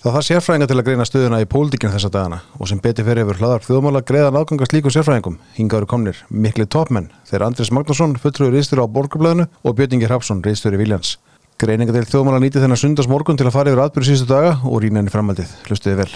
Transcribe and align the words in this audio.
Það 0.00 0.14
þarf 0.14 0.24
sérfræðinga 0.24 0.66
til 0.70 0.76
að 0.78 0.86
greina 0.86 1.04
stöðuna 1.04 1.38
í 1.42 1.46
pólitíkinu 1.52 1.92
þessa 1.92 2.08
dagana 2.08 2.38
og 2.56 2.68
sem 2.70 2.78
beti 2.80 3.04
fyrir 3.04 3.26
yfir 3.26 3.36
hlaðar 3.36 3.66
þjóðmála 3.66 4.00
greiðan 4.08 4.38
aðgangast 4.40 4.72
líku 4.72 4.88
sérfræðingum. 4.94 5.34
Hinga 5.58 5.76
eru 5.76 5.88
komnir 5.90 6.22
mikli 6.32 6.64
toppmenn 6.64 7.10
þeir 7.28 7.44
Andris 7.44 7.68
Magnússon, 7.68 8.14
fulltrúi 8.16 8.48
reistur 8.54 8.80
á 8.80 8.88
Borgarblæðinu 8.88 9.44
og 9.60 9.76
Björningi 9.76 10.08
Hrapsson, 10.08 10.40
reistur 10.40 10.72
í 10.72 10.80
Viljans. 10.80 11.18
Greininga 11.60 11.92
til 11.92 12.08
þjóðmála 12.14 12.40
nýti 12.40 12.62
þennan 12.64 12.80
sundas 12.80 13.10
morgun 13.12 13.36
til 13.36 13.44
að 13.50 13.58
fara 13.58 13.74
yfir 13.74 13.84
atbyrju 13.84 14.14
síðustu 14.14 14.32
daga 14.32 14.56
og 14.64 14.80
rýna 14.80 15.02
henni 15.02 15.12
framaldið. 15.12 15.52
Hlustuði 15.68 16.00
vel. 16.00 16.08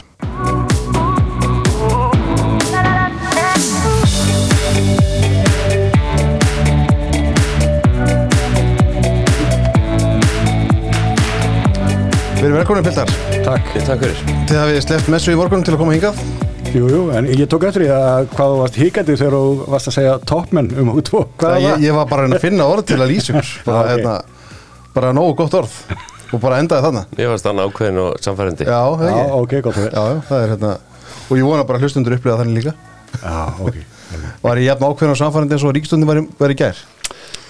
Við 12.41 12.49
erum 12.49 12.61
velkomin 12.63 12.89
Pildar. 12.89 13.24
Takk, 13.45 13.67
takk 13.85 14.01
fyrir. 14.03 14.21
Þið 14.49 14.59
hafið 14.59 14.79
sleppt 14.85 15.09
messu 15.13 15.33
í 15.35 15.37
morgun 15.39 15.65
til 15.67 15.75
að 15.75 15.81
koma 15.83 15.95
hingað. 15.95 16.21
Jú, 16.75 16.87
jú, 16.91 17.01
en 17.15 17.29
ég 17.31 17.47
tók 17.51 17.67
eftir 17.69 17.85
því 17.85 17.91
að 17.95 18.29
hvað 18.33 18.53
þú 18.53 18.57
varst 18.63 18.79
híkandi 18.81 19.17
þegar 19.21 19.37
þú 19.37 19.67
varst 19.75 19.91
að 19.91 19.95
segja 19.99 20.15
toppmenn 20.31 20.71
um 20.81 20.91
út 20.95 21.07
tvo. 21.11 21.21
Hvað 21.39 21.53
Það, 21.53 21.59
var 21.59 21.67
ég, 21.67 21.85
ég 21.87 21.97
var 21.99 22.09
bara 22.11 22.25
að 22.31 22.43
finna 22.43 22.67
orð 22.73 22.87
til 22.91 22.99
að 23.05 23.13
lýsa 23.13 23.35
ykkur. 23.35 23.53
Bara, 23.69 23.83
Ok. 23.85 23.91
hérna, 23.93 24.15
bara 24.95 25.13
nógu 25.17 25.37
gott 25.39 25.55
orð 25.61 25.77
og 26.35 26.41
bara 26.43 26.59
endaði 26.63 26.87
þarna. 26.89 27.03
Ég 27.21 27.31
varst 27.31 27.47
þannig 27.47 27.69
ákveðin 27.71 28.01
og 28.05 28.11
samfærandi. 28.25 28.67
Já, 28.67 28.81
Já, 29.05 29.15
ok, 29.39 29.55
gott 29.69 29.79
að 29.79 29.87
Já, 29.87 30.03
já, 30.15 30.19
það 30.31 30.43
er 30.45 30.53
hérna. 30.55 30.73
Og 31.29 31.35
ég 31.39 31.47
vona 31.49 31.67
bara 31.69 31.83
hlustundur 31.83 32.17
upplifa 32.19 32.41
þannig 32.41 32.59
líka. 32.63 32.75
Já, 33.21 33.37
ok. 33.69 33.77
Var 34.45 34.63
ég 34.63 34.69
jafn 34.73 34.89
ákveðin 34.89 35.15
á 35.15 35.23
samfærandi 35.23 35.57
eins 35.59 35.67
og 35.69 35.75
ríkstundin 35.77 36.11
var, 36.11 36.23
í- 36.23 36.29
var 36.41 36.55
í 36.55 36.59
gær? 36.59 36.83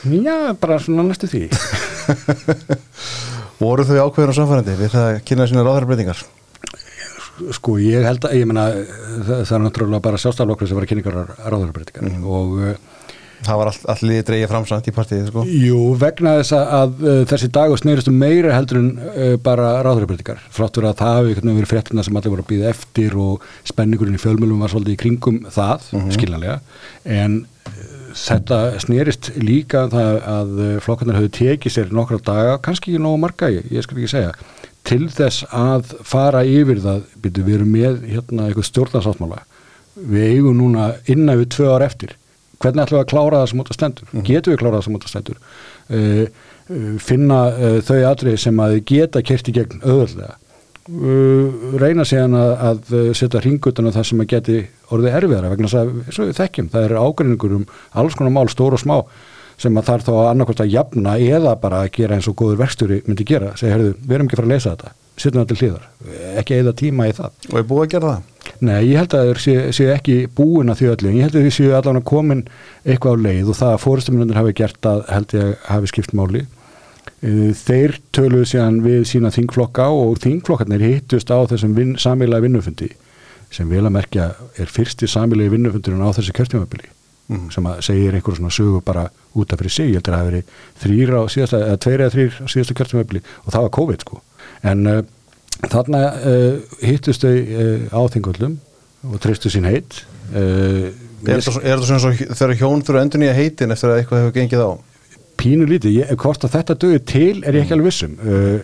Já, 0.05 0.37
bara 0.61 0.77
svona 0.85 1.05
næstu 1.09 1.31
því. 1.33 1.47
Voru 3.61 3.85
þau 3.87 4.01
ákveðin 4.09 4.33
á 4.35 4.39
samfærandi 4.41 4.79
við 4.81 4.95
það 4.97 5.11
að 5.11 5.21
kynna 5.29 5.47
sína 5.51 5.65
ráðarbreytingar? 5.67 6.25
Sko, 7.55 7.77
ég 7.83 8.05
held 8.07 8.25
að, 8.29 8.35
ég 8.39 8.47
meina, 8.47 8.65
það, 9.27 9.41
það 9.49 9.55
er 9.57 9.63
náttúrulega 9.65 10.03
bara 10.05 10.19
sjálfstaflokkur 10.23 10.69
sem 10.71 10.79
var 10.79 10.85
að 10.87 10.91
kynningar 10.93 11.17
ráðurbreytingar 11.51 12.11
Mhm. 12.11 12.27
og 12.27 12.59
uh, 12.63 12.75
Það 13.45 13.59
var 13.61 13.69
all, 13.69 13.81
allir 13.93 14.23
dreigja 14.25 14.49
framsamt 14.49 14.87
í 14.89 14.93
partíið, 14.97 15.27
sko. 15.29 15.43
Jú, 15.45 15.81
vegna 16.01 16.31
þess 16.39 16.55
að, 16.57 16.71
að 16.79 17.03
uh, 17.11 17.17
þessi 17.29 17.49
dagur 17.53 17.77
sneyrist 17.83 18.09
um 18.09 18.15
meira 18.17 18.55
heldur 18.57 18.79
en 18.81 18.87
uh, 19.05 19.35
bara 19.45 19.75
ráðurbreytingar. 19.85 20.39
Fráttur 20.55 20.87
að 20.89 20.95
það 21.03 21.19
veginn 21.27 21.51
verið 21.59 21.69
fréttina 21.75 22.05
sem 22.07 22.17
allir 22.17 22.33
voru 22.33 22.45
að 22.47 22.49
býða 22.55 22.71
eftir 22.73 23.19
og 23.21 23.45
spenningurinn 23.69 24.17
í 24.17 24.23
fjölmjölum 24.23 24.63
var 24.65 24.73
svolítið 24.73 24.95
í 24.97 25.01
kringum 25.03 25.43
það, 25.53 25.85
skiljanlega. 26.17 26.57
En 27.05 27.37
þetta 28.15 28.59
sneyrist 28.83 29.31
líka 29.41 29.85
um 29.87 29.93
það 29.95 30.19
að 30.31 30.53
uh, 30.59 30.73
flokkarnir 30.85 31.19
höfðu 31.19 31.33
tekið 31.39 31.75
sér 31.75 31.95
nokkra 31.95 32.21
daga, 32.25 32.59
kannski 32.63 32.93
ekki 32.93 33.03
nógu 33.03 33.21
marga, 33.23 33.51
ég, 33.53 33.67
ég 33.75 33.85
skal 33.85 33.99
ekki 33.99 34.13
segja, 34.13 34.35
til 34.87 35.09
þess 35.13 35.47
að 35.55 35.95
fara 36.07 36.45
yfir 36.47 36.83
það, 36.85 37.03
byrju, 37.25 37.47
við 37.47 37.59
erum 37.59 37.73
með 37.75 38.03
hérna 38.13 38.49
eitthvað 38.49 38.69
stjórnarsáttmála. 38.71 39.43
Við 39.95 40.27
eigum 40.31 40.59
núna 40.59 40.93
innan 41.11 41.41
við 41.41 41.51
tvö 41.55 41.71
ár 41.75 41.87
eftir. 41.87 42.17
Hvernig 42.63 42.85
ætlum 42.85 42.99
við 42.99 43.05
að 43.05 43.11
klára 43.13 43.41
það 43.43 43.51
sem 43.51 43.63
út 43.63 43.71
að 43.71 43.79
stendur? 43.79 44.13
Getum 44.27 44.55
við 44.55 44.61
klárað 44.63 44.77
það 44.79 44.87
sem 44.87 44.99
út 44.99 45.07
að 45.07 45.13
stendur? 45.13 45.39
Uh, 45.85 46.25
uh, 46.71 46.95
finna 47.03 47.41
uh, 47.53 47.79
þau 47.85 48.01
atrið 48.11 48.41
sem 48.45 48.65
að 48.65 48.79
geta 48.89 49.23
kert 49.27 49.51
í 49.51 49.57
gegn 49.59 49.83
uh, 49.85 50.35
reyna 51.81 52.05
síðan 52.05 52.35
að, 52.37 52.51
að 52.69 52.91
uh, 52.93 53.13
setja 53.17 53.41
ringutana 53.41 53.93
það 53.95 54.09
sem 54.11 54.25
að 54.25 54.33
geti 54.35 54.57
orðið 54.93 55.15
erfiðara 55.21 55.53
vegna 55.55 55.71
þess 55.73 56.21
að 56.21 56.35
þekkjum, 56.41 56.73
það 56.75 56.89
er 56.89 56.97
ágreiningur 57.01 57.55
um 57.57 57.65
alls 58.03 58.19
konar 58.19 58.35
mál, 58.35 58.51
stór 58.53 58.77
og 58.77 58.83
smá 58.83 58.99
sem 59.61 59.79
að 59.79 59.89
þarf 59.89 60.09
þá 60.09 60.13
að 60.17 60.29
annarkvæmt 60.33 60.63
að 60.65 60.75
jafna 60.75 61.15
eða 61.23 61.55
bara 61.63 61.85
að 61.85 61.93
gera 61.95 62.19
eins 62.19 62.29
og 62.29 62.37
góður 62.37 62.61
verkstjóri 62.65 63.01
myndi 63.07 63.27
gera, 63.29 63.55
segja, 63.57 63.77
herðu, 63.77 63.95
við 64.03 64.17
erum 64.17 64.29
ekki 64.29 64.41
fara 64.41 64.49
að 64.51 64.55
lesa 64.57 64.75
þetta 64.75 64.95
setjum 65.15 65.41
það 65.41 65.51
til 65.51 65.59
hliðar, 65.61 65.85
ekki 66.41 66.57
eða 66.59 66.73
tíma 66.79 67.07
í 67.07 67.13
það 67.15 67.45
Og 67.53 67.59
er 67.61 67.67
búið 67.71 67.85
að 67.85 67.93
gera 67.93 68.11
það? 68.11 68.31
Nei, 68.65 68.81
ég 68.89 68.99
held 68.99 69.15
að 69.15 69.29
þeir 69.29 69.41
séu 69.45 69.75
sé 69.77 69.87
ekki 69.95 70.17
búin 70.35 70.73
að 70.73 70.81
því 70.81 70.89
öllu, 70.91 71.11
en 71.11 71.19
ég 71.19 71.29
held 71.29 71.39
að 71.39 71.47
þeir 71.47 71.55
séu 71.55 71.77
allan 71.79 72.01
að 72.01 72.07
komin 72.11 72.43
eitthvað 72.83 73.15
á 73.15 73.25
leið 73.29 73.53
og 73.53 73.59
það 73.61 73.75
að 73.77 73.83
fórustumunundir 73.85 74.41
hafi 74.41 74.57
gert 74.59 74.89
að 74.91 75.05
held 75.15 75.35
ég 75.39 75.69
hafi 75.71 75.91
skipt 75.93 76.17
máli. 76.19 76.45
Eh, 77.25 77.53
Þeir 77.57 77.95
töluðu 78.13 78.45
síðan 78.51 78.83
við 78.85 79.05
sína 79.09 79.31
þingflokka 79.33 79.87
og 79.97 80.19
þingflokkarnir 80.21 80.83
hittust 80.85 81.31
á 81.33 81.39
þessum 81.49 81.73
vin, 81.79 81.95
samílega 81.97 82.45
vinnufundi 82.45 82.91
sem 83.55 83.69
vel 83.71 83.85
að 83.87 83.95
merkja 83.95 84.27
er 84.61 84.67
fyrsti 84.69 85.07
samílega 85.09 85.53
vinnufundurinn 85.55 86.03
á 86.05 86.11
þessi 86.13 86.35
kjörtjumabili 86.37 86.91
Mhm. 87.31 87.47
sem 87.55 87.65
að 87.65 87.79
segir 87.87 88.13
einhver 88.19 88.37
svona 88.37 88.51
sögu 88.53 88.83
bara 88.85 89.07
út 89.35 89.53
af 89.55 89.59
fyrir 89.59 89.71
sig, 89.73 89.87
ég 89.89 89.95
heldur 89.97 90.13
að 90.13 90.19
það 90.19 90.25
hafi 90.25 90.31
verið 90.31 90.45
þrýr 90.83 91.13
á 91.17 91.23
síðasta, 91.33 91.61
eða 91.65 91.79
tveir 91.81 92.01
eða 92.05 92.13
þrýr 92.15 92.33
á 92.37 92.47
síðasta 92.53 92.75
kjörtjumabili 92.77 93.23
og 93.47 93.53
það 93.55 93.63
var 93.65 93.71
COVID 93.79 94.01
sko 94.05 94.21
en 94.63 94.87
uh, 94.87 95.03
þarna 95.73 96.01
uh, 96.21 96.59
hittust 96.85 97.25
þau 97.25 97.33
uh, 97.33 97.81
á 97.97 98.01
þingullum 98.13 98.59
og 99.09 99.21
treystu 99.25 99.49
sín 99.49 99.65
heit 99.65 100.03
uh, 100.35 100.93
Er 101.25 101.39
þetta 101.41 101.55
svo- 101.57 101.63
þetta 101.65 101.89
svona 101.89 102.35
þegar 102.37 102.59
hjón 102.61 102.83
þurfa 102.85 103.01
endur 103.07 103.21
nýja 103.25 103.35
heitin 103.39 103.73
eftir 103.73 103.89
að 103.89 104.03
eitthvað 104.03 104.21
hefur 104.27 104.37
gengið 104.37 104.61
á? 104.69 104.71
Pínu 105.41 105.69
lítið, 105.71 106.01
ég, 106.01 106.17
hvort 106.21 106.47
að 106.47 106.57
þetta 106.59 106.79
dögur 106.85 107.05
til 107.11 107.37
er 107.43 107.59
ég 107.59 107.65
ekki 107.65 107.77
alveg 107.77 107.91
vissum 107.93 108.19
uh, 108.23 108.59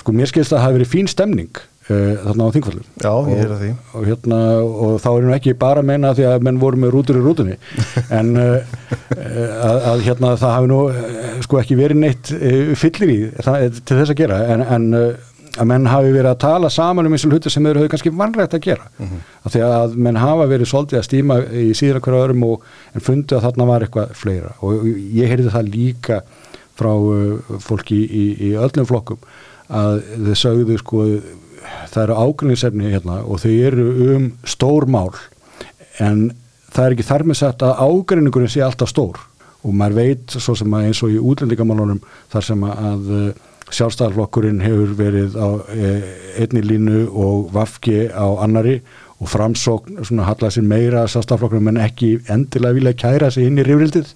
sko 0.00 0.14
mér 0.14 0.30
skilst 0.30 0.52
að 0.52 0.60
það 0.60 0.66
hafi 0.66 0.78
verið 0.78 0.92
fín 0.92 1.10
stemning 1.10 1.60
uh, 1.60 2.16
þarna 2.24 2.48
á 2.48 2.54
þingfallum 2.54 2.86
Já, 3.02 3.12
ég 3.30 3.40
heyri 3.42 3.58
því. 3.60 3.70
og, 3.92 4.06
hérna, 4.10 4.40
og 4.64 4.96
þá 5.02 5.08
er 5.12 5.26
nú 5.26 5.34
ekki 5.36 5.54
bara 5.60 5.82
að 5.82 5.88
meina 5.92 6.12
því 6.16 6.26
að 6.30 6.44
menn 6.48 6.60
voru 6.62 6.82
með 6.82 6.94
rútur 6.96 7.20
í 7.20 7.24
rútunni. 7.24 7.56
En 8.18 8.34
uh, 8.40 8.76
uh, 9.16 9.54
að, 9.70 9.80
að 9.92 10.04
hérna 10.08 10.34
það 10.40 10.54
hafi 10.56 10.70
nú 10.72 10.82
uh, 10.90 11.24
sko 11.46 11.60
ekki 11.62 11.78
verið 11.78 12.02
neitt 12.02 12.32
uh, 12.36 12.74
fyllir 12.78 13.12
í 13.14 13.18
það, 13.40 13.70
til 13.82 14.00
þess 14.00 14.14
að 14.14 14.20
gera. 14.22 14.42
En, 14.54 14.66
en 14.76 14.88
að 15.56 15.68
menn 15.70 15.88
hafi 15.90 16.12
verið 16.12 16.30
að 16.30 16.40
tala 16.44 16.70
saman 16.72 17.08
um 17.08 17.16
eins 17.16 17.24
og 17.26 17.32
hluti 17.34 17.50
sem 17.52 17.64
þeir 17.64 17.80
höfðu 17.80 17.92
kannski 17.94 18.12
vanrægt 18.12 18.56
að 18.56 18.64
gera. 18.66 18.88
Af 19.42 19.54
því 19.54 19.62
að 19.66 19.96
menn 20.06 20.20
hafa 20.20 20.48
verið 20.50 20.70
svolítið 20.70 21.00
að 21.00 21.06
stíma 21.08 21.38
í 21.50 21.70
síðan 21.76 22.04
hverju 22.04 22.22
öðrum 22.24 22.46
og, 22.46 22.66
en 22.94 23.06
fundu 23.06 23.36
að 23.36 23.46
þarna 23.48 23.68
var 23.70 23.86
eitthvað 23.86 24.14
fleira. 24.18 24.52
Og 24.60 24.86
ég 25.16 25.32
heyrði 25.32 25.54
það 25.54 25.72
líka 25.72 26.20
frá 26.76 26.92
uh, 26.92 27.58
fólki 27.64 27.96
í, 27.96 28.06
í, 28.06 28.26
í 28.50 28.54
öllum 28.60 28.88
flokkum 28.88 29.22
að 29.66 30.02
þau 30.28 30.34
sögðu 30.38 30.76
sko 30.78 31.04
það 31.90 32.02
eru 32.02 32.18
ágrinningsefni 32.22 32.90
hérna 32.92 33.22
og 33.24 33.40
þau 33.42 33.52
eru 33.54 33.86
um 34.14 34.26
stór 34.46 34.86
mál 34.86 35.16
en 36.02 36.28
það 36.70 36.84
er 36.84 36.94
ekki 36.94 37.08
þar 37.08 37.24
með 37.26 37.40
sett 37.40 37.64
að 37.64 37.80
ágreiningurinn 37.80 38.52
sé 38.52 38.62
alltaf 38.64 38.92
stór. 38.92 39.18
Og 39.66 39.74
maður 39.74 39.96
veit 39.98 40.34
svo 40.36 40.54
sem 40.54 40.74
að 40.76 40.88
eins 40.90 41.02
og 41.02 41.14
í 41.14 41.18
útlendingamálunum 41.18 42.02
þar 42.30 42.44
sem 42.46 42.66
að 42.68 43.08
uh, 43.16 43.30
sjálfstæðarflokkurinn 43.74 44.62
hefur 44.62 44.92
verið 44.98 45.34
á 45.34 45.48
eh, 45.74 46.04
einni 46.42 46.62
línu 46.62 47.06
og 47.10 47.50
vafki 47.54 48.06
á 48.14 48.26
annari 48.44 48.78
og 49.16 49.30
framsókn 49.32 50.04
svona 50.04 50.26
hallað 50.28 50.54
sér 50.56 50.68
meira 50.68 51.02
að 51.02 51.14
sjálfstæðarflokkurinn 51.14 51.66
menn 51.70 51.82
ekki 51.82 52.12
endilega 52.32 52.76
vilja 52.78 52.94
kæra 53.00 53.30
sig 53.32 53.48
inn 53.48 53.58
í 53.58 53.64
rifrildið. 53.66 54.12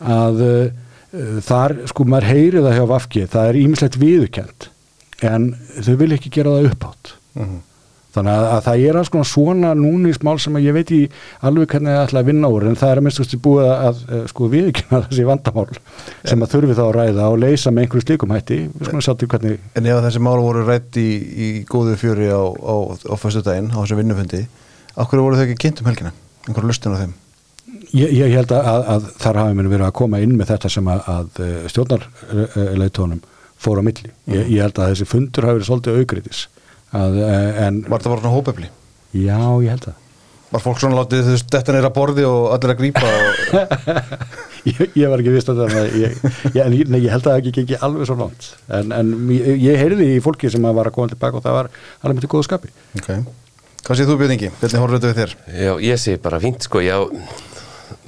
Að 0.00 0.42
uh, 0.46 1.40
þar 1.44 1.76
sko 1.92 2.06
maður 2.08 2.30
heyri 2.32 2.64
það 2.64 2.76
hjá 2.78 2.86
vafki 2.90 3.26
það 3.32 3.50
er 3.50 3.60
ímislegt 3.62 4.00
viðukent 4.00 4.68
en 5.24 5.50
þau 5.80 5.94
vil 6.02 6.12
ekki 6.16 6.32
gera 6.34 6.56
það 6.56 6.70
upphátt. 6.72 7.14
Mhm. 7.36 7.62
Þannig 8.16 8.32
að, 8.34 8.46
að 8.54 8.62
það 8.66 8.84
er 8.88 8.98
alls 9.00 9.10
konar 9.12 9.28
svona 9.30 9.72
núni 9.78 10.14
smál 10.16 10.36
sem 10.42 10.58
að 10.58 10.66
ég 10.66 10.76
veit 10.76 10.92
í 10.96 11.00
alveg 11.46 11.74
hvernig 11.74 11.92
það 11.94 12.04
ætla 12.06 12.22
að 12.22 12.30
vinna 12.30 12.50
úr 12.52 12.68
en 12.70 12.78
það 12.80 12.92
er 12.92 13.00
að 13.00 13.06
minnst 13.06 13.36
búið 13.46 13.66
að, 13.66 13.74
að, 13.88 14.00
að 14.16 14.24
sko 14.32 14.50
viðkynna 14.54 15.02
þessi 15.06 15.26
vandamál 15.28 15.66
sem 16.22 16.46
að 16.46 16.54
þurfi 16.54 16.78
þá 16.78 16.84
að 16.86 16.94
ræða 16.96 17.28
og 17.32 17.38
leysa 17.44 17.74
með 17.74 17.86
einhverju 17.86 18.06
slíkum 18.06 18.34
hætti 18.36 18.60
við 18.72 18.88
skulum 18.90 19.04
sjá 19.06 19.12
til 19.14 19.30
hvernig 19.34 19.68
En 19.76 19.90
ef 19.92 20.02
þessi 20.08 20.24
mál 20.24 20.40
voru 20.42 20.64
rætt 20.66 20.98
í, 21.00 21.08
í 21.46 21.52
góðu 21.68 21.98
fjöri 22.00 22.32
á, 22.32 22.42
á, 22.42 22.74
á 22.96 23.14
föstu 23.20 23.44
daginn, 23.46 23.70
á 23.70 23.78
þessum 23.82 24.02
vinnufundi, 24.02 24.42
okkur 24.96 25.24
voru 25.24 25.38
þau 25.38 25.46
ekki 25.46 25.60
kynnt 25.66 25.84
um 25.84 25.92
helgina? 25.92 26.12
Einhverju 26.46 26.72
lustin 26.72 26.96
á 26.96 27.02
þeim? 27.04 27.14
ég, 27.94 28.12
ég 28.12 28.34
held 28.34 28.52
að, 28.54 28.68
að, 28.70 28.84
að 28.94 29.08
þar 29.22 29.40
hafi 29.42 29.56
mér 29.58 29.70
verið 29.70 29.88
að 29.88 29.96
koma 30.00 30.20
inn 30.22 30.34
með 30.38 30.52
þetta 30.52 30.70
sem 30.72 30.90
að, 30.90 31.08
að 31.12 31.40
stjórnarleitónum 31.72 33.22
fór 33.62 33.80
á 33.80 33.86
milli 33.86 34.10
ég, 34.32 34.50
ég 34.52 34.62
held 34.64 34.80
að 34.80 34.92
þessi 34.92 35.08
fundur 35.10 35.48
hafi 35.48 35.58
verið 35.58 35.70
svolítið 35.70 36.00
aukriðis 36.00 36.42
að, 36.94 37.20
eh, 37.26 37.62
en 37.66 37.80
Var 37.88 38.00
það 38.02 38.12
bara 38.12 38.22
svona 38.22 38.34
hópefli? 38.36 38.68
já, 39.16 39.38
ég 39.64 39.70
held 39.74 39.88
að 39.92 40.02
Var 40.46 40.62
fólk 40.62 40.78
svona 40.78 41.00
látið 41.00 41.24
þú 41.26 41.32
veist, 41.34 41.48
þetta 41.50 41.72
neyra 41.74 41.88
borði 41.90 42.24
og 42.28 42.44
allir 42.54 42.70
að 42.70 42.78
grípa 42.78 43.02
og... 43.02 43.40
ég, 44.70 44.82
ég 44.94 45.10
var 45.10 45.18
ekki 45.18 45.32
vist 45.34 45.48
að 45.50 45.64
það 45.64 45.96
ég, 45.98 46.14
ég, 46.54 46.60
en 46.62 46.76
ég, 46.76 46.86
nei, 46.92 47.00
ég 47.02 47.10
held 47.10 47.26
að 47.26 47.32
það 47.32 47.40
ekki 47.40 47.64
ekki 47.64 47.80
alveg 47.82 48.06
svo 48.06 48.16
langt 48.20 48.46
en, 48.78 48.92
en 48.94 49.10
ég, 49.34 49.48
ég 49.64 49.80
heyrði 49.82 50.06
í 50.14 50.22
fólki 50.22 50.50
sem 50.52 50.64
að 50.70 50.78
var 50.78 50.90
að 50.92 50.96
koma 51.00 51.10
tilbaka 51.10 51.40
og 51.40 51.44
það 51.48 51.58
var 51.58 51.70
alveg 52.02 52.20
myndið 52.20 52.32
góðu 52.36 52.46
skapi 52.46 52.70
Ok. 53.00 53.10
Hvað 53.86 53.98
séð 54.00 54.08
þú 54.10 54.16
Björningi? 54.22 54.52
Hvernig 54.60 54.82
horfður 54.82 55.02
þetta 55.02 55.10
við 55.10 55.20
þér? 55.20 55.34
Já, 55.66 55.72
ég 55.86 56.00
segi 56.02 56.22
bara 56.22 56.40
fínt 56.42 56.64
sko, 56.66 56.80
já, 56.82 56.96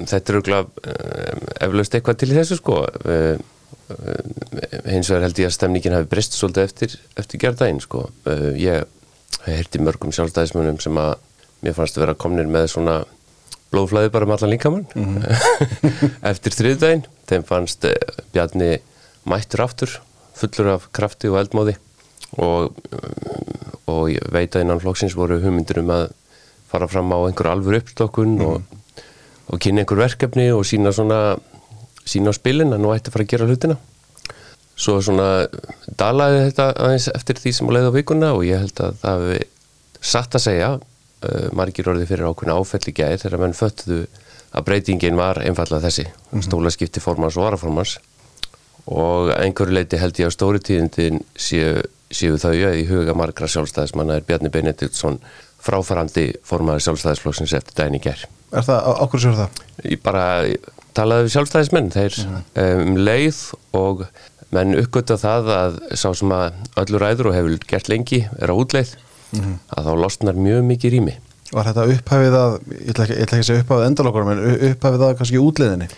þetta 0.00 0.32
er 0.32 0.38
auðvitað 0.38 0.72
um, 0.94 1.44
eflaust 1.68 1.94
eitthvað 1.98 2.18
til 2.18 2.30
í 2.32 2.38
þessu 2.38 2.58
sko. 2.58 2.78
Uh, 3.88 4.18
hins 4.90 5.08
vegar 5.08 5.24
held 5.24 5.38
ég 5.40 5.48
að 5.48 5.54
stemningin 5.56 5.96
hafi 5.96 6.10
breyst 6.10 6.36
svolítið 6.36 6.66
eftir, 6.68 6.96
eftir 7.16 7.40
gerðdægin 7.44 7.80
sko. 7.84 8.04
Uh, 8.28 8.50
ég 8.60 8.84
heyrti 9.46 9.80
mörgum 9.80 10.12
sjálfstæðismunum 10.12 10.80
sem 10.82 10.98
að 11.00 11.14
mér 11.64 11.76
fannst 11.76 11.96
að 11.96 12.04
vera 12.04 12.18
komnir 12.20 12.50
með 12.50 12.68
svona 12.74 12.98
blóðflæði 13.72 14.12
bara 14.12 14.28
með 14.28 14.38
allan 14.38 14.52
líkamann 14.54 14.86
eftir 16.32 16.56
þriðdægin. 16.56 17.04
Þeim 17.28 17.48
fannst 17.48 17.88
uh, 17.88 17.96
Bjarni 18.34 18.76
mættur 19.28 19.64
aftur, 19.64 19.98
fullur 20.38 20.74
af 20.76 20.88
krafti 20.94 21.30
og 21.32 21.40
eldmóði 21.42 21.76
og, 22.36 22.76
um, 22.92 23.52
og 23.88 24.16
veit 24.32 24.56
að 24.56 24.64
innan 24.66 24.80
flokksins 24.82 25.16
voru 25.16 25.40
hugmyndur 25.42 25.80
um 25.82 25.92
að 25.94 26.10
fara 26.68 26.88
fram 26.90 27.12
á 27.12 27.18
einhver 27.24 27.48
alvör 27.48 27.78
uppstokkun 27.80 28.36
og, 28.44 28.62
og 29.48 29.60
kynna 29.62 29.82
einhver 29.82 30.02
verkefni 30.02 30.50
og 30.52 30.66
sína 30.68 30.92
svona 30.92 31.38
sína 32.08 32.32
á 32.32 32.38
spilin 32.38 32.74
að 32.74 32.82
nú 32.84 32.92
ætti 32.94 33.10
að 33.10 33.16
fara 33.16 33.26
að 33.26 33.32
gera 33.34 33.48
hlutina. 33.48 33.78
Svo 34.78 34.98
svona 35.02 35.28
dalaði 35.98 36.44
þetta 36.48 36.68
aðeins 36.84 37.08
eftir 37.14 37.40
því 37.42 37.54
sem 37.56 37.70
á 37.70 37.74
leið 37.74 37.90
á 37.90 37.96
vikuna 37.98 38.34
og 38.36 38.44
ég 38.46 38.62
held 38.62 38.82
að 38.84 39.00
það 39.02 39.24
hefði 39.24 39.40
satt 40.12 40.38
að 40.38 40.44
segja 40.44 40.70
uh, 40.78 41.48
margir 41.58 41.90
orði 41.90 42.06
fyrir 42.08 42.30
ákveðna 42.30 42.58
áfell 42.60 42.84
í 42.86 42.94
gæðir 42.94 43.24
þegar 43.24 43.42
menn 43.42 43.58
föttuðu 43.58 44.04
að 44.48 44.68
breytingin 44.68 45.18
var 45.18 45.42
einfallega 45.42 45.88
þessi 45.88 46.06
stólaskipti 46.46 47.02
formans 47.04 47.36
og 47.36 47.44
varaformans 47.44 47.98
og 48.88 49.34
að 49.34 49.42
einhverju 49.44 49.76
leiti 49.76 50.00
held 50.00 50.20
ég 50.22 50.30
að 50.30 50.36
stóri 50.38 50.62
tíðindin 50.64 51.20
séu, 51.36 51.82
séu 52.08 52.38
þau 52.40 52.54
að 52.54 52.78
í 52.80 52.86
huga 52.88 53.16
margra 53.18 53.50
sjálfstæðismanna 53.50 54.16
er 54.16 54.24
Bjarni 54.28 54.52
Benediktsson 54.54 55.20
fráfarandi 55.60 56.30
formaður 56.46 56.86
sjálfstæðisflokksins 56.86 57.56
eftir 57.58 57.98
gerð. 58.00 58.37
Er 58.52 58.64
það, 58.64 58.78
á- 58.80 58.96
á 58.98 59.04
hverju 59.04 59.22
sér 59.26 59.36
það? 59.38 59.62
Ég 59.92 60.02
bara 60.02 60.24
talaði 60.96 61.26
við 61.28 61.34
sjálfstæðismenn, 61.36 61.90
þeir 61.94 62.18
um 62.64 62.96
leið 62.96 63.40
og 63.76 64.06
menn 64.56 64.72
uppgötta 64.80 65.18
það 65.20 65.50
að 65.52 65.78
sá 66.00 66.08
sem 66.16 66.32
að 66.32 66.54
öllur 66.80 67.02
ræður 67.04 67.28
og 67.30 67.36
hefur 67.36 67.58
gert 67.68 67.90
lengi 67.92 68.22
er 68.40 68.48
á 68.48 68.54
útleið, 68.56 68.94
að 69.36 69.84
þá 69.84 69.92
losnar 70.00 70.38
mjög 70.40 70.62
mikið 70.70 70.94
rými. 70.96 71.16
Var 71.52 71.64
þetta 71.68 71.84
upphæfið 71.92 72.34
að, 72.38 72.54
ég 72.72 72.88
ætla 72.92 73.04
ekki, 73.04 73.14
ég 73.18 73.26
ætla 73.26 73.36
ekki 73.38 73.44
að 73.44 73.48
segja 73.50 73.62
upphæfið 73.64 73.86
endalokur, 73.90 74.30
en 74.32 74.40
upphæfið 74.72 75.04
að 75.06 75.14
kannski 75.20 75.42
útliðinni? 75.44 75.88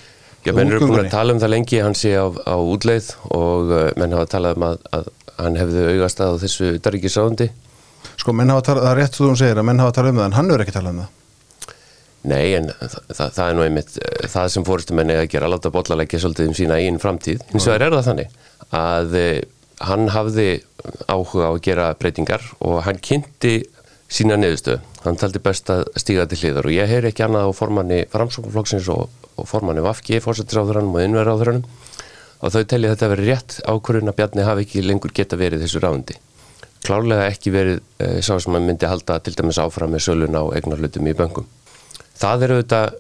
Já, 0.47 0.53
menn 0.57 0.71
eru 0.73 0.87
búin 0.89 1.03
að 1.05 1.11
tala 1.13 1.35
um 1.35 1.41
það 1.43 1.51
lengi, 1.55 1.81
hann 1.85 1.97
sé 1.99 2.13
á, 2.17 2.27
á 2.27 2.55
útleið 2.59 3.09
og 3.37 3.71
uh, 3.75 3.81
menn 4.01 4.15
hafa 4.17 4.29
talað 4.35 4.57
um 4.59 4.67
að, 4.71 4.79
að 4.99 5.09
hann 5.41 5.59
hefði 5.61 5.83
augast 5.95 6.23
að 6.25 6.39
þessu 6.45 6.71
utarrikiðsáðundi. 6.81 7.49
Sko, 8.23 8.33
menn 8.35 8.51
hafa 8.55 8.67
talað, 8.71 8.87
það 8.87 8.93
er 8.95 9.01
rétt 9.03 9.19
þú 9.19 9.29
um 9.31 9.37
segir 9.39 9.61
að 9.61 9.67
menn 9.71 9.83
hafa 9.85 9.97
talað 9.99 10.15
um 10.15 10.21
það, 10.23 10.29
en 10.31 10.39
hann 10.39 10.51
hefur 10.51 10.65
ekki 10.67 10.77
talað 10.79 10.95
um 10.97 11.03
það. 11.05 11.11
Nei, 12.29 12.53
en 12.59 12.69
það, 12.69 13.31
það, 13.33 13.45
er 13.47 13.55
nú 13.57 13.65
einmitt 13.65 13.95
eh, 13.97 14.29
það 14.29 14.51
sem 14.53 14.67
fórustumenni 14.69 15.17
að 15.17 15.31
gera, 15.33 15.49
láta 15.49 15.73
bollalegja 15.73 16.21
svolítið 16.21 16.51
um 16.51 16.57
sína 16.59 16.77
eigin 16.77 17.01
framtíð. 17.01 17.47
Hins 17.55 17.69
vegar 17.71 17.87
er 17.87 17.97
það 17.97 18.09
þannig 18.11 18.35
að 18.77 19.17
eh, 19.17 19.41
hann 19.89 20.11
hafði 20.13 20.49
áhuga 21.09 21.49
á 21.49 21.53
að 21.55 21.63
gera 21.65 21.91
breytingar 21.97 22.45
og 22.61 22.83
hann 22.85 23.01
kynnti 23.01 23.55
sína 24.11 24.37
niðurstöð. 24.37 24.85
Hann 25.07 25.17
taldi 25.17 25.41
best 25.41 25.71
að 25.73 25.87
stíga 26.01 26.27
til 26.29 26.43
hliðar 26.43 26.69
og 26.69 26.75
ég 26.75 26.91
heyri 26.91 27.09
ekki 27.09 27.25
annað 27.25 27.49
á 27.49 27.53
formanni 27.57 28.03
framsóknflokksins 28.13 28.91
og, 28.93 29.09
og 29.41 29.49
formanni 29.49 29.85
Vafki, 29.85 30.21
fórsettiráðurannum 30.21 30.99
og 30.99 31.07
innverðráðurannum 31.07 31.65
og 32.41 32.53
þau 32.53 32.65
telli 32.69 32.91
þetta 32.91 33.07
að 33.07 33.15
vera 33.15 33.29
rétt 33.29 33.57
ákvörðun 33.65 34.13
að 34.13 34.19
Bjarni 34.19 34.45
hafi 34.49 34.67
ekki 34.67 34.85
lengur 34.85 35.15
geta 35.17 35.39
verið 35.41 35.65
þessu 35.65 35.81
ráðundi. 35.81 36.17
Klárlega 36.85 37.29
ekki 37.29 37.53
verið 37.53 37.81
e, 38.01 38.07
sá 38.25 38.35
sem 38.41 38.57
að 38.57 38.67
myndi 38.67 38.89
halda 38.89 39.19
til 39.25 39.35
dæmis 39.37 39.61
áfram 39.61 39.93
með 39.93 40.07
sölun 40.07 40.37
á 40.37 40.45
eignarhlutum 40.57 41.09
í 41.09 41.17
böngum. 41.17 41.49
Það 42.21 42.45
er 42.45 42.55
auðvitað 42.57 42.95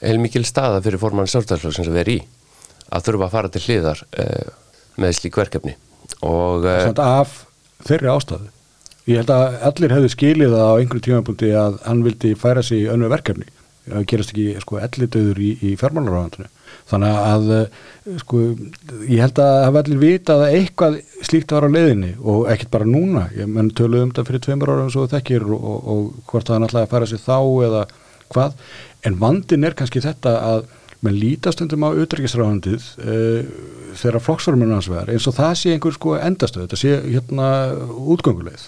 heilmikil 0.00 0.44
staða 0.46 0.80
fyrir 0.84 1.02
formann 1.02 1.30
sjálfstæðarflokksins 1.30 1.90
að 1.90 1.98
vera 1.98 2.14
í 2.14 2.20
að 2.90 3.06
þurfa 3.06 3.26
að 3.26 3.34
fara 3.34 3.52
til 3.52 3.62
hliðar 3.66 4.02
e, 4.14 4.26
með 5.00 5.16
slík 5.18 5.38
verkefni 5.38 5.76
og 6.26 6.66
Samt 6.66 7.02
af 7.02 7.36
þeirri 7.86 8.10
ástæðu. 8.12 8.50
Ég 9.08 9.22
held 9.22 9.32
að 9.34 9.56
allir 9.70 9.94
hefðu 9.96 10.10
skilið 10.12 10.54
á 10.54 10.78
einhverju 10.78 11.06
tímapunkti 11.06 11.50
að 11.56 11.80
hann 11.86 12.04
vildi 12.04 12.34
færa 12.38 12.62
sig 12.62 12.84
í 12.84 12.90
önnu 12.92 13.08
verkefni. 13.10 13.48
Það 13.90 14.04
gerast 14.10 14.32
ekki 14.34 14.62
sko 14.62 14.78
ellidauður 14.78 15.38
í, 15.40 15.50
í 15.66 15.70
fjármálaráðandinu. 15.80 16.50
Þannig 16.90 17.16
að 17.16 17.48
eh, 17.56 17.78
sko, 18.20 18.42
ég 19.08 19.22
held 19.24 19.40
að 19.42 19.54
hafa 19.64 19.82
allir 19.82 20.02
vitað 20.02 20.44
að 20.44 20.56
eitthvað 20.58 20.98
slíkt 21.26 21.54
var 21.56 21.66
á 21.66 21.74
leiðinni 21.74 22.12
og 22.20 22.44
ekkert 22.52 22.72
bara 22.76 22.86
núna. 22.86 23.24
Ég 23.34 23.50
menn 23.50 23.72
töluðu 23.74 24.04
um 24.06 24.12
þetta 24.12 24.26
fyrir 24.28 24.44
tveimur 24.46 24.74
ára 24.74 24.86
svo 24.92 25.08
þekkir 25.10 25.48
og, 25.48 25.64
og, 25.72 25.90
og 25.94 26.30
hvort 26.30 26.52
það 26.52 26.62
náttúrulega 26.64 26.88
að 26.88 26.94
færa 26.94 27.10
sig 27.10 27.24
þá 27.24 27.36
eða 27.70 27.82
hvað. 28.34 28.60
En 29.06 29.18
vandin 29.20 29.66
er 29.66 29.76
kannski 29.78 30.02
þetta 30.04 30.36
að 30.44 30.68
menn 31.00 31.16
lítast 31.16 31.62
undum 31.64 31.86
á 31.88 31.96
utryggistráðandið 31.96 32.86
uh, 33.00 33.50
þegar 33.96 34.24
flokksforminu 34.24 34.76
hans 34.76 34.90
vegar 34.90 35.12
eins 35.12 35.28
og 35.30 35.36
það 35.38 35.54
sé 35.56 35.74
einhver 35.74 35.96
sko 35.96 36.16
endastöð, 36.20 36.66
þetta 36.66 36.80
sé 36.80 36.96
hérna 37.06 37.50
útgönguleið. 38.14 38.66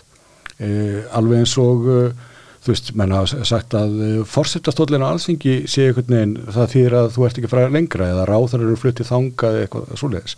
Uh, 0.63 1.03
alveg 1.13 1.43
eins 1.43 1.57
og 1.61 1.89
uh, 1.93 2.31
þú 2.63 2.73
veist, 2.73 2.93
menn 2.99 3.13
hafa 3.13 3.45
sagt 3.49 3.75
að 3.77 4.23
forsettastóllin 4.31 5.03
á 5.03 5.11
alþingi 5.11 5.63
sé 5.71 5.89
einhvern 5.89 6.15
veginn 6.15 6.35
það 6.55 6.73
þýðir 6.77 6.99
að 7.01 7.09
þú 7.17 7.27
ert 7.27 7.41
ekki 7.41 7.51
fræðar 7.51 7.75
lengra 7.75 8.11
eða 8.15 8.27
ráþar 8.31 8.67
eru 8.67 8.79
fluttið 8.79 9.11
þangað 9.11 9.59
eitthvað 9.65 9.89
svoleiðis. 9.99 10.37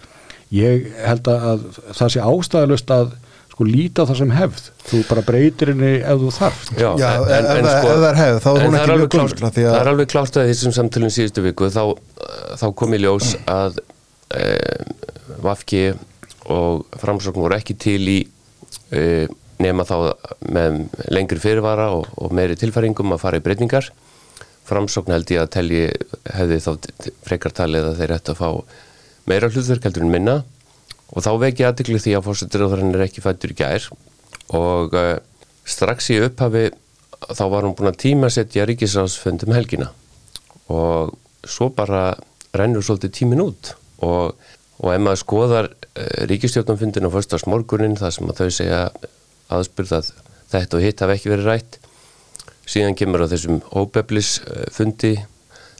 Ég 0.55 0.89
held 1.05 1.29
að 1.31 1.67
það 1.93 2.15
sé 2.15 2.25
ástæðalust 2.25 2.95
að 2.95 3.15
sko 3.55 3.67
líta 3.69 4.03
á 4.03 4.09
það 4.11 4.19
sem 4.19 4.33
hefð. 4.35 4.65
Þú 4.91 5.01
bara 5.09 5.23
breytir 5.29 5.71
henni 5.71 5.93
ef 6.03 6.19
þú 6.25 6.31
þarft. 6.35 6.73
Já, 6.75 6.89
Já, 6.99 7.09
en, 7.15 7.23
en, 7.23 7.45
það- 7.47 7.59
en 7.61 7.69
sko, 7.71 7.89
ef 7.95 8.01
það 8.03 8.09
er 8.11 8.19
hefð, 8.21 8.39
þá 8.45 8.49
er 8.51 8.65
hún 8.65 8.75
ekki 8.75 8.89
mjög 8.89 8.95
alveg 8.97 9.11
klárt- 9.15 9.35
gömul, 9.39 9.49
af 9.49 9.55
því 9.55 9.65
að- 9.65 9.75
Það 9.75 9.81
er 9.85 9.91
alveg 9.95 10.09
klárt 10.15 10.39
að 10.43 10.49
þessum 10.51 10.75
samtölum 10.79 11.13
síðustu 11.15 11.45
viku 11.47 11.71
þá, 11.71 11.85
þá 12.59 12.67
kom 12.83 12.95
í 12.95 12.99
ljós 13.05 13.31
að 13.47 13.79
e, 14.35 14.45
Vafki 15.45 15.85
og 16.51 16.85
Framsókn 17.01 17.41
voru 17.41 17.57
ekki 17.57 17.77
til 17.79 18.03
í 18.11 18.19
e, 18.93 19.27
nema 19.63 19.85
þá 19.87 19.97
með 20.51 20.81
lengri 21.15 21.39
fyrirvara 21.41 21.87
og, 21.95 22.09
og 22.19 22.33
meiri 22.35 22.57
tilfæringum 22.59 23.15
að 23.15 23.23
fara 23.23 23.39
í 23.39 23.45
breytingar 23.45 23.87
Framsókn 24.67 25.13
held 25.15 25.31
ég 25.31 25.43
að 25.45 25.53
telji 25.55 25.85
hefði 26.35 26.59
þá 26.65 26.71
t- 26.81 27.13
frekar 27.29 27.53
talið 27.55 27.91
að 27.93 27.99
þeir 28.03 28.15
ættu 28.19 28.35
að 28.35 28.41
fá 28.41 28.49
meira 29.31 29.49
hlutverk 29.53 29.87
heldur 29.87 30.05
en 30.07 30.13
minna 30.13 30.37
og 31.13 31.25
þá 31.25 31.31
veki 31.43 31.67
aðtikli 31.67 32.01
því 32.03 32.17
að 32.17 32.27
fórsetiröðurinn 32.29 32.95
er 32.95 33.05
ekki 33.07 33.25
fættur 33.25 33.53
í 33.55 33.59
gær. 33.59 33.89
Og 34.57 34.97
uh, 34.97 35.19
strax 35.69 36.11
í 36.15 36.21
upphafi 36.25 36.71
þá 37.25 37.45
var 37.53 37.67
hún 37.67 37.77
búin 37.77 37.93
að 37.93 38.01
tímasetja 38.05 38.67
ríkisráðsfundum 38.69 39.55
helgina. 39.57 39.91
Og 40.73 41.15
svo 41.45 41.71
bara 41.75 42.13
rennur 42.57 42.85
svolítið 42.85 43.17
tímin 43.21 43.45
út. 43.45 43.75
Og, 44.05 44.35
og 44.81 44.93
ef 44.93 45.03
maður 45.03 45.23
skoðar 45.23 45.71
uh, 45.71 46.21
ríkistjórnumfundin 46.31 47.09
á 47.09 47.15
förstas 47.15 47.47
morgunin 47.51 47.99
þar 48.01 48.17
sem 48.17 48.31
að 48.31 48.43
þau 48.43 48.59
segja 48.59 48.83
aðspurð 49.55 49.99
að 50.01 50.13
þetta 50.55 50.79
og 50.79 50.85
hitt 50.85 51.03
hafi 51.05 51.19
ekki 51.19 51.33
verið 51.33 51.51
rætt 51.51 51.81
síðan 52.71 52.97
kemur 52.97 53.25
á 53.25 53.31
þessum 53.33 53.61
óbeflis 53.77 54.39
uh, 54.45 54.67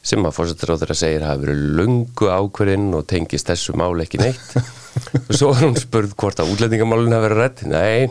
sem 0.05 0.27
að 0.29 0.41
þeirra 0.61 0.97
segir 0.99 1.25
hafi 1.25 1.47
verið 1.47 1.63
lungu 1.79 2.29
ákverðin 2.29 2.91
og 2.99 3.07
tengist 3.11 3.49
þessu 3.49 3.77
mál 3.81 3.95
ekki 4.05 4.21
neitt. 4.21 4.59
Og 5.27 5.33
svo 5.35 5.49
er 5.55 5.65
hún 5.65 5.79
spurð 5.79 6.13
hvort 6.21 6.39
að 6.39 6.53
útlendingamálun 6.53 7.17
hafi 7.17 7.27
verið 7.27 7.41
rætt 7.41 7.63
nei, 7.67 8.11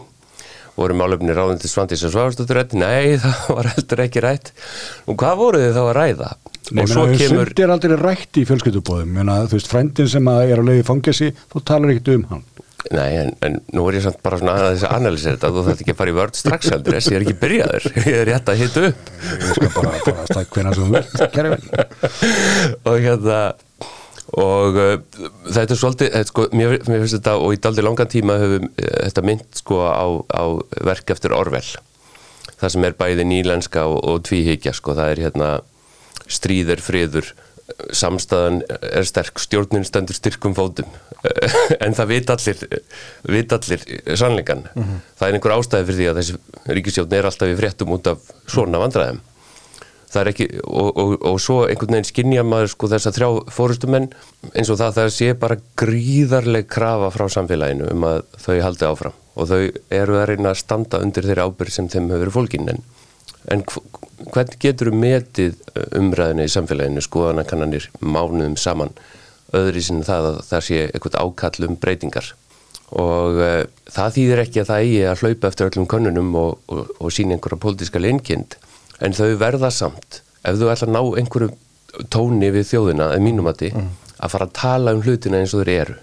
voru 0.75 0.97
málefni 0.97 1.35
ráðandi 1.35 1.69
Svandís 1.69 2.03
og 2.03 2.11
Svagastóttur 2.15 2.59
rætt 2.59 2.73
nei, 2.75 3.13
það 3.23 3.45
var 3.53 3.69
heldur 3.75 4.03
ekki 4.07 4.23
rætt. 4.25 4.51
Og 5.07 5.19
hvað 5.21 5.39
voru 5.39 5.61
þið 5.63 5.77
þá 5.77 5.83
að 5.83 5.93
ræða? 5.99 6.31
Nei, 6.71 6.85
og 6.85 6.89
svo 6.89 7.05
meina, 7.05 7.19
kemur 7.19 7.49
Sumt 7.51 7.59
er 7.59 7.71
aldrei 7.73 7.95
rætt 7.99 8.39
í 8.39 8.45
fjölskyldubóðum 8.47 9.09
Meina, 9.17 9.41
Þú 9.51 9.57
veist, 9.57 9.67
frændin 9.67 10.07
sem 10.09 10.29
að 10.31 10.53
er 10.53 10.61
á 10.61 10.67
leiði 10.69 10.85
fangesi 10.87 11.27
þú 11.51 11.61
talar 11.67 11.91
ekkert 11.91 12.13
um 12.13 12.23
hann 12.29 12.45
Nei, 12.91 13.15
en, 13.15 13.29
en 13.45 13.53
nú 13.71 13.85
er 13.87 13.95
ég 13.95 14.03
samt 14.03 14.17
bara 14.25 14.37
svona 14.41 14.57
aðeins 14.59 14.81
að 14.83 14.95
analýsa 14.97 15.31
þetta 15.31 15.51
þú 15.55 15.61
þarf 15.67 15.83
ekki 15.83 15.93
að 15.93 15.99
fara 16.01 16.11
í 16.11 16.15
vörd 16.17 16.35
strax 16.35 16.71
aldrei 16.75 16.97
ég 16.99 17.15
er 17.15 17.23
ekki 17.23 17.35
byrjaður, 17.39 17.85
ég 18.09 18.17
er 18.17 18.27
rétt 18.27 18.49
að 18.51 18.59
hita 18.59 18.83
upp. 18.89 19.11
Ég 19.29 19.45
skal 19.53 19.69
bara 19.77 19.93
fara 19.93 20.15
að 20.23 20.31
stakk 20.33 20.57
hvenna 20.57 20.73
sem 20.75 20.83
þú 20.83 20.97
vilt 20.97 21.23
kæri 21.37 21.53
veginn 21.53 22.81
og 22.91 22.97
hérna 23.05 23.39
og 24.33 24.79
uh, 24.81 24.93
þetta 25.47 25.75
er 25.75 25.79
svolítið 25.79 26.11
þetta, 26.17 26.31
sko, 26.33 26.47
mér, 26.57 26.75
mér 26.89 27.03
finnst 27.03 27.17
þetta 27.19 27.37
og 27.39 27.55
í 27.55 27.61
daldi 27.63 27.85
langan 27.85 28.11
tíma 28.11 28.37
höfum 28.41 28.67
uh, 28.67 28.93
þetta 29.05 29.25
mynd 29.29 29.59
sko 29.61 29.79
á, 29.87 30.07
á 30.33 30.43
verk 30.89 31.15
eftir 31.15 31.35
Orwell. 31.37 31.71
Það 32.59 32.75
sem 32.75 32.87
er 32.87 32.97
bæði 32.99 33.27
nýlenska 33.29 33.85
og, 33.87 33.99
og 34.09 34.23
tvíhyggja 34.27 34.75
sko, 34.75 34.95
það 34.97 35.13
er 35.13 35.23
hérna 35.27 35.49
stríður, 36.31 36.83
friður 36.83 37.31
samstæðan 37.95 38.61
er 38.67 39.05
sterk, 39.07 39.39
stjórnin 39.39 39.85
stendur 39.87 40.17
styrkum 40.17 40.55
fótum. 40.57 40.89
En 41.85 41.95
það 41.95 42.09
vit 42.09 42.31
allir 42.33 42.63
vit 43.31 43.53
allir 43.55 43.83
sannleikan 44.19 44.65
það 44.75 45.27
er 45.27 45.37
einhver 45.37 45.53
ástæði 45.55 45.87
fyrir 45.87 45.99
því 46.01 46.07
að 46.11 46.17
þessi 46.19 46.73
ríkistjórn 46.77 47.15
er 47.15 47.29
alltaf 47.29 47.51
í 47.51 47.55
fréttum 47.59 47.93
út 47.95 48.09
af 48.11 48.33
svona 48.51 48.81
vandræðum. 48.83 49.21
Það 50.13 50.21
er 50.21 50.29
ekki, 50.29 50.47
og, 50.67 50.89
og, 50.99 51.13
og 51.25 51.39
svo 51.41 51.55
einhvern 51.65 51.95
veginn 51.95 52.09
skinnja 52.11 52.43
maður 52.45 52.73
sko 52.75 52.89
þess 52.91 53.09
að 53.09 53.15
þrjá 53.17 53.29
fórustumenn 53.55 54.11
eins 54.51 54.69
og 54.69 54.77
það 54.81 54.99
það 54.99 55.11
sé 55.15 55.29
bara 55.41 55.57
gríðarleg 55.79 56.67
krafa 56.69 57.09
frá 57.15 57.25
samfélaginu 57.33 57.89
um 57.95 58.05
að 58.11 58.19
þau 58.43 58.57
haldi 58.67 58.89
áfram. 58.91 59.15
Og 59.33 59.49
þau 59.49 59.61
eru 60.03 60.19
að 60.19 60.27
reyna 60.29 60.51
að 60.51 60.59
standa 60.61 61.01
undir 61.01 61.25
þeirri 61.25 61.47
ábyrg 61.47 61.73
sem 61.73 61.89
þeim 61.89 62.11
hefur 62.13 62.33
fólkin 62.35 62.69
en, 62.75 62.83
en 63.55 63.65
hvernig 64.31 64.59
getur 64.61 64.91
þú 64.91 64.99
metið 65.01 65.57
umræðinu 65.99 66.45
í 66.45 66.53
samfélaginu 66.53 67.03
skoðanakannanir 67.03 67.89
mánuðum 67.99 68.55
saman? 68.59 68.93
Öðri 69.53 69.83
sinni 69.85 70.05
það 70.07 70.29
að 70.31 70.39
það 70.49 70.65
sé 70.67 70.79
eitthvað 70.87 71.19
ákall 71.21 71.67
um 71.67 71.77
breytingar. 71.81 72.29
Og 72.93 73.39
uh, 73.41 73.63
það 73.89 74.15
þýðir 74.17 74.43
ekki 74.43 74.61
að 74.61 74.69
það 74.69 74.85
eigi 74.85 75.01
að 75.09 75.23
hlaupa 75.23 75.49
eftir 75.49 75.69
öllum 75.69 75.89
könnunum 75.89 76.35
og, 76.37 76.59
og, 76.69 76.93
og 76.99 77.13
sína 77.13 77.37
einhverja 77.37 77.61
pólitíska 77.63 78.01
leinkind. 78.01 78.57
En 79.01 79.17
þau 79.17 79.33
verða 79.41 79.71
samt 79.73 80.21
ef 80.43 80.59
þú 80.59 80.69
ætla 80.73 80.89
að 80.89 80.95
ná 80.95 81.01
einhverju 81.21 82.07
tóni 82.13 82.49
við 82.53 82.69
þjóðina, 82.71 83.11
eða 83.13 83.23
mínum 83.23 83.49
að 83.49 83.59
því 83.61 83.71
að 84.23 84.33
fara 84.33 84.47
að 84.47 84.55
tala 84.57 84.93
um 84.95 85.03
hlutina 85.05 85.41
eins 85.41 85.53
og 85.53 85.63
þeir 85.63 85.73
eru. 85.75 85.97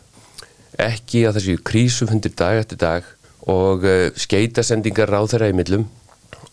Ekki 0.80 1.24
að 1.26 1.38
þessi 1.38 1.56
krísum 1.66 2.10
hundir 2.10 2.34
dag 2.38 2.60
eftir 2.62 2.80
dag 2.80 3.08
og 3.50 3.86
uh, 3.86 4.10
skeitasendingar 4.18 5.10
ráð 5.10 5.34
þeirra 5.34 5.50
í 5.50 5.56
millum 5.58 5.88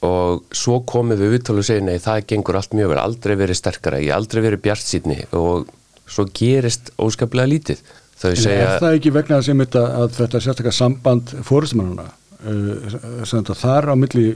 og 0.06 0.44
svo 0.54 0.82
komum 0.86 1.18
við 1.18 1.38
viðtölu 1.38 1.63
og 1.63 1.68
segja 1.68 1.86
nei 1.86 1.98
það 2.01 2.25
gengur 2.30 2.60
allt 2.60 2.75
mjög 2.77 2.92
vel, 2.92 3.00
aldrei 3.01 3.34
verið 3.39 3.58
sterkara 3.58 4.01
ég 4.04 4.13
aldrei 4.13 4.44
verið 4.46 4.62
bjart 4.68 4.86
sýtni 4.86 5.24
og 5.38 5.72
svo 6.08 6.27
gerist 6.38 6.92
óskaplega 7.01 7.50
lítið. 7.50 7.82
Þau 8.18 8.30
En 8.30 8.39
segja 8.42 8.68
er 8.68 8.84
það 8.84 9.00
ekki 9.00 9.13
vegna 9.16 9.39
þess 9.39 9.54
einmitt 9.54 9.77
að, 9.77 9.89
að 10.01 10.13
þetta 10.20 10.44
sérstaklega 10.44 10.77
samband 10.77 11.34
fórustumannuna 11.48 12.06
uh, 12.08 13.25
sem 13.25 13.42
þetta 13.42 13.58
þar 13.63 13.92
á 13.92 13.96
milli 13.98 14.27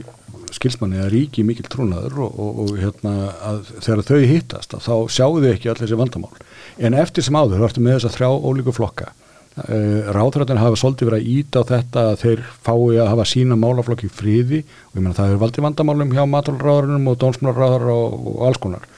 skilsmanni 0.52 1.00
að 1.00 1.12
ríki 1.14 1.46
mikil 1.46 1.64
trúnaður 1.70 2.26
og, 2.26 2.38
og, 2.42 2.60
og 2.64 2.76
hérna 2.76 3.14
að 3.40 3.62
þegar 3.78 4.04
þau 4.10 4.28
hittast 4.28 4.76
að 4.76 4.84
þá 4.84 4.94
sjáu 5.14 5.38
þau 5.38 5.50
ekki 5.54 5.70
allir 5.70 5.86
þessi 5.86 6.00
vandamál. 6.02 6.34
En 6.82 6.98
eftir 6.98 7.24
sem 7.24 7.38
áður, 7.38 7.64
ertu 7.68 7.84
með 7.84 7.98
þess 7.98 8.10
að 8.10 8.16
þrjá 8.18 8.30
ólíku 8.50 8.74
flokka 8.76 9.12
uh, 9.60 10.12
ráðrættin 10.14 10.60
hafa 10.60 10.78
svolítið 10.80 11.10
verið 11.10 11.22
að 11.22 11.30
íta 11.32 11.62
á 11.62 11.70
þetta 11.70 12.04
að 12.10 12.16
þeir 12.22 12.42
fái 12.64 12.98
að 13.02 13.10
hafa 13.10 13.26
sína 13.28 13.58
málaflokki 13.60 14.10
friði. 14.12 14.62
Og 14.90 14.98
ég 14.98 15.04
meina 15.04 15.18
það 15.18 15.34
er 15.34 15.42
valdið 15.42 15.66
vandamálum 15.66 16.14
hjá 16.16 16.22
matalráðurinn 16.30 17.10
og 17.12 17.18
dónsmálaráður 17.22 17.92
og, 17.94 18.16
og 18.32 18.42
alls 18.48 18.62
konar. 18.62 18.88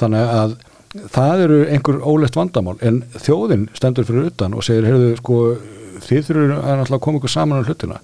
Þannig 0.00 0.34
að 0.40 0.56
það 1.14 1.44
eru 1.44 1.60
einhver 1.70 2.00
ólegt 2.02 2.38
vandamál. 2.38 2.76
En 2.82 3.02
þjóðin 3.14 3.68
stendur 3.76 4.08
fyrir 4.08 4.30
utan 4.32 4.56
og 4.56 4.66
segir, 4.66 4.88
heyrðu, 4.90 5.14
sko, 5.20 5.40
þið 6.06 6.26
þurfum 6.30 6.84
að 6.96 7.00
koma 7.04 7.20
ykkur 7.20 7.34
saman 7.36 7.62
á 7.62 7.66
hlutina. 7.68 8.00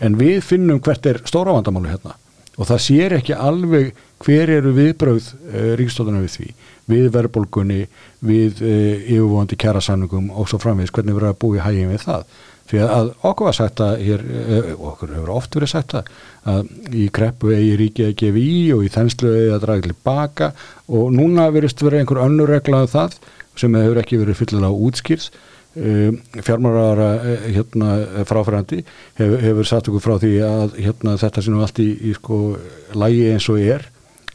En 0.00 0.16
við 0.16 0.40
finnum 0.46 0.80
hvert 0.80 1.06
er 1.06 1.20
stóra 1.28 1.52
vandamáli 1.56 1.92
hérna. 1.92 2.16
Og 2.60 2.68
það 2.68 2.82
sér 2.84 3.16
ekki 3.16 3.36
alveg 3.36 3.92
hver 4.24 4.52
eru 4.52 4.72
viðbröð 4.76 5.30
uh, 5.32 5.72
ríkistóðuna 5.80 6.20
við 6.24 6.34
því, 6.34 6.48
við 6.90 7.08
verðbólgunni, 7.16 7.80
við 8.26 8.62
uh, 8.62 8.94
yfirvóandi 9.00 9.58
kjærasannungum 9.60 10.30
og 10.34 10.48
svo 10.50 10.60
framvegis. 10.62 10.92
Hvernig 10.94 11.18
erum 11.18 11.32
að 11.32 11.42
búa 11.42 11.58
í 11.58 11.64
hægum 11.64 11.92
við 11.94 12.06
það. 12.06 12.38
Því 12.70 12.80
að 12.86 13.08
okkur 13.26 13.48
var 13.48 13.56
sagt 13.56 13.80
að 13.82 14.02
hér, 14.06 14.24
uh, 14.30 14.72
okkur 14.92 15.14
hefur 15.16 15.34
oft 15.34 15.58
verið 15.58 15.72
sagt 15.72 15.96
að, 15.98 16.10
að 16.54 16.72
í 16.94 17.08
kreppu 17.14 17.54
eigi 17.56 17.76
ríki 17.80 18.08
að 18.08 18.16
gefa 18.22 18.42
í 18.42 18.56
og 18.76 18.86
í 18.86 18.92
þenslu 18.94 19.34
eigi 19.34 19.54
að 19.56 19.62
draga 19.66 19.86
til 19.86 19.98
baka. 20.06 20.50
Og 20.90 21.14
núna 21.14 21.50
verist 21.54 21.82
verið 21.82 22.04
einhver 22.04 22.24
önnur 22.26 22.52
regla 22.54 22.84
um 22.86 22.90
það 22.90 23.20
sem 23.58 23.74
hefur 23.74 23.98
ekki 24.00 24.20
verið 24.20 24.38
fyllilega 24.38 24.84
útskýrs 24.88 25.32
Um, 25.70 26.16
fjármáraðara 26.34 27.36
hérna, 27.46 27.90
fráfærandi 28.26 28.80
hefur, 29.14 29.36
hefur 29.38 29.66
satt 29.68 29.86
okkur 29.86 30.02
frá 30.02 30.16
því 30.18 30.30
að 30.42 30.72
hérna, 30.82 31.12
þetta 31.20 31.44
sé 31.46 31.52
nú 31.54 31.60
allt 31.62 31.78
í, 31.78 31.86
í 32.10 32.14
sko, 32.16 32.38
lægi 32.98 33.28
eins 33.30 33.46
og 33.52 33.60
er. 33.62 33.86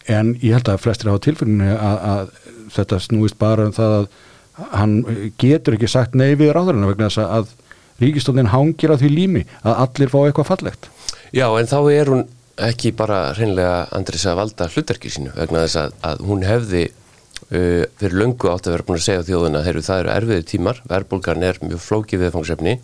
En 0.08 0.32
ég 0.40 0.56
held 0.56 0.72
að 0.72 0.80
flestir 0.86 1.12
hafa 1.12 1.26
tilfellinu 1.26 1.74
að, 1.76 2.00
að 2.14 2.45
þetta 2.80 3.02
snúist 3.04 3.38
bara 3.42 3.68
um 3.70 3.76
það 3.76 3.98
að 4.00 4.08
hann 4.72 4.98
getur 5.42 5.76
ekki 5.76 5.90
sagt 5.92 6.16
nei 6.16 6.36
við 6.40 6.54
ráðurinn 6.56 6.88
vegna 6.88 7.10
þess 7.12 7.24
að 7.26 7.54
ríkistónin 8.02 8.52
hangir 8.52 8.92
á 8.92 9.00
því 9.00 9.12
lími 9.12 9.44
að 9.64 9.82
allir 9.86 10.12
fá 10.12 10.20
eitthvað 10.26 10.52
fallegt. 10.52 10.90
Já, 11.36 11.48
en 11.60 11.68
þá 11.68 11.80
er 11.92 12.12
hún 12.12 12.26
ekki 12.66 12.94
bara 12.96 13.34
hreinlega 13.36 13.88
Andris 13.96 14.26
að 14.30 14.40
valda 14.40 14.70
hlutverki 14.72 15.12
sínu 15.12 15.34
vegna 15.36 15.66
þess 15.66 15.80
að, 15.82 15.98
að 16.08 16.22
hún 16.30 16.46
hefði 16.48 16.84
uh, 16.88 17.84
fyrir 18.00 18.16
löngu 18.22 18.52
átt 18.52 18.70
að 18.70 18.78
vera 18.78 18.88
búin 18.88 19.00
að 19.00 19.08
segja 19.10 19.26
þjóðuna 19.28 19.66
heyrðu 19.66 19.84
það 19.90 20.04
eru 20.04 20.14
erfiði 20.14 20.48
tímar, 20.54 20.80
verðbólgan 20.88 21.44
er 21.44 21.60
mjög 21.64 21.84
flókið 21.84 22.24
viðfangsefni 22.24 22.78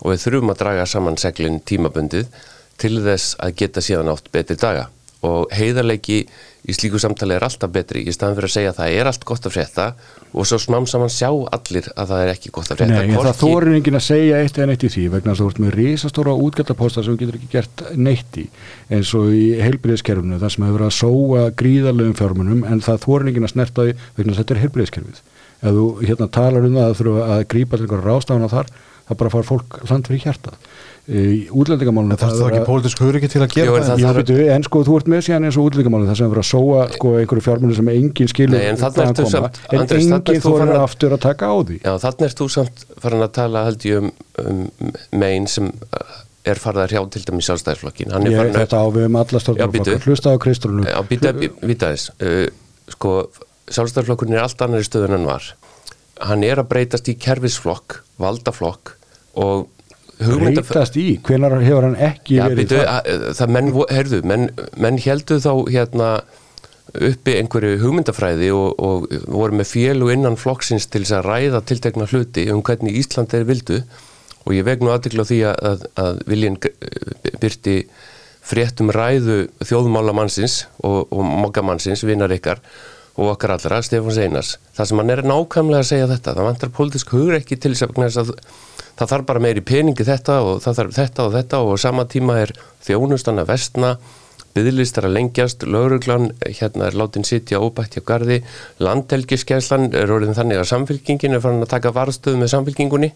og 0.00 0.08
við 0.14 0.24
þurfum 0.24 0.54
að 0.54 0.62
draga 0.64 0.88
saman 0.88 1.20
seglinn 1.20 1.60
tímabundið 1.68 2.32
til 2.80 2.96
þess 3.04 3.36
að 3.42 3.56
geta 3.60 3.84
síðan 3.84 4.12
átt 4.14 4.32
betri 4.32 4.56
daga 4.56 4.88
og 5.26 5.52
heiðarleiki 5.54 6.24
í 6.62 6.74
slíku 6.76 6.98
samtali 7.02 7.34
er 7.34 7.44
alltaf 7.46 7.70
betri. 7.74 8.04
Í 8.06 8.14
staðan 8.14 8.36
fyrir 8.38 8.50
að 8.50 8.54
segja 8.54 8.72
að 8.72 8.78
það 8.78 8.96
er 8.98 9.10
allt 9.10 9.24
gott 9.26 9.46
að 9.48 9.54
frétta 9.56 9.86
og 10.32 10.46
svo 10.48 10.58
smám 10.62 10.86
saman 10.90 11.10
sjá 11.12 11.28
allir 11.28 11.88
að 11.96 12.12
það 12.12 12.22
er 12.22 12.30
ekki 12.32 12.52
gott 12.54 12.70
að 12.70 12.80
frétta. 12.80 13.00
Nei, 13.00 13.10
en 13.16 13.26
það 13.26 13.40
þórir 13.42 13.76
enginn 13.78 13.98
að 13.98 14.04
segja 14.06 14.38
eitt 14.42 14.60
eða 14.60 14.68
neitt 14.70 14.86
í 14.86 14.92
því 14.94 15.06
vegna 15.16 15.34
að 15.34 15.42
þú 15.42 15.48
ert 15.50 15.60
með 15.64 15.74
risastóra 15.78 16.36
útgættaposta 16.46 17.04
sem 17.06 17.18
getur 17.20 17.38
ekki 17.40 17.50
gert 17.56 17.84
neitt 17.98 18.38
í. 18.38 18.46
Eins 18.94 19.12
og 19.18 19.34
í 19.34 19.44
heilbriðiskerfinu 19.62 20.38
það 20.42 20.54
sem 20.54 20.66
hefur 20.68 20.78
verið 20.78 20.90
að 20.90 20.98
sóa 21.00 21.44
gríðarlegum 21.62 22.18
fjármunum 22.22 22.64
en 22.70 22.82
það 22.86 23.04
þórir 23.06 23.32
enginn 23.32 23.48
að 23.50 23.54
snerta 23.56 23.88
því 23.88 23.98
vegna 24.18 24.36
að 24.36 24.42
þetta 24.42 24.56
er 24.56 24.62
heilbriðiskerfið 24.66 25.22
ef 25.62 25.76
þú 25.76 25.84
hérna 26.02 26.30
talar 26.34 26.66
um 26.66 26.74
það 26.76 26.88
að 26.88 26.96
þurfa 26.98 27.26
að 27.36 27.44
grípa 27.52 27.78
til 27.78 27.86
einhverja 27.86 28.08
rástafana 28.08 28.50
þar 28.50 28.72
það 29.06 29.18
bara 29.20 29.32
far 29.34 29.46
fólk 29.46 29.76
land 29.90 30.08
fyrir 30.08 30.24
hjarta 30.24 30.54
í 30.54 30.91
útlendingamálunum 31.02 32.18
Það 32.20 32.30
er 32.30 32.36
það 32.38 32.52
ekki 32.52 32.66
pólitísk 32.68 33.00
hugur 33.02 33.16
ekki 33.18 33.28
til 33.32 33.40
að 33.42 33.54
gera 33.56 33.66
Jú, 33.66 33.76
en 33.76 33.82
það? 33.82 34.02
það- 34.06 34.18
betur, 34.20 34.40
en 34.54 34.62
sko 34.68 34.82
þú 34.86 34.96
ert 35.00 35.08
með 35.10 35.22
síðan 35.26 35.46
eins 35.48 35.56
og 35.58 35.64
útlendingamálunum 35.66 36.10
það 36.12 36.18
sem 36.20 36.30
verið 36.30 36.42
að 36.44 36.50
sóa 36.52 36.84
sko, 36.94 37.08
einhverju 37.18 37.42
fjármunum 37.46 37.74
sem 37.76 37.88
enginn 37.92 38.30
skilur 38.30 38.54
Nei, 38.58 38.66
en 38.68 38.76
en 38.76 38.78
enginn 40.62 40.76
að- 40.78 40.84
aftur 40.86 41.10
að 41.16 41.20
taka 41.26 41.44
á 41.50 41.56
því. 41.66 41.78
Já, 41.82 41.92
þannig 42.04 42.22
er 42.28 42.36
þú 42.38 42.48
samt 42.54 42.84
farin 43.02 43.22
að 43.26 43.32
tala 43.32 43.64
held 43.66 43.80
ég 43.90 43.96
um, 43.98 44.12
um 44.46 44.62
megin 45.18 45.48
sem 45.50 45.66
uh, 45.66 46.22
er 46.46 46.54
farið 46.62 46.82
að 46.84 46.88
hrjá 46.94 47.02
til 47.16 47.22
dæmis 47.26 47.50
er 48.26 48.32
Ég, 48.32 48.38
farin 48.38 48.54
að 48.54 48.62
þetta 48.62 48.78
á 48.78 48.86
við 48.94 49.04
um 49.10 49.16
alla 49.16 49.40
býtu. 49.74 49.98
hlusta 50.06 50.30
á 50.30 50.36
Kristrúnu. 50.38 50.86
Uh, 52.22 52.46
Sko, 52.92 53.28
sjálfstæðisflokkurinn 53.72 54.34
er 54.36 54.42
allt 54.42 54.60
annari 54.62 54.84
stöð 54.84 55.04
en 55.06 55.14
hann 55.18 55.26
var. 55.26 55.42
Hann 56.20 56.42
er 56.44 56.58
að 56.62 56.66
breytast 56.68 57.06
í 57.08 57.14
kerfisflokk, 57.18 58.00
valdaflokk 58.20 58.94
og 59.38 59.68
breytast 60.20 60.96
í, 61.00 61.08
hvenar 61.24 61.56
hefur 61.62 61.88
hann 61.88 61.98
ekki 62.10 62.38
Já, 62.38 62.44
verið 62.46 62.62
býtu, 62.62 62.78
það 62.78 62.92
að, 62.92 63.26
það 63.38 63.52
menn, 63.56 63.72
heyrðu, 63.90 64.22
menn, 64.28 64.46
menn 64.84 65.00
heldu 65.02 65.38
þá 65.42 65.52
hérna 65.72 66.12
uppi 66.92 67.36
einhverju 67.38 67.80
hugmyndafræði 67.80 68.48
og, 68.54 68.80
og 68.82 69.12
voru 69.30 69.60
með 69.60 69.70
félug 69.70 70.12
innan 70.12 70.38
flokksins 70.40 70.88
til 70.92 71.04
þess 71.04 71.18
að 71.20 71.28
ræða 71.28 71.62
tiltekna 71.68 72.08
hluti 72.10 72.48
um 72.52 72.62
hvernig 72.66 72.98
Ísland 73.00 73.32
er 73.38 73.46
vildu. 73.48 73.82
Og 74.42 74.56
ég 74.56 74.66
veg 74.66 74.82
nú 74.82 74.90
aðtikla 74.90 75.22
á 75.24 75.30
því 75.30 75.38
að, 75.46 75.60
að, 75.70 75.84
að 76.02 76.22
viljinn 76.28 76.58
byrti 77.40 77.76
fréttum 78.42 78.90
ræðu 78.92 79.44
þjóðmálamannsins 79.62 80.64
og, 80.82 81.06
og 81.14 81.22
mokkamannsins, 81.22 82.02
vinnar 82.04 82.34
ykkar 82.34 82.60
og 83.18 83.34
okkar 83.34 83.56
allra, 83.56 83.82
Stefán 83.84 84.14
Seinas 84.16 84.56
það 84.76 84.88
sem 84.88 85.02
hann 85.02 85.12
er 85.12 85.24
nákvæmlega 85.26 85.84
að 85.84 85.90
segja 85.90 86.08
þetta 86.10 86.36
það 86.38 86.48
vantar 86.48 86.72
pólitísk 86.78 87.12
hugur 87.12 87.36
ekki 87.36 87.58
til 87.60 87.74
þess 87.76 88.18
að, 88.22 88.32
það 88.96 89.12
þarf 89.12 89.28
bara 89.28 89.44
meiri 89.44 89.64
peningi 89.68 90.06
þetta 90.08 90.40
og 90.46 90.62
það 90.64 90.80
þarf 90.80 90.96
þetta 90.96 91.26
og 91.26 91.36
þetta 91.36 91.62
og 91.66 91.80
sama 91.82 92.06
tíma 92.08 92.38
er 92.46 92.54
þjónustan 92.86 93.42
að 93.42 93.52
vestna 93.52 93.92
byggðlistar 94.52 95.06
að 95.08 95.14
lengjast, 95.16 95.62
lauruglan 95.64 96.30
hérna 96.44 96.88
er 96.88 96.96
látin 97.00 97.24
sitja 97.24 97.60
óbætt 97.60 97.96
hjá 97.96 98.04
gardi 98.08 98.42
landhelgiskeslan 98.84 99.90
er 99.96 100.12
orðin 100.12 100.36
þannig 100.36 100.60
að 100.60 100.68
samfélkingin 100.72 101.36
er 101.36 101.44
farin 101.44 101.64
að 101.64 101.72
taka 101.72 101.92
varðstöðu 101.96 102.40
með 102.40 102.52
samfélkingunni 102.52 103.12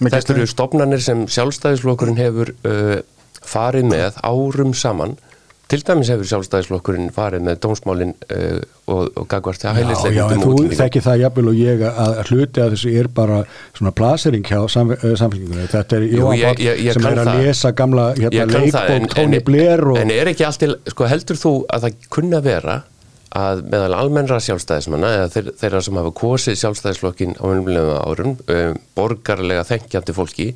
þetta 0.00 0.20
eru 0.34 0.44
gestri? 0.44 0.52
stopnarnir 0.52 1.04
sem 1.04 1.24
sjálfstæðisflokkurinn 1.32 2.20
hefur 2.20 2.52
uh, 2.68 3.00
farið 3.40 3.88
með 3.92 4.20
árum 4.24 4.76
saman 4.76 5.16
til 5.70 5.80
dæmis 5.86 6.08
hefur 6.10 6.26
sjálfstæðisflokkurinn 6.26 7.12
farið 7.14 7.44
með 7.46 7.58
dómsmálin 7.62 8.12
uh, 8.34 8.60
og, 8.90 9.10
og 9.20 9.26
gagvart 9.30 9.64
að 9.70 9.78
Já, 9.80 9.86
já, 10.10 10.24
en 10.34 10.42
þú 10.42 10.50
útlendingum. 10.56 10.76
þekki 10.80 11.02
það 11.04 11.20
jafnvel 11.22 11.50
og 11.52 11.60
ég 11.60 11.84
að 11.90 12.20
hluti 12.30 12.64
að 12.64 12.74
þessu 12.74 12.94
er 13.00 13.08
bara 13.20 13.40
svona 13.78 13.92
plasering 14.00 14.46
hjá 14.50 14.58
sam, 14.72 14.90
uh, 14.96 15.04
samfélkingunni 15.20 15.68
þetta 15.70 16.00
er 16.00 16.06
ég 16.08 16.94
sem 16.96 17.06
er 17.06 17.22
að 17.22 17.30
það. 17.30 17.42
lesa 17.46 17.72
gamla 17.78 18.06
hérna, 18.18 18.46
það, 18.46 18.56
leikbók 18.90 19.14
Tony 19.14 19.42
Blair 19.46 19.84
og 19.92 20.00
en 20.02 20.14
er 20.14 20.32
ekki 20.32 20.48
allt 20.48 20.62
til, 20.64 20.74
sko 20.90 21.10
heldur 21.10 21.38
þú 21.44 21.54
að 21.70 21.86
það 21.86 22.08
kunna 22.18 22.42
vera 22.44 22.80
að 23.30 23.60
meðal 23.70 23.94
almennra 23.94 24.40
sjálfstæðismanna 24.42 25.12
eða 25.20 25.30
þeir, 25.30 25.50
þeirra 25.60 25.80
sem 25.86 25.98
hafa 26.00 26.10
kosið 26.18 26.56
sjálfstæðisflokkin 26.64 27.36
á 27.38 27.46
umlega 27.46 28.00
árum 28.02 28.32
um, 28.34 28.80
borgarlega 28.98 29.62
þengjandi 29.68 30.16
fólki 30.16 30.48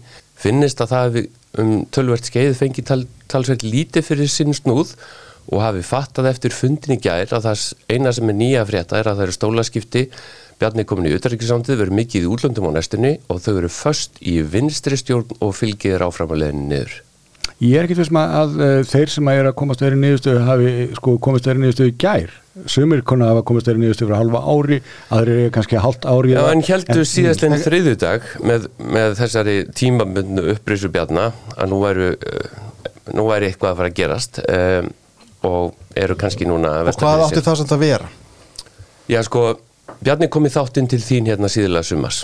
finnist 0.42 0.83
að 0.83 0.90
það 0.90 1.04
hafi 1.06 1.23
um 1.61 1.75
tölvert 1.95 2.31
skeið 2.31 2.57
fengið 2.59 2.89
tal, 2.89 3.03
talsveit 3.31 3.65
lítið 3.67 4.09
fyrir 4.09 4.31
sinn 4.31 4.57
snúð 4.57 4.95
og 5.53 5.61
hafi 5.61 5.85
fattað 5.85 6.31
eftir 6.31 6.55
fundin 6.57 6.97
í 6.97 7.03
gær 7.05 7.35
að 7.37 7.49
það 7.49 7.65
eina 7.93 8.13
sem 8.17 8.31
er 8.33 8.39
nýja 8.39 8.65
frétta 8.69 8.99
er 8.99 9.11
að 9.11 9.21
það 9.21 9.27
eru 9.27 9.37
stólaskipti 9.37 10.05
Bjarni 10.55 10.85
komin 10.87 11.09
í 11.11 11.15
utarrikiðsándið, 11.17 11.81
verður 11.81 11.99
mikið 11.99 12.27
í 12.27 12.31
útlöndum 12.31 12.69
á 12.71 12.77
næstunni 12.77 13.17
og 13.33 13.41
þau 13.43 13.57
eru 13.57 13.71
först 13.75 14.21
í 14.23 14.37
vinstri 14.47 14.99
stjórn 15.01 15.35
og 15.43 15.51
fylgið 15.59 16.05
áfram 16.07 16.31
að 16.31 16.45
leiðinni 16.45 16.69
niður. 16.71 16.95
ég 17.59 17.75
er 17.79 17.89
ekki 17.89 17.99
þessum 17.99 18.21
að, 18.21 18.37
að 18.39 18.55
uh, 18.61 18.77
þeir 18.93 19.13
sem 19.17 19.31
að 19.31 19.41
er 19.41 19.49
að 19.51 19.57
komast 19.59 19.83
verið 19.83 20.01
niðurstöðu 20.05 20.45
hafi 20.47 20.71
sko 21.01 21.17
komast 21.27 21.51
verið 21.51 21.65
niðurstöðu 21.65 21.97
gær 22.05 22.37
sumir 22.71 23.03
konar 23.07 23.33
hafa 23.33 23.43
komast 23.47 23.69
verið 23.69 23.83
niðurstöðu 23.83 24.09
fyrir 24.09 24.21
halva 24.21 24.43
ári 24.47 24.79
aðrir 25.15 25.41
er 25.45 25.55
kannski 25.55 25.81
halvt 25.83 26.07
ári 26.07 26.35
Já, 26.35 26.41
en 26.53 26.63
heldur 26.67 27.09
síðastlegin 27.09 27.63
þriðjudag 27.65 28.29
með, 28.47 28.69
með 28.79 29.17
þessari 29.19 29.57
tímabundnu 29.75 30.45
upprisu 30.55 30.91
bjarna 30.95 31.31
að 31.57 31.73
nú 31.73 31.81
væru, 31.83 32.13
uh, 32.15 32.85
nú 33.17 33.27
væri 33.31 33.51
eitthvað 33.51 33.73
að 33.73 33.81
fara 33.81 33.91
að 33.91 33.99
gerast 33.99 34.41
um, 34.45 34.93
og 35.51 35.99
eru 36.05 36.19
kannski 36.21 36.49
núna 36.49 36.77
að 36.81 36.93
Og 36.95 37.01
hvað 37.03 37.25
átti 37.27 37.45
það 37.45 37.59
samt 37.61 37.75
að 37.75 37.83
vera? 37.85 38.13
Já, 39.11 39.21
sko, 39.27 39.43
Bjarni 40.05 40.31
kom 40.33 40.47
í 40.47 40.53
þáttinn 40.55 40.89
til 40.89 41.03
þín 41.03 41.29
hérna 41.29 41.51
síðulega 41.53 41.91
sumars 41.91 42.23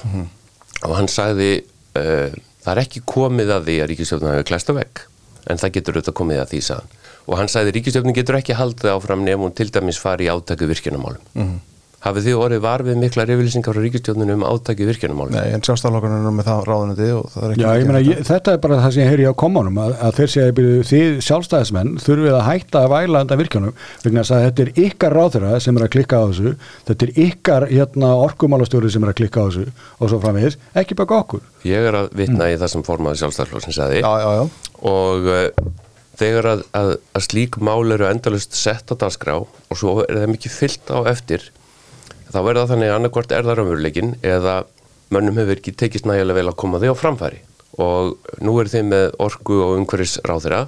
og 0.87 0.95
hann 0.97 1.11
sagði 1.11 1.53
uh, 1.99 2.31
það 2.63 2.73
er 2.77 2.83
ekki 2.85 3.03
komið 3.09 3.55
að 3.57 3.67
því 3.67 3.81
að 3.83 3.93
ríkistjófnum 3.93 4.35
hafi 4.37 4.49
klæst 4.53 4.71
á 4.71 4.75
vegg 4.79 5.05
en 5.51 5.61
það 5.61 5.77
getur 5.77 5.99
auðvitað 5.99 6.19
komið 6.21 6.43
að 6.45 6.51
því 6.55 6.63
sagðan 6.69 6.97
og 7.31 7.39
hann 7.39 7.51
sagði 7.51 7.79
ríkistjófnum 7.79 8.17
getur 8.17 8.41
ekki 8.41 8.59
haldið 8.59 8.95
áfram 8.97 9.25
nefn 9.27 9.47
hún 9.47 9.57
til 9.57 9.71
dæmis 9.73 10.01
fari 10.03 10.27
í 10.27 10.33
átæku 10.35 10.69
virkjunamálum 10.71 11.61
hafið 12.01 12.31
þið 12.31 12.39
orðið 12.41 12.61
var 12.65 12.83
við 12.85 12.97
mikla 12.97 13.25
reyfylýsingar 13.29 13.75
frá 13.77 13.83
ríkistjónunum 13.85 14.41
um 14.41 14.45
átaki 14.49 14.87
virkjunumál 14.89 15.27
Nei, 15.35 15.53
en 15.53 15.65
sjálfstaflokkurinn 15.67 16.29
er 16.31 16.33
með 16.33 16.47
það 16.49 16.61
ráðunandi 16.69 17.09
og 17.13 17.27
það 17.35 17.43
er 17.45 17.51
ekki 17.53 17.61
Já, 17.61 17.69
ég 17.77 17.85
meina, 17.91 18.01
ég, 18.07 18.23
þetta 18.31 18.55
er 18.55 18.63
bara 18.63 18.79
það 18.81 18.95
sem 18.95 19.03
ég 19.05 19.11
heyri 19.13 19.27
á 19.29 19.35
komunum 19.43 19.81
að, 19.83 19.93
að 20.07 20.13
þeir 20.17 20.31
séu 20.33 20.45
að 20.47 20.61
þið 20.89 21.21
sjálfstæðismenn 21.27 21.91
þurfið 22.01 22.39
að 22.39 22.47
hætta 22.47 22.81
að 22.81 22.93
væla 22.95 23.23
undan 23.27 23.41
virkjunum 23.43 23.77
vegna 24.07 24.25
þess 24.25 24.37
að 24.39 24.47
þetta 24.47 24.65
er 24.65 24.73
ykkar 24.87 25.17
ráðura 25.19 25.53
sem 25.61 25.77
er 25.77 25.85
að 25.85 25.93
klikka 25.99 26.17
á 26.17 26.25
þessu 26.31 26.55
þetta 26.89 27.03
er 27.07 27.13
ykkar 27.27 27.69
hérna, 27.75 28.15
orkumálastjóri 28.25 28.95
sem 28.97 29.05
er 29.05 29.13
að 29.13 29.21
klikka 29.21 29.45
á 29.45 29.47
þessu 29.51 29.69
og 30.01 30.07
svo 30.09 30.23
framvegis, 30.25 30.57
ekki 30.81 30.97
baka 30.97 31.21
okkur. 31.21 31.45
Ég 31.69 31.85
er 31.91 32.01
að 32.01 32.11
vitna 32.17 32.49
í 32.49 32.57
það 32.57 32.73
sem 32.79 32.87
formaði 32.89 33.21
sjálfstæðarflokksins 33.21 33.77
þegar 36.19 36.51
að, 36.51 36.67
að, 36.77 36.91
að 37.17 37.27
slík 37.29 37.61
mál 37.63 37.95
eru 37.95 38.09
endalust 38.09 38.57
sett 38.59 38.91
á 38.91 38.95
dagskrá 38.99 39.39
og 39.41 39.79
svo 39.79 40.01
er 40.05 40.23
það 40.23 40.33
mikið 40.35 40.57
fyllt 40.57 40.93
á 40.93 40.99
eftir 41.13 41.47
þá 42.31 42.41
verða 42.47 42.69
þannig 42.71 42.93
annarkvort 42.95 43.33
er 43.35 43.47
það 43.47 43.61
raunveruleikin 43.61 44.13
eða 44.27 44.57
mönnum 45.15 45.41
hefur 45.41 45.59
ekki 45.59 45.75
tekist 45.79 46.07
nægilega 46.07 46.39
vel 46.39 46.51
að 46.53 46.59
koma 46.63 46.81
því 46.83 46.93
á 46.95 46.97
framfæri. 46.99 47.41
Og 47.83 48.17
nú 48.45 48.57
er 48.61 48.71
þið 48.71 48.87
með 48.91 49.07
orgu 49.23 49.59
og 49.65 49.79
umhverfis 49.79 50.19
ráðira 50.27 50.67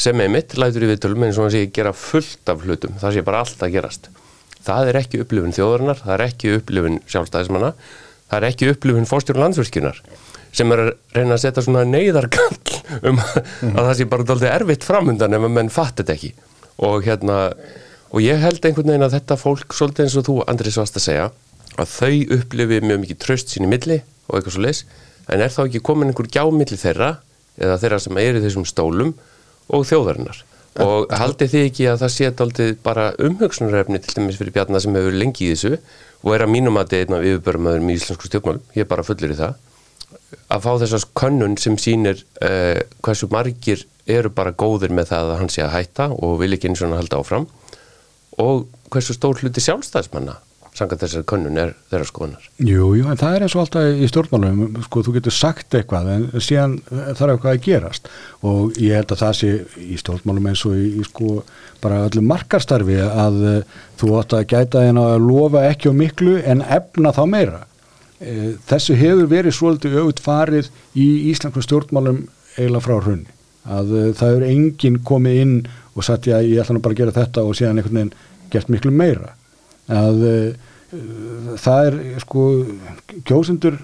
sem 0.00 0.20
er 0.24 0.30
mitt 0.32 0.56
lætur 0.56 0.84
í 0.86 0.90
viðtölum 0.90 1.26
eins 1.26 1.38
og 1.38 1.46
hann 1.46 1.54
sé 1.54 1.66
gera 1.72 1.92
fullt 1.96 2.48
af 2.48 2.64
hlutum, 2.64 2.96
það 3.00 3.16
sé 3.16 3.24
bara 3.24 3.42
allt 3.44 3.64
að 3.64 3.74
gerast. 3.76 4.08
Það 4.62 4.88
er 4.90 4.98
ekki 5.02 5.20
upplifun 5.22 5.54
þjóðarinnar 5.56 6.00
það 6.00 6.14
er 6.14 6.24
ekki 6.28 6.54
upplifun 6.58 6.98
sjálfstæðismanna 7.12 7.72
það 8.32 8.38
er 8.38 8.48
ekki 8.48 8.70
upplifun 8.72 9.08
fórstjórn 9.08 9.42
landsverkjunar 9.44 9.98
sem 10.52 10.72
er 10.72 10.82
að 10.82 10.90
reyna 11.16 11.36
að 11.36 11.42
setja 11.44 11.64
svona 11.64 11.84
neyðarkall 11.88 12.80
um 13.08 13.20
að 13.20 13.78
það 13.78 13.94
sé 13.98 14.06
bara 14.08 14.26
doldið 14.28 14.52
erfitt 14.52 14.86
framundan 14.88 15.36
ef 15.36 15.46
að 15.46 15.54
menn 15.56 15.72
fatt 15.72 16.00
þetta 16.00 16.16
ekki. 16.16 16.32
Og 16.84 17.04
hérna 17.06 17.38
og 18.12 18.20
ég 18.24 18.40
held 18.40 18.64
einhvern 18.64 18.90
veginn 18.92 19.06
að 19.06 19.16
þetta 19.16 19.38
fólk 19.40 19.76
svolítið 19.76 20.06
eins 20.06 20.16
og 20.20 20.26
þú 20.28 20.36
Andris 20.48 20.76
varst 20.80 20.98
að 21.00 21.06
segja 21.06 21.28
að 21.80 21.92
þau 21.92 22.36
upplifi 22.36 22.80
mjög 22.84 23.04
mikið 23.04 23.20
tröst 23.24 23.52
sín 23.52 23.64
í 23.64 23.70
milli 23.72 24.00
og 24.28 24.38
eitthvað 24.38 24.56
svo 24.56 24.64
leis 24.66 24.82
en 25.32 25.40
er 25.40 25.52
þá 25.52 25.62
ekki 25.64 25.84
komin 25.84 26.12
einhver 26.12 26.28
gjámilli 26.32 26.76
þeirra 26.80 27.14
eða 27.56 27.78
þeirra 27.80 28.00
sem 28.04 28.20
er 28.20 28.36
í 28.36 28.42
þessum 28.44 28.66
stólum 28.68 29.14
og 29.72 29.86
þjóðarinnar 29.88 30.42
og 30.80 31.10
haldið 31.12 31.52
þið 31.52 31.66
ekki 31.68 31.88
að 31.90 31.98
það 32.00 32.12
sé 32.14 32.30
aldrei 32.30 32.76
bara 32.84 33.10
umhugsunarefni 33.20 34.00
til 34.00 34.14
dæmis 34.16 34.38
fyrir 34.40 34.54
bjarnar 34.54 34.80
sem 34.84 34.96
hefur 34.96 35.18
lengi 35.20 35.48
í 35.48 35.52
þessu 35.52 35.76
og 36.22 36.34
er 36.36 36.46
að 36.46 36.52
mínum 36.54 36.78
að 36.80 36.86
þetta 36.86 36.98
er 36.98 37.04
einn 37.04 37.16
af 37.18 37.26
yfirbörmaðurum 37.28 37.90
í 37.90 37.96
íslensku 37.98 38.30
stjórnmálum, 38.30 38.62
ég 38.76 38.84
er 38.84 38.88
bara 38.88 39.04
fullir 39.04 39.34
í 39.34 39.38
það. 39.40 39.56
Að 40.54 40.62
fá 40.64 40.70
þessast 40.80 41.10
könnun 41.18 41.58
sem 41.60 41.76
sýnir 41.80 42.22
uh, 42.44 42.78
hversu 43.04 43.28
margir 43.32 43.82
eru 44.10 44.30
bara 44.34 44.54
góðir 44.54 44.94
með 44.94 45.12
það 45.12 45.32
að 45.32 45.40
hann 45.42 45.52
sé 45.52 45.64
að 45.64 45.74
hætta 45.76 46.08
og 46.14 46.38
vil 46.40 46.54
ekki 46.56 46.70
eins 46.70 46.80
og 46.82 46.88
hann 46.88 47.02
halda 47.02 47.20
áfram 47.20 47.48
og 48.40 48.64
hversu 48.92 49.14
stór 49.16 49.38
hluti 49.42 49.62
sjálfstæðismanna 49.62 50.38
sanga 50.76 50.96
þessari 50.96 51.26
könnun 51.28 51.58
er 51.60 51.72
þeirra 51.90 52.06
skoðunar. 52.08 52.44
Jú, 52.64 52.86
jú, 52.96 53.08
en 53.12 53.18
það 53.20 53.34
er 53.36 53.44
eins 53.44 53.56
og 53.56 53.62
alltaf 53.62 53.88
í 53.92 54.06
stjórnmálum 54.08 54.78
sko, 54.86 55.02
þú 55.04 55.14
getur 55.18 55.34
sagt 55.36 55.76
eitthvað 55.76 56.08
en 56.14 56.24
síðan 56.38 56.78
þarf 56.88 57.34
eitthvað 57.34 57.50
að 57.52 57.66
gerast. 57.66 58.08
Og 58.48 58.78
ég 58.80 58.96
held 58.96 59.12
að 59.12 59.22
það 59.24 59.34
sé 59.40 59.50
í 59.84 59.98
stjórnmálum 60.00 60.48
eins 60.52 60.62
og 60.68 60.78
í, 60.78 60.86
í 60.96 61.04
sko 61.08 61.42
bara 61.82 62.06
öllu 62.06 62.22
markarstarfi 62.24 62.96
að 63.04 63.36
uh, 63.50 63.76
þú 64.00 64.14
átt 64.20 64.38
að 64.38 64.48
gæta 64.54 64.86
en 64.88 65.02
að 65.02 65.18
lofa 65.26 65.66
ekki 65.68 65.92
á 65.92 65.94
miklu 65.98 66.38
en 66.40 66.64
efna 66.64 67.12
þá 67.12 67.22
meira. 67.28 67.60
E, 68.22 68.54
þessu 68.70 68.94
hefur 68.94 69.28
verið 69.28 69.56
svolítið 69.56 69.96
auðvitað 69.98 70.24
farið 70.24 70.72
í 70.94 71.06
Íslandsku 71.32 71.64
stjórnmálum 71.66 72.24
eiginlega 72.54 72.84
frá 72.86 72.96
hrunni 73.00 73.32
að 73.62 73.94
uh, 73.94 74.08
það 74.16 74.36
er 74.36 74.48
enginn 74.48 74.98
komið 75.06 75.40
inn 75.42 75.54
og 75.92 76.06
sagt 76.06 76.26
já, 76.30 76.38
ég 76.40 76.62
ætla 76.62 76.76
nú 76.78 76.82
bara 76.82 76.96
að 76.96 77.02
gera 77.02 77.14
þetta 77.14 77.44
og 77.46 77.56
síðan 77.58 77.78
einhvern 77.78 77.98
veginn 77.98 78.14
gert 78.52 78.70
miklu 78.72 78.92
meira 78.94 79.34
að 79.92 80.26
uh, 80.28 80.72
það 81.60 81.86
er 81.90 82.00
sko 82.22 82.48
kjósendur 83.28 83.78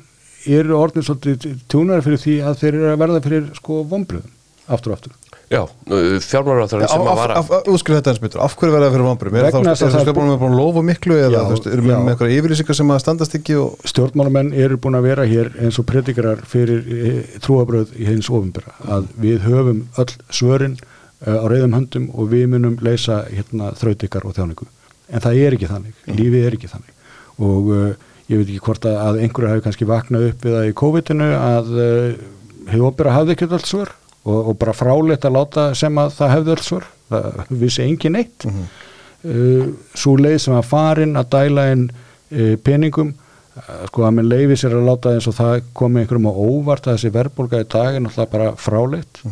eru 0.49 0.77
orðin 0.79 1.07
svolítið 1.07 1.63
tjúnar 1.69 2.05
fyrir 2.05 2.21
því 2.23 2.35
að 2.49 2.61
þeir 2.63 2.75
eru 2.75 2.91
að 2.93 3.01
verða 3.03 3.25
fyrir 3.25 3.49
sko 3.57 3.81
vombriðum 3.89 4.35
aftur 4.69 4.93
og 4.93 4.99
aftur. 4.99 5.17
Já, 5.49 5.63
fjármálaráþarinn 5.89 6.91
sem 6.93 7.07
að 7.09 7.19
vara 7.23 7.37
Útskriðu 7.73 7.97
þetta 8.03 8.13
eins 8.13 8.19
betur, 8.21 8.41
af 8.45 8.53
hverju 8.61 8.75
verða 8.75 8.89
það 8.91 8.95
fyrir 8.95 9.07
vambrum? 9.07 9.39
Er 9.39 9.47
það 9.49 9.95
er 9.97 10.19
með 10.19 10.35
búin 10.43 10.53
að 10.53 10.59
lofa 10.59 10.83
miklu 10.85 11.17
eða 11.17 11.45
eru 11.57 11.85
með 11.87 12.11
eitthvað 12.13 12.35
yfirlýsingar 12.35 12.77
sem 12.77 12.93
að 12.93 13.01
standast 13.01 13.37
ekki 13.39 13.57
og 13.57 13.89
stjórnmálamenn 13.89 14.53
eru 14.53 14.77
búin 14.77 14.99
að 14.99 15.09
vera 15.09 15.25
hér 15.31 15.49
eins 15.57 15.81
og 15.81 15.89
predikarar 15.89 16.45
fyrir 16.53 16.85
e, 16.85 17.15
trúabröð 17.41 17.97
í 17.97 18.11
hins 18.11 18.29
ofinbera 18.29 18.77
að 18.85 19.09
við 19.25 19.41
höfum 19.49 19.87
öll 20.05 20.11
svörin 20.29 20.77
uh, 20.77 21.41
á 21.41 21.47
reyðum 21.49 21.79
höndum 21.79 22.11
og 22.13 22.29
við 22.35 22.45
munum 22.53 22.77
leysa 22.85 23.23
hérna, 23.33 23.73
þrautikar 23.81 24.29
og 24.29 24.37
þjáningu 24.37 24.69
en 25.09 25.25
það 25.25 25.41
er 25.43 25.57
ekki 25.57 25.71
þannig, 25.71 26.03
lífið 26.11 26.47
er 26.47 26.57
ekki 26.59 26.71
þannig. 26.73 26.97
Og 27.45 27.71
uh, 27.75 28.09
ég 28.29 28.41
veit 28.41 28.49
ekki 28.49 28.65
hvort 28.67 28.89
að, 28.89 28.99
að 29.05 29.21
einhverju 29.25 29.53
hafi 29.53 29.65
kannski 29.67 29.89
vaknað 29.89 30.27
upp 30.33 30.45
við 30.45 30.57
það 30.59 30.69
í 30.69 30.75
COVID-inu 30.83 31.31
að 31.39 31.71
uh, 31.77 32.27
hefur 32.69 32.91
opera 32.91 33.15
hafði 33.17 33.37
ekki 33.37 33.49
öll 33.49 33.65
svör 33.65 33.95
og, 34.29 34.39
og 34.39 34.59
bara 34.61 34.77
fráleitt 34.77 35.25
að 35.25 35.39
láta 35.39 35.69
sem 35.79 36.03
að 36.03 36.13
það 36.19 36.35
hefði 36.35 36.55
öll 36.57 36.67
svör. 36.67 36.91
Það 37.09 37.55
vissi 37.63 37.85
engin 37.87 38.17
neitt. 38.19 38.45
Mm 38.45 38.59
-hmm. 38.59 39.73
svo 39.99 40.13
leið 40.17 40.37
sem 40.39 40.55
að 40.55 40.69
farin 40.69 41.17
að 41.19 41.31
dæla 41.33 41.71
inn 41.73 41.89
uh, 41.91 42.57
peningum 42.63 43.15
uh, 43.57 43.87
sko 43.89 44.05
að 44.07 44.19
minn 44.19 44.29
leiði 44.29 44.59
sér 44.61 44.77
að 44.79 44.91
láta 44.91 45.15
eins 45.15 45.27
og 45.27 45.35
það 45.35 45.63
komi 45.73 46.03
einhverjum 46.03 46.29
á 46.31 46.35
óvart 46.35 46.87
að 46.87 46.99
þessi 46.99 47.15
verðbólga 47.17 47.63
í 47.65 47.71
dag 47.73 47.95
er 47.95 48.05
náttúrulega 48.05 48.35
bara 48.37 48.53
fráleitt 48.57 49.23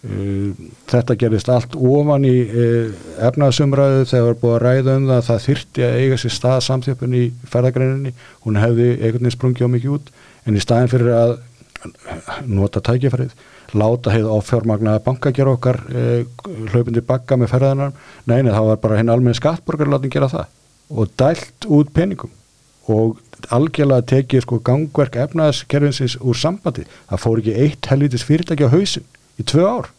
þetta 0.00 1.14
gerist 1.20 1.48
allt 1.52 1.74
ofan 1.76 2.24
í 2.24 2.36
uh, 2.48 2.92
efnaðsumræðu 3.28 4.06
þegar 4.08 4.38
búið 4.40 4.54
að 4.54 4.62
ræða 4.64 4.94
um 4.96 5.08
það 5.10 5.18
að 5.18 5.26
það 5.26 5.42
þyrti 5.44 5.84
að 5.84 5.96
eiga 6.00 6.18
sér 6.22 6.34
stað 6.36 6.60
samþjöpun 6.64 7.16
í 7.18 7.24
ferðagreininni. 7.52 8.12
Hún 8.46 8.60
hefði 8.60 8.86
einhvern 8.94 9.26
veginn 9.26 9.36
sprungið 9.36 9.68
á 9.68 9.74
mikið 9.74 9.96
út. 9.98 10.08
En 10.48 10.56
í 10.56 10.64
staðin 10.64 10.92
fyrir 10.92 11.12
að 11.18 11.34
nota 12.48 12.80
tækifærið 12.84 13.36
láta 13.76 14.12
heið 14.12 14.26
áfjármagnaða 14.34 15.04
banka 15.04 15.34
gera 15.36 15.54
okkar 15.54 15.78
uh, 15.92 16.24
hlaupindi 16.72 17.04
bakka 17.06 17.36
með 17.38 17.52
ferðanar 17.52 17.92
neina 18.28 18.56
það 18.56 18.72
var 18.72 18.82
bara 18.82 18.98
henni 18.98 19.12
almenn 19.12 19.36
skattborgar 19.36 19.92
látin 19.92 20.12
gera 20.12 20.32
það. 20.32 20.48
Og 20.96 21.12
dælt 21.20 21.68
út 21.68 21.92
peningum. 21.94 22.32
Og 22.90 23.20
algjörlega 23.52 24.08
tekið 24.16 24.48
sko 24.48 24.64
gangverk 24.64 25.20
efnaðskerfinsins 25.28 26.16
úr 26.24 26.36
sambandi. 26.40 26.88
Það 27.12 27.26
fór 27.28 27.40
ekki 27.44 27.58
eitt 27.68 27.92
helvitis 27.92 28.24
fyrirtæki 28.24 28.64
á 28.64 28.72
hausin 28.72 29.04
í 29.40 29.46
tvö 29.48 29.66
ár? 29.66 29.90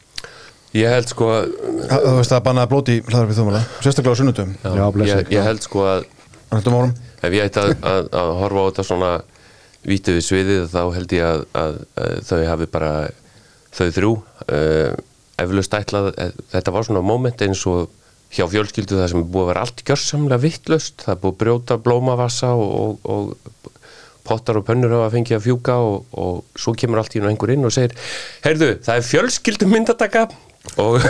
Ég 0.72 0.88
held 0.88 1.10
sko 1.12 1.28
að 1.36 1.50
þú 1.92 2.16
veist 2.16 2.32
það 2.32 2.44
bannaði 2.46 2.72
blóti 2.72 2.94
í 2.96 3.02
hlaðarfið 3.04 3.40
þjóðmála, 3.40 3.62
sérstaklega 3.82 4.16
á 4.16 4.20
sunnutum 4.22 4.54
já, 4.64 4.84
ég, 5.10 5.32
ég 5.36 5.48
held 5.50 5.66
sko 5.66 5.84
að 5.90 6.06
ef 7.22 7.36
ég 7.36 7.48
ætti 7.48 7.62
að, 7.62 7.74
að, 7.84 8.08
að 8.22 8.32
horfa 8.40 8.64
á 8.64 8.68
þetta 8.70 8.86
svona 8.88 9.12
vítið 9.88 10.18
við 10.18 10.28
sviðið 10.28 10.68
þá 10.72 10.82
held 10.96 11.16
ég 11.18 11.28
að, 11.28 11.44
að, 11.58 11.80
að 12.04 12.14
þau 12.30 12.40
hafi 12.52 12.68
bara 12.72 12.92
þau 13.72 13.88
þrjú 13.98 14.12
uh, 14.16 14.94
eflaust 15.42 15.76
ætlað, 15.76 16.12
eh, 16.22 16.32
þetta 16.54 16.74
var 16.76 16.88
svona 16.88 17.04
moment 17.06 17.44
eins 17.46 17.64
og 17.70 17.90
hjá 18.32 18.46
fjölskyldu 18.48 19.00
það 19.00 19.10
sem 19.12 19.22
er 19.22 19.32
búið 19.32 19.44
að 19.44 19.52
vera 19.52 19.64
allt 19.66 19.84
gjörsamlega 19.88 20.44
vittlust 20.46 21.06
það 21.06 21.14
er 21.14 21.22
búið 21.24 21.34
að 21.34 21.40
brjóta 21.42 21.78
blómavassa 21.84 22.52
og, 22.56 23.00
og, 23.04 23.34
og 23.66 23.71
pottar 24.32 24.62
og 24.62 24.68
pönnur 24.68 24.96
hafa 24.98 25.12
fengið 25.16 25.40
að 25.40 25.50
fjúka 25.50 25.76
og, 25.84 26.06
og 26.16 26.62
svo 26.64 26.76
kemur 26.78 27.02
allt 27.02 27.18
í 27.18 27.22
einu 27.22 27.32
einhver 27.32 27.54
inn 27.56 27.68
og 27.68 27.76
segir 27.76 27.98
heyrðu, 28.46 28.78
það 28.86 28.96
er 29.02 29.12
fjölskyldu 29.12 29.70
myndataka. 29.72 30.30
Og, 30.78 31.02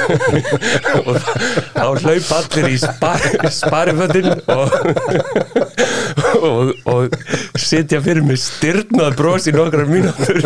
og 1.12 1.18
þá 1.76 1.82
hlaup 1.84 2.30
allir 2.38 2.68
í 2.72 2.78
spar, 2.80 3.26
spariföndin 3.52 4.30
og, 4.48 4.72
og, 6.42 6.72
og 6.90 7.16
sitja 7.60 8.00
fyrir 8.04 8.24
mig 8.26 8.40
styrnað 8.42 9.16
bros 9.20 9.48
í 9.50 9.54
nokkra 9.56 9.86
mínútur. 9.90 10.42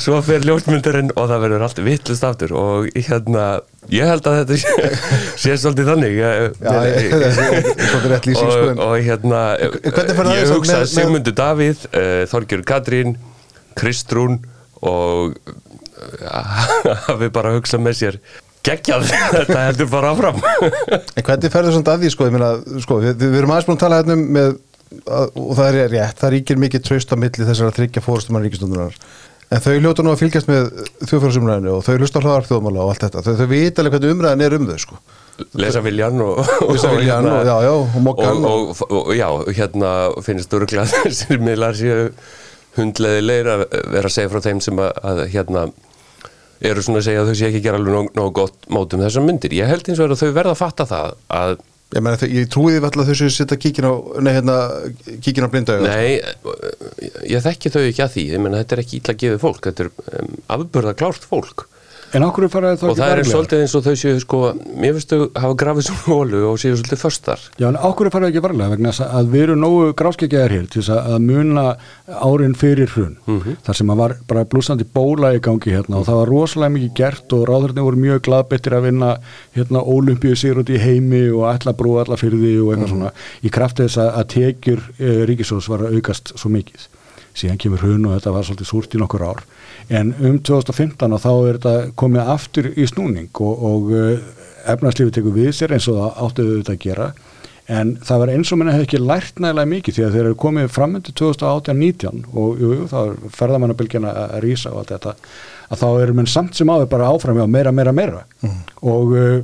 Svo 0.00 0.18
fer 0.26 0.44
ljósmyndarinn 0.46 1.12
og 1.14 1.28
það 1.30 1.42
verður 1.46 1.64
allt 1.68 1.80
vittlust 1.86 2.26
aftur 2.26 2.54
og 2.58 2.88
hérna 2.96 3.44
ég 3.92 4.08
held 4.08 4.26
að 4.30 4.38
þetta 4.42 4.58
sé, 4.60 4.88
sé 5.44 5.56
svolítið 5.60 5.90
þannig. 5.92 6.14
Og, 8.84 8.96
hérna 9.04 9.42
ég 9.60 10.48
að 10.48 10.54
hugsa 10.56 10.80
með- 10.80 10.90
Sigmundur 10.94 11.36
Davíð 11.40 11.84
uh, 11.90 12.24
Þorgjör 12.32 12.64
Katrín 12.68 13.16
Kristrún 13.78 14.40
og 14.84 15.38
hafi 17.08 17.30
bara 17.32 17.54
hugsað 17.56 17.80
með 17.84 17.96
sér 18.00 18.18
geggjað, 18.64 19.06
þetta 19.12 19.62
heldur 19.66 19.88
bara 19.92 20.12
áfram. 20.14 20.38
En 20.40 21.24
hvernig 21.26 21.52
ferður 21.52 21.74
svona 21.76 21.94
að 21.94 22.04
því 22.04 22.12
sko, 22.14 22.28
ég 22.28 22.32
meina, 22.36 22.50
sko 22.84 22.96
við, 23.02 23.18
við 23.20 23.36
erum 23.42 23.52
aðeins 23.52 23.68
búin 23.68 23.76
að 23.76 23.82
tala 23.82 23.98
hérna 24.00 24.16
um 24.16 24.22
með, 24.36 24.46
að, 24.48 24.54
og 25.08 25.52
það 25.58 25.78
er 25.82 25.92
rétt, 25.94 26.18
það 26.20 26.32
ríkir 26.36 26.60
mikið 26.64 26.84
traust 26.88 27.12
á 27.12 27.16
milli 27.20 27.46
þessar 27.48 27.70
að 27.70 27.78
tryggja 27.80 28.02
fórustumann 28.04 28.44
ríkistundunar 28.46 28.96
en 29.54 29.60
þau 29.62 29.74
hljóta 29.78 30.02
nú 30.02 30.10
að 30.14 30.22
fylgjast 30.24 30.48
með 30.50 30.70
þjóðfjörðsumræðinu 31.08 31.74
og 31.76 31.82
þau 31.86 31.92
hlusta 32.00 32.18
á 32.18 32.24
hlaðar 32.24 32.46
þjóðmála 32.48 32.84
og 32.86 32.92
allt 32.94 33.04
þetta, 33.04 33.22
þau, 33.26 33.34
þau 33.38 33.48
vita 33.52 33.82
alveg 33.84 33.94
hvernig 33.98 34.14
umræðin 34.16 34.44
er 34.46 34.56
um 34.58 34.66
þau 34.70 34.78
sko. 34.84 34.98
Lesa 35.58 35.82
viljan 35.84 36.20
og, 36.24 36.40
Lesa 36.70 36.90
viljann 36.94 37.28
og- 37.28 37.44
já, 37.46 37.54
já, 37.66 37.72
og 37.74 37.98
mokkan 38.02 38.44
og, 38.48 38.72
og, 38.72 38.82
og, 39.02 39.12
já, 39.18 39.28
hérna 39.58 39.92
finnst 40.26 40.54
örglega 40.56 40.86
þessir 40.94 41.42
miðlar 41.42 41.74
séu 41.78 42.08
hundleðilegir 42.78 43.50
að 43.52 43.64
vera 43.94 44.08
að 44.10 44.14
segja 44.16 44.32
frá 44.32 44.42
þeim 44.48 44.62
sem 44.64 44.80
að, 44.82 44.90
að 45.10 45.20
hérna 45.34 45.64
eru 46.64 46.82
svona 46.86 47.02
að 47.02 47.06
segja 47.08 47.22
að 47.22 47.30
þau 47.30 47.38
sé 47.38 47.48
ekki 47.50 47.62
gera 47.66 47.78
alveg 47.78 47.94
nóg, 47.94 48.10
nóg 48.16 48.32
gott 48.40 48.68
mótum 48.72 49.02
þessar 49.04 49.26
myndir. 49.26 49.54
Ég 49.58 49.68
held 49.70 49.86
eins 49.90 50.00
og 50.02 50.14
að 50.14 50.22
þau 50.24 50.32
verða 50.40 50.54
að 50.56 50.60
fatta 50.62 50.86
það 50.90 51.14
að 51.38 51.54
Ég, 51.94 52.00
þau- 52.18 52.30
ég 52.32 52.48
trúi 52.50 52.72
því 52.74 52.80
alltaf 52.88 53.06
þessu 53.10 53.28
setja 53.30 53.56
kíkin 53.60 53.86
á, 53.86 53.92
hérna, 54.34 54.54
á 55.46 55.48
blinda 55.52 55.76
Nei, 55.84 56.16
ég 57.30 57.44
þekki 57.44 57.70
þau 57.70 57.82
ekki 57.86 58.02
að 58.06 58.14
því. 58.16 58.24
Ég 58.34 58.42
menna 58.42 58.62
þetta 58.64 58.74
er 58.78 58.82
ekki 58.82 58.98
illa 59.02 59.14
gefið 59.20 59.42
fólk. 59.44 59.60
Þetta 59.68 59.84
er 59.84 59.90
um, 60.22 60.32
afbörða 60.56 60.94
klárt 60.98 61.28
fólk 61.28 61.66
En 62.14 62.22
okkur 62.22 62.44
er 62.46 62.50
farið 62.52 62.76
þá 62.78 62.84
og 62.84 62.90
ekki 62.92 63.00
það 63.00 63.08
er 63.08 63.14
varlega? 63.14 63.30
svolítið 63.32 63.62
eins 63.64 63.74
og 63.74 63.82
þau 63.86 63.94
séu 64.00 64.18
sko, 64.22 64.40
mér 64.78 64.92
finnst 64.94 65.10
þau 65.14 65.22
hafa 65.40 65.54
grafið 65.62 65.86
svona 65.88 66.04
hólu 66.06 66.40
og 66.50 66.58
séu 66.62 66.76
svolítið 66.78 67.00
förstar 67.04 67.40
Já, 67.58 67.66
en 67.70 67.78
okkur 67.88 68.06
er 68.06 68.14
farið 68.14 68.28
ekki 68.32 68.42
varlega 68.44 68.70
vegna 68.74 68.92
þess 68.94 69.06
að 69.20 69.30
við 69.34 69.42
erum 69.46 69.60
nógu 69.64 69.88
gráskegjaðar 69.98 70.54
hér 70.54 70.68
til 70.74 70.82
að 70.84 71.10
að 71.14 71.24
muna 71.30 71.64
árin 72.28 72.54
fyrir 72.60 72.92
hrun 72.94 73.16
Mhm. 73.26 73.56
þar 73.66 73.74
sem 73.80 73.90
að 73.94 73.96
var 74.02 74.16
bara 74.28 74.44
blúsandi 74.44 74.84
bóla 74.94 75.32
í 75.34 75.40
gangi 75.40 75.72
hérna 75.74 75.96
og 75.98 76.06
það 76.06 76.20
var 76.20 76.28
rosalega 76.34 76.74
mikið 76.76 76.94
gert 76.94 77.32
og 77.32 77.46
ráðurinn 77.48 77.84
voru 77.88 77.96
mjög 78.04 78.20
glaðbettir 78.28 78.76
að 78.78 78.82
vinna 78.90 79.16
hérna 79.56 79.82
ólimpíu 79.82 80.36
sigur 80.36 80.62
út 80.62 80.70
í 80.70 80.78
heimi 80.78 81.24
og 81.32 81.48
alla 81.50 81.72
brú 81.72 81.98
alla 82.02 82.16
því 82.16 82.54
og 82.62 82.74
eitthvað 82.74 82.92
svona 82.94 83.12
í 83.42 83.50
krafti 83.50 83.86
þess 83.88 83.98
að, 83.98 84.10
tekjur 84.34 84.80
e, 84.98 85.26
mikið. 86.50 86.86
Síðan 87.34 87.58
kemur 87.58 87.82
hrun 87.82 88.04
og 88.06 88.14
þetta 88.14 88.30
var 88.32 88.44
svolítið 88.46 88.68
súrt 88.70 88.94
í 88.94 88.98
nokkur 89.00 89.24
ár 89.26 89.40
en 89.88 90.14
um 90.20 90.38
2015 90.40 91.12
og 91.12 91.22
þá 91.22 91.30
er 91.34 91.58
þetta 91.58 91.94
komið 92.00 92.32
aftur 92.34 92.70
í 92.72 92.88
snúning 92.88 93.30
og, 93.44 93.64
og 93.68 93.92
uh, 93.92 94.34
efnarslífi 94.70 95.14
tekur 95.18 95.36
við 95.36 95.54
sér 95.56 95.76
eins 95.76 95.88
og 95.92 96.00
það 96.00 96.20
áttuðu 96.26 96.58
þetta 96.58 96.76
að 96.76 96.84
gera. 96.86 97.08
En 97.74 97.94
það 98.04 98.20
var 98.20 98.30
eins 98.34 98.52
og 98.52 98.60
minna 98.60 98.74
hefði 98.74 98.86
ekki 98.90 99.00
lært 99.00 99.40
nægilega 99.40 99.70
mikið 99.70 99.96
því 99.96 100.04
að 100.04 100.16
þeir 100.16 100.26
eru 100.26 100.38
komið 100.42 100.70
framöndu 100.74 101.14
2018-19 101.16 102.26
og 102.36 102.60
jú, 102.60 102.72
jú, 102.76 102.88
þá 102.90 102.96
er 103.00 103.14
ferðamannabilgjana 103.38 104.14
að 104.24 104.40
rísa 104.44 104.72
og 104.72 104.82
allt 104.82 104.92
þetta 104.92 105.14
að 105.72 105.80
þá 105.80 105.86
eru 106.04 106.16
menn 106.18 106.28
samt 106.28 106.58
sem 106.58 106.68
áður 106.68 106.90
bara 106.92 107.08
áfram 107.08 107.40
já, 107.40 107.46
meira, 107.48 107.72
meira, 107.72 107.94
meira. 107.96 108.24
Og 108.84 109.14
uh, 109.16 109.38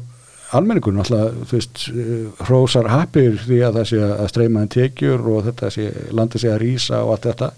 almenningur 0.56 0.92
náttúrulega 0.98 1.46
þú 1.48 1.56
veist, 1.56 1.86
uh, 1.94 2.44
hrósar 2.44 2.90
happir 2.92 3.40
því 3.46 3.62
að 3.64 3.80
það 3.80 3.88
sé 3.92 4.02
að 4.10 4.30
streyma 4.34 4.66
en 4.66 4.72
tekjur 4.76 5.28
og 5.32 5.44
þetta 5.48 5.72
sé, 5.72 5.88
landi 6.12 6.42
sé 6.42 6.52
að 6.52 6.60
rísa 6.66 7.00
og 7.06 7.14
allt 7.16 7.30
þetta 7.30 7.52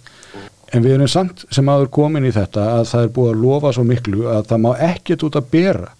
en 0.72 0.84
við 0.84 0.96
erum 0.96 1.10
samt 1.10 1.44
sem 1.52 1.68
áður 1.68 1.90
komin 1.92 2.28
í 2.28 2.32
þetta 2.34 2.68
að 2.78 2.86
það 2.92 3.06
er 3.06 3.12
búið 3.16 3.32
að 3.32 3.42
lofa 3.42 3.72
svo 3.76 3.84
miklu 3.88 4.28
að 4.32 4.46
það 4.50 4.62
má 4.64 4.70
ekkert 4.88 5.26
út 5.28 5.38
að 5.40 5.50
bera. 5.52 5.90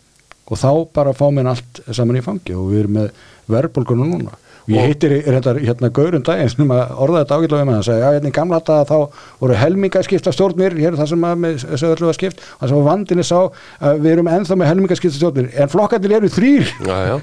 Og 0.53 0.59
þá 0.59 0.71
bara 0.93 1.17
fá 1.17 1.27
mér 1.33 1.53
allt 1.53 1.83
saman 1.95 2.19
í 2.19 2.25
fangi 2.25 2.57
og 2.59 2.73
við 2.73 2.83
erum 2.83 2.97
með 2.99 3.13
verðbólgunum 3.53 4.11
núna 4.13 4.39
og 4.63 4.71
ég 4.73 4.79
Og- 4.79 4.87
heitir 4.87 5.15
hérna, 5.27 5.55
hérna 5.59 5.91
Gaurum 5.93 6.23
daginn 6.27 6.49
sem 6.53 6.71
að 6.75 6.93
orða 7.03 7.23
þetta 7.25 7.39
ágætlega 7.41 7.63
um 7.67 7.73
hann 7.73 7.81
að 7.83 7.87
segja, 7.89 8.03
já, 8.03 8.13
hérna 8.17 8.31
í 8.31 8.37
gamla 8.37 8.61
þetta 8.61 8.77
þá 8.89 8.99
voru 9.43 9.59
helmingaskipta 9.63 10.33
stjórnir 10.37 10.77
hér 10.79 10.93
er 10.93 10.99
það 11.01 11.09
sem 11.13 11.27
að 11.29 11.41
með 11.43 11.65
sögurlu 11.83 12.07
var 12.11 12.19
skipt. 12.19 12.41
Og 12.57 12.63
það 12.63 12.73
sem 12.73 12.85
vandinni 12.87 13.27
sá 13.27 13.39
að 13.83 14.03
við 14.05 14.13
erum 14.17 14.31
ennþá 14.33 14.59
með 14.63 14.71
helmingaskipta 14.73 15.17
stjórnir 15.19 15.51
en 15.59 15.73
flokkarnir 15.73 16.17
eru 16.21 16.31
þrýr 16.33 16.73
Já, 16.87 16.99
já. 17.11 17.17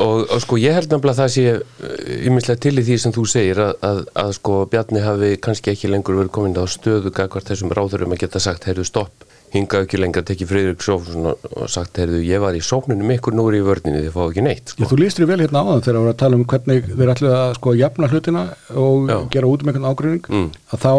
Og, 0.00 0.26
og 0.30 0.40
sko 0.44 0.58
ég 0.60 0.74
held 0.76 0.90
nefnilega 0.92 1.14
að 1.14 1.22
það 1.22 1.32
sé 1.34 2.20
yminslega 2.28 2.60
til 2.62 2.76
í 2.78 2.84
því 2.86 2.98
sem 3.02 3.14
þú 3.14 3.24
segir 3.30 3.58
að, 3.62 3.72
að, 3.86 4.02
að 4.22 4.30
sko 4.38 4.58
Bjarni 4.70 5.02
hafi 5.04 5.32
kannski 5.42 5.72
ekki 5.74 5.90
lengur 5.90 6.18
verið 6.20 6.32
komin 6.34 6.54
á 6.58 6.64
stöðu 6.70 7.12
gagvart 7.14 7.50
þessum 7.50 7.72
ráðurum 7.74 8.14
að 8.14 8.22
geta 8.24 8.40
sagt, 8.42 8.66
heyrðu 8.70 8.86
stopp, 8.88 9.26
hingað 9.54 9.84
ekki 9.86 9.98
lengur 10.00 10.24
tekið 10.28 10.50
Friðrik 10.50 10.84
Sjófsson 10.84 11.26
og, 11.32 11.46
sagt, 11.72 11.98
heyrðu 11.98 12.20
ég 12.26 12.40
var 12.42 12.54
í 12.54 12.60
sóknunum 12.62 13.10
ykkur, 13.16 13.34
nú 13.34 13.48
er 13.50 13.56
ég 13.58 13.64
í 13.64 13.68
vörninni, 13.68 14.02
þið 14.06 14.14
fá 14.14 14.22
ekki 14.28 14.44
neitt 14.46 14.70
Já, 14.70 14.74
sko. 14.76 14.88
þú 14.92 14.98
lístur 15.02 15.26
vel 15.30 15.40
hérna 15.42 15.62
áðan 15.64 15.82
þegar 15.86 15.96
við 15.96 16.00
vorum 16.04 16.14
að 16.14 16.20
tala 16.22 16.38
um 16.40 16.44
hvernig 16.52 16.88
þeir 16.94 17.12
ætlu 17.14 17.32
að 17.34 17.54
sko 17.58 17.74
jafna 17.80 18.10
hlutina 18.12 18.44
og 18.78 19.10
Já. 19.10 19.16
gera 19.34 19.50
út 19.50 19.62
um 19.64 19.72
einhvern 19.72 19.90
ágreining 19.90 20.26
Mm. 20.30 20.50
að 20.70 20.84
þá 20.86 20.92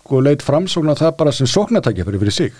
sko 0.00 0.20
leit 0.24 0.42
framsókn 0.46 0.90
að 0.94 1.02
það 1.04 1.16
bara 1.20 1.32
sem 1.32 1.46
sóknatækja 1.46 2.04
fyrir 2.08 2.22
fyrir 2.24 2.32
sig 2.40 2.52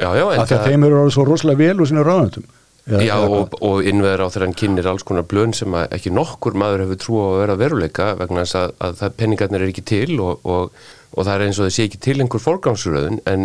Já, 0.00 0.08
já, 0.16 0.24
en 0.32 0.40
af 0.40 0.48
því 0.50 0.56
að 0.58 0.66
þeim 0.68 0.84
eru 0.88 0.98
orðið 1.02 1.14
svo 1.16 1.24
rosalega 1.28 1.58
vel 1.64 1.80
úr 1.80 1.88
sinni 1.88 2.04
ráðnöndum 2.04 2.44
Já, 2.82 3.14
og, 3.22 3.52
og 3.62 3.84
innveður 3.86 4.24
á 4.26 4.32
þegar 4.34 4.44
hann 4.48 4.56
kynir 4.58 4.86
alls 4.90 5.04
konar 5.06 5.22
blön 5.30 5.52
sem 5.54 5.70
að 5.78 5.92
ekki 5.94 6.10
nokkur 6.10 6.56
maður 6.58 6.80
hefur 6.82 6.98
trú 6.98 7.18
á 7.22 7.26
að 7.30 7.36
vera 7.44 7.54
veruleika 7.60 8.06
vegna 8.18 8.42
þess 8.42 8.56
að, 8.58 8.72
að 8.82 8.96
það, 8.98 9.12
penningarnir 9.20 9.62
er 9.62 9.70
ekki 9.70 9.84
til 9.86 10.16
og, 10.18 10.40
og, 10.42 10.72
og 11.14 11.22
það 11.28 11.34
er 11.36 11.44
eins 11.46 11.60
og 11.62 11.68
það 11.68 11.74
sé 11.76 11.86
ekki 11.86 12.00
til 12.02 12.16
einhver 12.24 12.42
forgangsröðun 12.42 13.20
en, 13.30 13.44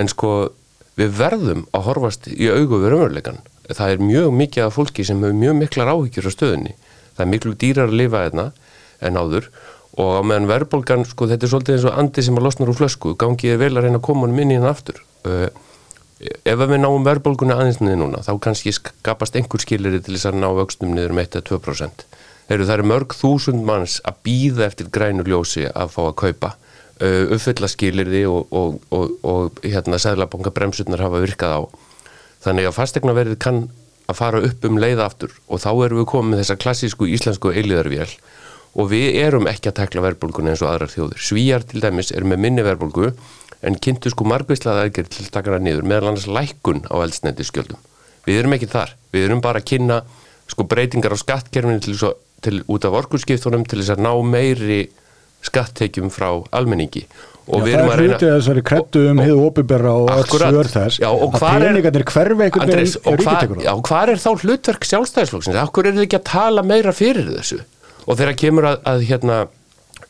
en 0.00 0.08
sko 0.08 0.30
við 1.00 1.12
verðum 1.18 1.66
að 1.74 1.86
horfast 1.88 2.28
í 2.30 2.48
augu 2.50 2.80
við 2.82 2.94
raunveruleikan. 2.94 3.42
Það 3.70 3.94
er 3.94 4.04
mjög 4.04 4.34
mikið 4.40 4.66
af 4.66 4.76
fólki 4.76 5.06
sem 5.06 5.22
hefur 5.22 5.38
mjög 5.40 5.58
miklar 5.60 5.92
áhyggjur 5.92 6.28
á 6.28 6.32
stöðunni. 6.34 6.74
Það 7.14 7.24
er 7.24 7.30
miklu 7.32 7.54
dýrar 7.58 7.90
að 7.90 7.98
lifa 8.00 8.24
hérna 8.26 8.48
en 9.04 9.20
áður 9.20 9.50
og 9.94 10.16
á 10.18 10.22
meðan 10.26 10.50
verðbólgan, 10.50 11.04
sko 11.06 11.28
þetta 11.30 11.46
er 11.46 11.52
svolítið 11.52 11.76
eins 11.76 11.84
og 11.86 11.98
andi 12.02 12.22
sem 12.26 12.38
að 12.38 12.48
losnar 12.48 12.72
úr 12.72 12.78
flösku, 12.80 13.12
gangið 13.14 13.52
er 13.54 13.60
vel 13.60 13.76
að 13.76 13.86
reyna 13.86 14.00
að 14.00 14.06
koma 14.08 14.26
honum 14.26 14.40
inn 14.42 14.50
í 14.50 14.56
hann 14.58 14.66
aftur. 14.66 14.98
Uh, 15.22 15.46
ef 16.20 16.60
við 16.60 16.80
náum 16.80 17.04
verðbólgunni 17.04 17.54
aðeins 17.54 17.80
niður 17.82 18.00
núna 18.04 18.22
þá 18.24 18.32
kannski 18.46 18.72
skapast 18.74 19.36
einhver 19.38 19.62
skilir 19.62 19.96
til 19.98 20.14
þess 20.14 20.30
að 20.30 20.38
ná 20.40 20.48
vöxtum 20.56 20.94
niður 20.94 21.14
um 21.14 21.20
1-2% 21.24 22.04
Heru, 22.44 22.66
það 22.68 22.74
eru 22.74 22.86
mörg 22.90 23.16
þúsund 23.16 23.64
manns 23.66 23.98
að 24.04 24.20
býða 24.26 24.66
eftir 24.68 24.90
grænu 24.94 25.24
ljósi 25.26 25.66
að 25.70 25.94
fá 25.94 26.02
að 26.04 26.16
kaupa 26.22 26.50
uh, 27.02 27.32
uppfylla 27.34 27.70
skilirði 27.70 28.24
og, 28.30 28.52
og, 28.52 28.78
og, 28.94 29.16
og 29.24 29.64
hérna 29.64 30.00
sæðlabanka 30.02 30.52
bremsurnar 30.54 31.02
hafa 31.04 31.22
virkað 31.24 31.58
á 31.58 31.60
þannig 32.44 32.68
að 32.68 32.78
fastegnaverðið 32.78 33.40
kann 33.40 33.64
að 34.04 34.18
fara 34.18 34.42
upp 34.44 34.66
um 34.68 34.80
leiða 34.80 35.06
aftur 35.08 35.32
og 35.48 35.62
þá 35.62 35.70
erum 35.86 36.02
við 36.02 36.10
komið 36.12 36.32
með 36.32 36.42
þessa 36.42 36.60
klassísku 36.60 37.08
íslensku 37.08 37.54
eiliðarvél 37.54 38.10
og 38.74 38.90
við 38.90 39.16
erum 39.22 39.48
ekki 39.48 39.70
að 39.70 39.78
tekla 39.78 40.04
verðbólgunni 40.08 40.52
eins 40.52 40.62
og 40.64 40.72
aðrar 40.72 40.92
þjóður. 40.92 41.22
Svíjar 41.22 41.64
til 41.68 41.80
dæmis 41.82 42.10
eru 42.12 42.28
með 42.28 42.42
minni 42.42 42.64
verðbólgu 42.66 43.12
en 43.64 43.78
kynntu 43.80 44.10
sko 44.12 44.26
margvíslaða 44.28 44.88
aðgerð 44.88 45.12
til 45.14 45.28
hana 45.38 45.60
niður 45.62 45.86
meðal 45.88 46.10
annars 46.10 46.26
lækkun 46.28 46.84
á 46.90 46.96
eldsneiti 47.00 47.46
skjöldum. 47.46 47.80
Við 48.26 48.40
erum 48.40 48.56
ekki 48.56 48.68
þar. 48.72 48.92
Við 49.14 49.28
erum 49.28 49.42
bara 49.44 49.62
að 49.62 49.68
kynna 49.70 50.00
sko 50.50 50.66
breytingar 50.68 51.14
á 51.14 51.18
skattkerfinu 51.22 51.80
til, 51.84 51.96
til 52.44 52.60
út 52.68 52.84
af 52.84 52.98
orkurskiptunum 53.00 53.64
til 53.68 53.80
þess 53.80 53.94
að 53.94 54.04
ná 54.04 54.12
meiri 54.26 54.82
skattekjum 55.48 56.10
frá 56.14 56.28
almenningi. 56.54 57.04
Og 57.44 57.60
Já, 57.60 57.64
við 57.66 57.74
það 57.74 57.78
erum 57.78 57.84
er 57.84 57.92
að 57.92 57.98
reyna... 58.00 58.14
hlutið 58.14 58.30
þessari 58.34 58.62
kreddu 58.64 59.00
um 59.10 59.18
opibera 59.44 59.90
og 59.92 60.06
öll 60.14 60.22
Akkúrat. 60.22 60.54
svör 60.54 60.70
þess 60.72 61.00
Já, 61.02 61.08
og 61.12 61.34
að 61.36 61.42
er- 61.44 61.64
peningarnir 61.66 62.04
hverfi 62.08 62.46
einhvern 62.46 62.70
veginn 62.72 62.94
og 63.04 63.18
hvar, 63.18 63.18
ríkitekur 63.20 63.60
já, 63.66 63.72
hvar 63.88 64.12
er 64.14 64.22
þá 64.22 64.30
hlutverk 64.40 64.86
sjálfstæðisflokksins? 64.88 65.58
Akkur 65.60 65.90
er 65.90 65.98
þið 65.98 66.06
ekki 66.06 66.18
að 66.22 66.24
tala 66.30 66.64
meira 66.64 66.94
fyrir 66.96 67.28
þessu? 67.34 67.60
Og 68.08 68.16
þegar 68.16 68.38
kemur 68.40 68.68
að, 68.70 68.78
að 68.88 69.04
hérna, 69.10 69.36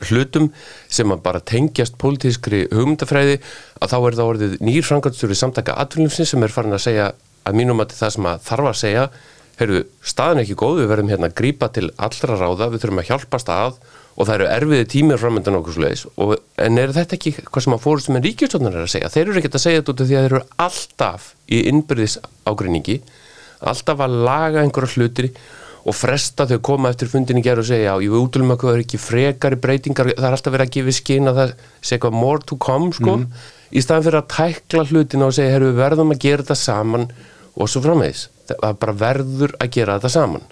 hlutum 0.04 0.48
sem 0.92 1.10
að 1.14 1.22
bara 1.26 1.42
tengjast 1.42 1.98
pólitískri 1.98 2.64
hugmyndafræði 2.70 3.40
að 3.82 3.92
þá 3.92 3.96
er 3.98 4.16
það 4.20 4.30
orðið 4.30 4.56
nýr 4.68 4.86
frangatstjóri 4.86 5.38
samtaka 5.38 5.76
atvinnlumsins 5.82 6.34
sem 6.34 6.42
er 6.46 6.54
farin 6.54 6.76
að 6.76 6.84
segja 6.86 7.10
að 7.44 7.58
mínum 7.58 7.82
að 7.82 7.94
það 7.98 8.14
sem 8.16 8.28
að 8.30 8.46
þarf 8.46 8.70
að 8.70 8.78
segja 8.80 9.04
heyrðu, 9.58 9.82
staðin 10.02 10.40
er 10.40 10.46
ekki 10.46 10.56
góð, 10.58 10.80
við 10.82 10.88
verðum 10.90 11.10
hérna 11.12 11.28
að 11.30 11.36
grípa 11.38 11.68
til 11.74 11.90
allra 12.02 12.38
ráða, 12.40 12.70
við 12.72 12.82
þurfum 12.84 13.02
að 13.02 13.10
hjálpast 13.10 13.52
að 13.54 13.76
og 14.14 14.28
það 14.28 14.34
eru 14.36 14.46
erfiði 14.54 14.86
tímir 14.92 15.20
framöndan 15.20 15.58
okkur 15.58 15.76
sluðis 15.78 16.04
en 16.62 16.78
er 16.78 16.94
þetta 16.94 17.16
ekki 17.16 17.34
hvað 17.40 17.66
sem 17.66 17.74
að 17.74 17.82
fórust 17.82 18.12
með 18.14 18.28
ríkjustofnar 18.28 18.76
er 18.78 18.86
að 18.86 18.92
segja? 18.94 19.10
Þeir 19.10 19.26
eru 19.26 19.40
ekki 19.40 19.50
að 19.50 19.64
segja 19.64 19.82
þetta 19.82 19.94
út 19.94 20.02
af 20.04 20.08
því 20.08 20.16
að 20.18 20.24
þeir 20.24 20.34
eru 20.36 20.42
alltaf 20.66 21.26
í 21.50 21.60
innbyrðis 21.72 22.16
ágreiningi 22.46 22.96
alltaf 23.64 24.04
að 24.04 24.16
laga 24.28 24.62
einhverja 24.62 24.94
hlutir 24.94 25.30
og 25.84 25.96
fresta 25.96 26.46
þau 26.48 26.58
koma 26.64 26.92
eftir 26.94 27.10
fundin 27.12 27.40
í 27.40 27.44
gerð 27.44 27.64
og 27.64 27.68
segja 27.68 27.90
já, 27.90 28.04
ég 28.06 28.12
vil 28.14 28.22
útlum 28.22 28.54
að 28.54 28.62
það 28.62 28.78
er 28.78 28.84
ekki 28.86 29.00
frekari 29.02 29.58
breytingar 29.60 30.10
það 30.14 30.28
er 30.28 30.36
alltaf 30.38 30.54
verið 30.54 30.70
að 30.70 30.76
gefa 30.78 30.96
skinn 30.96 31.28
að 31.28 31.40
það 31.40 31.52
sé 31.80 31.96
eitthvað 31.96 32.16
more 32.16 32.46
to 32.48 32.58
come 32.60 32.88
sko. 32.96 33.18
Í 33.74 33.82
staðan 33.82 34.06
fyrir 34.06 34.20
að 34.20 34.30
tækla 34.32 34.84
hlutina 34.88 35.28
og 35.28 35.34
segja, 35.36 35.56
herru, 35.56 35.72
verðum 35.76 36.14
að 36.14 36.22
gera 36.24 36.44
þetta 36.44 36.56
saman 36.56 37.08
og 37.58 37.68
svo 37.68 37.82
framvegis. 37.84 38.28
Það 38.48 38.78
bara 38.80 38.96
verður 39.02 39.56
að 39.58 39.72
gera 39.76 39.98
þetta 39.98 40.14
saman 40.14 40.44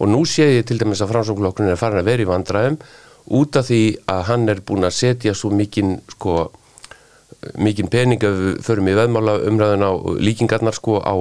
og 0.00 0.08
nú 0.08 0.22
sé 0.28 0.48
ég 0.56 0.66
til 0.68 0.80
dæmis 0.80 1.02
að 1.04 1.12
framsóknlokkurinn 1.14 1.74
er 1.74 1.80
farin 1.80 2.00
að 2.00 2.08
vera 2.08 2.24
í 2.24 2.30
vandræðum 2.30 2.78
út 3.40 3.58
af 3.60 3.68
því 3.68 3.82
að 4.10 4.24
hann 4.30 4.48
er 4.48 4.62
búin 4.66 4.88
að 4.88 4.96
setja 4.96 5.36
svo 5.36 5.52
mikinn 5.54 5.98
sko 6.16 6.48
mikinn 7.60 7.88
pening 7.92 8.20
ef 8.24 8.36
við 8.36 8.56
förum 8.64 8.88
í 8.90 8.96
veðmála 8.96 9.36
umræðin 9.48 9.86
á 9.86 9.92
líkingarnar 10.20 10.76
sko 10.76 10.98
á, 11.00 11.14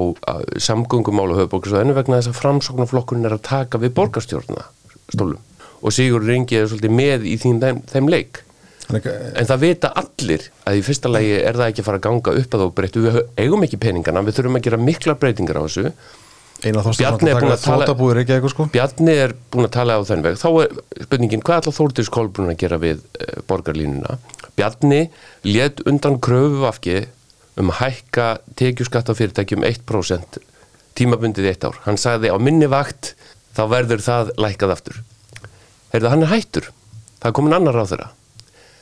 samgöngumál 0.60 1.30
og 1.32 1.44
höfuborgarsvæðinu 1.44 1.96
vegna 1.96 2.20
þess 2.20 2.34
að 2.34 2.42
framsóknarflokkurinn 2.42 3.30
er 3.30 3.38
að 3.38 3.46
taka 3.48 3.80
við 3.80 3.96
borgarstjórna 4.00 4.66
stólum 5.12 5.40
og 5.80 5.96
Sigur 5.96 6.26
Ringi 6.28 6.60
er 6.60 6.68
svolítið 6.68 6.96
með 6.96 7.28
í 7.30 7.36
þeim, 7.40 7.60
þeim, 7.64 7.82
þeim 7.88 8.10
leik. 8.12 8.42
En 8.90 9.48
það 9.48 9.62
vita 9.62 9.92
allir 10.02 10.48
að 10.68 10.80
í 10.80 10.82
fyrsta 10.84 11.12
lagi 11.12 11.36
er 11.38 11.56
það 11.60 11.70
ekki 11.70 11.84
að 11.84 11.88
fara 11.88 12.00
að 12.02 12.06
ganga 12.08 12.34
upp 12.42 12.56
að 12.56 12.64
þá 12.64 12.74
breyttu. 12.80 13.04
Við 13.06 13.20
eigum 13.40 13.64
ekki 13.68 13.80
peningana, 13.80 14.24
við 14.26 14.40
þurfum 14.40 14.60
að 14.60 14.66
gera 14.66 14.82
mikla 14.82 15.16
breytingar 15.22 15.62
á 15.62 15.64
þessu 15.68 15.94
Bjarni 16.60 17.32
er 17.32 17.40
búinn 17.40 17.54
að 17.54 17.64
tala- 17.64 17.88
eitthvað 17.88 18.52
sko. 18.52 18.66
Bjarni 18.74 19.16
er 19.16 19.34
búin 19.52 19.68
að 19.68 19.72
tala 19.78 19.96
á 19.96 20.02
þenn 20.04 20.26
veg. 20.26 20.36
Þá 20.42 20.50
er 20.64 20.74
spurningin 21.06 21.44
hvað 21.46 21.62
ætla 21.62 21.76
Þórdís 21.78 22.12
Kolbrún 22.12 22.52
að 22.52 22.60
gera 22.64 22.80
við 22.82 23.00
e, 23.16 23.30
borgarlínuna? 23.48 24.18
Bjarni 24.60 25.02
let 25.48 25.80
undan 25.88 26.20
kröfu 26.20 26.68
afki 26.68 27.06
um 27.60 27.72
að 27.72 27.80
hækka 27.80 28.28
tekjuskatt 28.60 29.08
á 29.08 29.14
fyrirtækjum 29.16 29.64
1% 29.64 30.40
tímabundið 31.00 31.48
eitt 31.54 31.64
ár. 31.64 31.80
Hann 31.88 31.98
sagði 32.00 32.32
á 32.32 32.38
minni 32.40 32.68
vakt 32.68 33.14
þá 33.56 33.64
verður 33.72 34.04
það 34.04 34.34
lækkað 34.36 34.76
aftur. 34.76 35.02
Heyrðu 35.94 36.12
hann 36.12 36.24
er 36.28 36.34
hættur. 36.36 36.72
Það 37.20 37.30
er 37.32 37.38
komin 37.40 37.56
annar 37.56 37.80
á 37.80 37.86
þeirra 37.88 38.10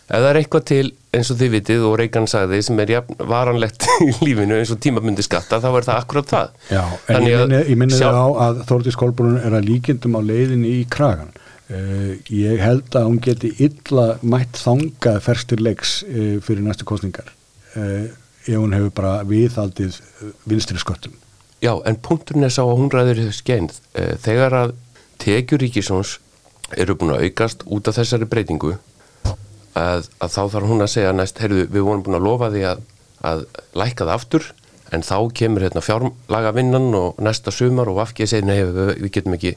ef 0.07 0.21
það 0.23 0.27
er 0.29 0.37
eitthvað 0.39 0.65
til 0.69 0.85
eins 1.17 1.31
og 1.33 1.39
þið 1.41 1.49
vitið 1.57 1.81
og 1.87 1.95
Reykján 1.99 2.27
sagði 2.31 2.59
sem 2.63 2.79
er 2.83 2.91
jafn 2.93 3.17
varanlegt 3.31 3.87
í 4.07 4.11
lífinu 4.23 4.55
eins 4.59 4.71
og 4.71 4.79
tímabundi 4.83 5.25
skatta 5.25 5.59
þá 5.63 5.67
er 5.73 5.87
það 5.89 5.97
akkurat 6.03 6.31
það 6.31 6.53
Já, 6.71 6.83
en 6.85 7.17
Þannig 7.17 7.33
ég 7.33 7.41
minni, 7.43 7.59
ég 7.73 7.81
minni 7.81 7.97
sjá- 7.97 8.07
það 8.07 8.21
á 8.23 8.27
að 8.45 8.61
Þórdís 8.69 8.99
Kolbrún 9.01 9.39
er 9.41 9.57
að 9.59 9.67
líkindum 9.67 10.15
á 10.15 10.21
leiðinni 10.23 10.71
í 10.77 10.85
kragan. 10.93 11.33
Uh, 11.67 12.13
ég 12.31 12.61
held 12.63 12.95
að 12.95 13.09
hún 13.09 13.17
geti 13.25 13.49
illa 13.65 14.05
mætt 14.23 14.55
þangað 14.63 15.17
ferst 15.25 15.49
til 15.51 15.59
leiks 15.65 15.97
uh, 16.07 16.37
fyrir 16.45 16.63
næstu 16.63 16.85
kostningar 16.87 17.27
uh, 17.75 18.05
ef 18.47 18.55
hún 18.55 18.71
hefur 18.77 18.93
bara 18.95 19.17
viðhaldið 19.27 19.97
uh, 19.99 20.29
vinstri 20.47 20.79
sköttum. 20.79 21.17
Já, 21.59 21.73
en 21.89 21.97
punkturinn 21.99 22.47
er 22.47 22.53
sá 22.55 22.61
að 22.63 22.77
hún 22.79 22.93
ræður 22.93 23.19
þessu 23.19 23.41
skein 23.41 23.67
þegar 24.23 24.55
að 24.61 24.73
tekjur 25.19 25.59
ríkisons 25.65 26.13
eru 26.77 26.95
búin 26.95 27.15
að 27.17 27.25
aukast 27.27 27.65
út 27.67 27.89
af 27.91 27.97
þessari 27.99 28.27
breytingu 28.29 28.75
að, 29.77 30.07
að 30.23 30.33
þá 30.35 30.41
þarf 30.55 30.69
hún 30.71 30.83
að 30.85 30.91
segja 30.95 31.13
næst, 31.15 31.41
heyrðu, 31.43 31.65
við 31.73 31.85
vorum 31.87 32.03
búin 32.05 32.17
að 32.19 32.25
lofa 32.27 32.49
því 32.53 32.63
að, 32.71 32.81
að 33.31 33.43
lækka 33.81 34.07
það 34.07 34.13
aftur 34.17 34.49
en 34.95 35.03
þá 35.03 35.15
kemur 35.35 35.65
hérna 35.67 35.83
fjárlaga 35.83 36.53
vinnan 36.55 36.89
og 36.95 37.17
næsta 37.27 37.51
sumar 37.51 37.89
og 37.91 37.99
afgið 38.05 38.29
segir 38.31 38.47
nei, 38.47 38.59
við, 38.63 38.93
við 39.03 39.11
getum 39.17 39.35
ekki 39.37 39.55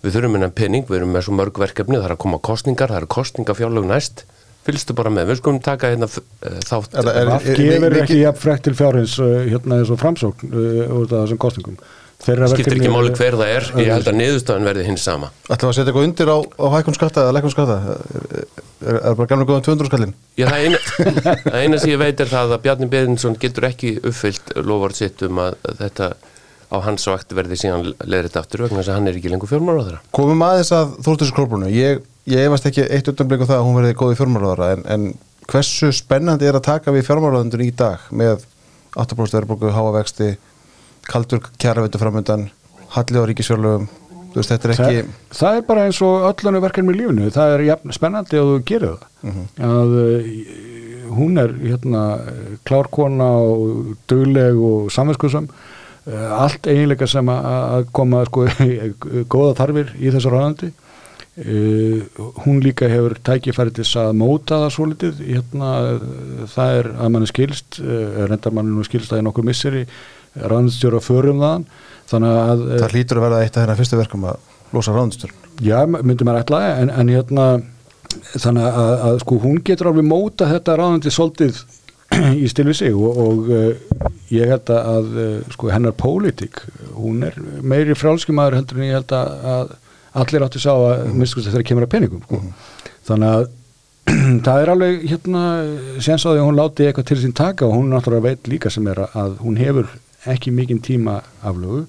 við 0.00 0.14
þurfum 0.14 0.36
hennan 0.38 0.52
pening, 0.56 0.84
við 0.88 1.00
erum 1.02 1.10
með 1.16 1.26
svo 1.26 1.34
mörg 1.36 1.58
verkefni 1.60 1.98
það 1.98 2.06
er 2.08 2.14
að 2.14 2.20
koma 2.22 2.38
kostningar, 2.46 2.88
það 2.92 3.02
eru 3.02 3.08
kostningafjárlög 3.16 3.88
næst 3.90 4.22
fylgstu 4.64 4.94
bara 4.96 5.10
með, 5.12 5.30
við 5.32 5.38
skulum 5.40 5.58
taka 5.64 5.90
hérna 5.90 6.06
eh, 6.06 6.56
þátt 6.68 6.94
Er 7.00 7.06
það- 7.08 7.18
er- 7.20 7.30
Það 7.32 7.46
gefur 7.58 7.84
mikið- 7.96 8.02
ekki 8.04 8.18
jafn 8.20 8.40
frekt 8.44 8.64
til 8.68 8.74
fjárhins 8.78 9.14
uh, 9.24 9.30
hérna 9.50 9.78
eins 9.80 9.90
og 9.92 9.98
framsókn 10.00 10.50
uh, 10.52 10.94
út 11.00 11.12
af 11.16 11.24
þessum 11.24 11.40
kostningum. 11.40 11.78
Skiptir 12.20 12.42
verkefni 12.44 12.76
ekki 12.76 12.92
máli 12.92 13.12
hver 13.16 13.36
það 13.40 13.52
er, 13.54 13.68
ég 13.80 13.92
held 13.94 14.08
að 14.10 14.16
niðurstafan 14.18 14.66
verði 14.68 14.82
hins 14.90 15.04
sama 15.06 15.30
Ætlum 15.48 15.70
að 15.70 15.76
setja 15.78 15.86
eitthvað 15.88 16.08
undir 16.08 16.32
á, 16.32 16.38
á 16.44 16.66
hækkun 16.74 16.96
skatta 16.98 17.22
eða 17.24 17.36
lækkun 17.36 17.54
skatta? 17.54 17.76
Er, 17.80 18.34
er, 18.84 18.98
er 18.98 19.16
bara 19.16 19.30
gamla 19.30 19.46
góðan 19.48 19.64
200 19.70 19.88
skallin? 19.88 20.12
Já, 20.36 20.44
það 20.50 20.66
eina, 20.66 20.82
það 21.46 21.56
eina 21.62 21.80
sem 21.80 21.94
ég 21.94 22.02
veit 22.02 22.20
er 22.20 22.32
það 22.34 22.52
að 22.56 22.66
Bjarni 22.66 22.90
Beðinsson 22.92 23.38
getur 23.40 23.68
ekki 23.70 23.94
uppfyllt 24.02 24.52
lofvart 24.60 25.00
sitt 25.00 25.24
um 25.24 25.40
að 25.46 25.56
þetta 25.80 26.10
á 26.70 26.76
hans 26.86 27.06
vakt 27.10 27.34
verði 27.34 27.58
síðan 27.58 27.88
leðrið 28.06 28.38
aftur 28.38 28.64
vegna 28.64 28.78
þess 28.82 28.92
að 28.92 28.98
hann 29.00 29.10
er 29.10 29.18
ekki 29.18 29.32
lengur 29.32 29.50
þeirra. 29.50 30.02
Komum 30.14 30.44
aðeins 30.46 30.70
að 30.76 30.92
Þórtisur 31.06 31.34
Kolbrúnu. 31.34 31.70
Ég, 31.74 32.04
ég 32.30 32.46
efast 32.46 32.68
ekki 32.70 32.84
eitt 32.86 33.10
utanblik 33.10 33.42
á 33.42 33.50
það 33.50 33.56
að 33.56 33.66
hún 33.66 33.78
verði 33.80 33.96
góði 33.98 34.18
fjármálaðara 34.20 34.68
en, 34.76 34.84
en 34.86 35.08
hversu 35.50 35.90
spennandi 35.94 36.46
er 36.46 36.58
að 36.60 36.68
taka 36.68 36.94
við 36.94 37.08
fjármálaðandun 37.08 37.64
í 37.66 37.72
dag 37.74 38.06
með 38.14 38.46
8% 38.94 39.38
verðbólgu, 39.38 39.72
háa 39.74 39.90
vexti, 39.98 40.30
kaldur 41.08 41.42
kjaravitu 41.60 42.00
framöndan, 42.02 42.48
halli 42.96 43.20
á 43.20 43.24
ríkisfjárlögum. 43.30 43.88
Þú 44.30 44.38
veist, 44.38 44.52
þetta 44.52 44.68
er 44.68 44.72
ekki... 44.74 44.98
Það, 45.02 45.38
það 45.40 45.56
er 45.58 45.64
bara 45.66 45.84
eins 45.88 45.98
og 46.06 46.26
öllunni 46.28 46.60
verkefni 46.62 46.92
í 46.94 46.98
lífinu, 47.00 47.30
það 47.34 47.54
er 47.56 47.64
jafn, 47.66 47.94
spennandi 47.96 48.38
að 48.38 48.50
þú 48.52 48.58
gerir 48.68 48.92
það. 48.92 49.40
Að 49.70 49.94
uh, 49.98 50.28
hún 51.16 51.40
er 51.42 51.54
hérna 51.64 52.02
klárkona 52.68 53.30
og 53.42 53.96
dugleg 54.12 54.60
og 54.62 54.92
samvinskusam 54.94 55.48
uh, 55.50 56.28
allt 56.44 56.68
eiginleika 56.70 57.08
sem 57.10 57.32
að- 57.34 57.88
koma 57.96 58.22
sko, 58.28 58.46
góða 59.34 59.56
þarfir 59.58 59.90
í 59.98 60.14
þessu 60.14 60.30
ráðandi 60.30 60.70
uh, 60.70 62.22
hún 62.44 62.62
líka 62.62 62.86
hefur 62.90 63.18
tækifæri 63.26 63.74
til 63.80 63.88
að 63.98 64.14
móta 64.22 64.60
það 64.62 64.74
svolítið. 64.76 65.20
Hérna, 65.26 65.72
uh, 65.98 66.46
það 66.54 66.78
er 66.78 66.92
að 66.94 67.12
mann 67.16 67.26
er 67.26 67.32
skilst 67.34 67.82
uh, 67.82 68.24
reyndar 68.30 68.54
mann 68.54 68.70
er 68.70 68.78
nú 68.78 68.86
skilst 68.86 69.10
að 69.10 69.24
í 69.24 69.26
nokkur 69.26 69.46
misseri 69.50 69.84
ráðandstjóra 70.36 71.02
förum 71.04 71.42
þaðan 71.42 71.66
þannig 72.10 72.38
að 72.44 72.64
uh, 72.66 72.78
Það 72.84 72.96
hlýtur 72.96 73.20
að 73.20 73.26
verða 73.26 73.42
eitt 73.44 73.56
af 73.56 73.64
hérna 73.64 73.78
fyrstu 73.80 74.00
verkum 74.00 74.30
að 74.30 74.48
losa 74.70 74.94
ráðunstjórn. 74.94 75.36
Já, 75.66 75.78
myndi 75.90 76.26
maður 76.26 76.44
ætla 76.44 76.62
en, 76.78 76.94
en 76.94 77.12
hérna 77.12 77.46
þannig 78.38 78.66
að, 78.66 78.94
að 79.08 79.20
sko 79.24 79.38
hún 79.42 79.60
getur 79.66 79.90
alveg 79.90 80.06
móta 80.06 80.48
þetta 80.50 80.78
ráðandi 80.78 81.12
svolítið 81.14 81.60
í 82.42 82.48
stil 82.50 82.66
við 82.70 82.78
sig 82.80 82.96
og, 82.96 83.20
og 83.22 83.52
uh, 83.54 84.08
ég 84.34 84.50
held 84.50 84.72
að, 84.72 84.90
að 84.94 85.20
uh, 85.22 85.54
sko 85.54 85.70
hennar 85.70 85.94
pólitík, 85.98 86.64
hún 86.96 87.22
er 87.26 87.38
meiri 87.62 87.96
frálskimæður 87.98 88.60
heldur 88.60 88.80
en 88.80 88.88
ég 88.88 88.98
held 88.98 89.14
að, 89.14 89.32
að 89.54 89.72
allir 90.20 90.46
áttu 90.46 90.62
sá 90.62 90.72
að 90.74 91.06
mm. 91.06 91.16
minnst 91.20 91.40
þegar 91.46 91.66
kemur 91.68 91.86
að 91.86 91.92
peningum 91.94 92.22
sko. 92.26 92.42
þannig 93.06 93.34
að 93.36 93.48
það 94.46 94.62
er 94.62 94.72
alveg 94.72 95.02
hérna 95.06 95.42
séns 96.02 96.24
á 96.26 96.32
því 96.32 96.38
að 96.40 96.46
hún 96.48 96.58
láti 96.58 96.86
eitthvað 96.86 97.10
til 97.10 97.18
sín 97.20 97.36
taka 97.36 97.68
og 97.68 97.76
hún 97.76 97.92
náttúrulega 97.92 98.32
veit 98.32 98.50
líka 98.50 98.72
sem 98.72 98.86
er 98.90 99.04
að 99.06 99.36
hún 99.44 99.60
hefur 99.60 99.90
ekki 100.28 100.52
mikinn 100.54 100.82
tíma 100.84 101.20
aflögu 101.42 101.86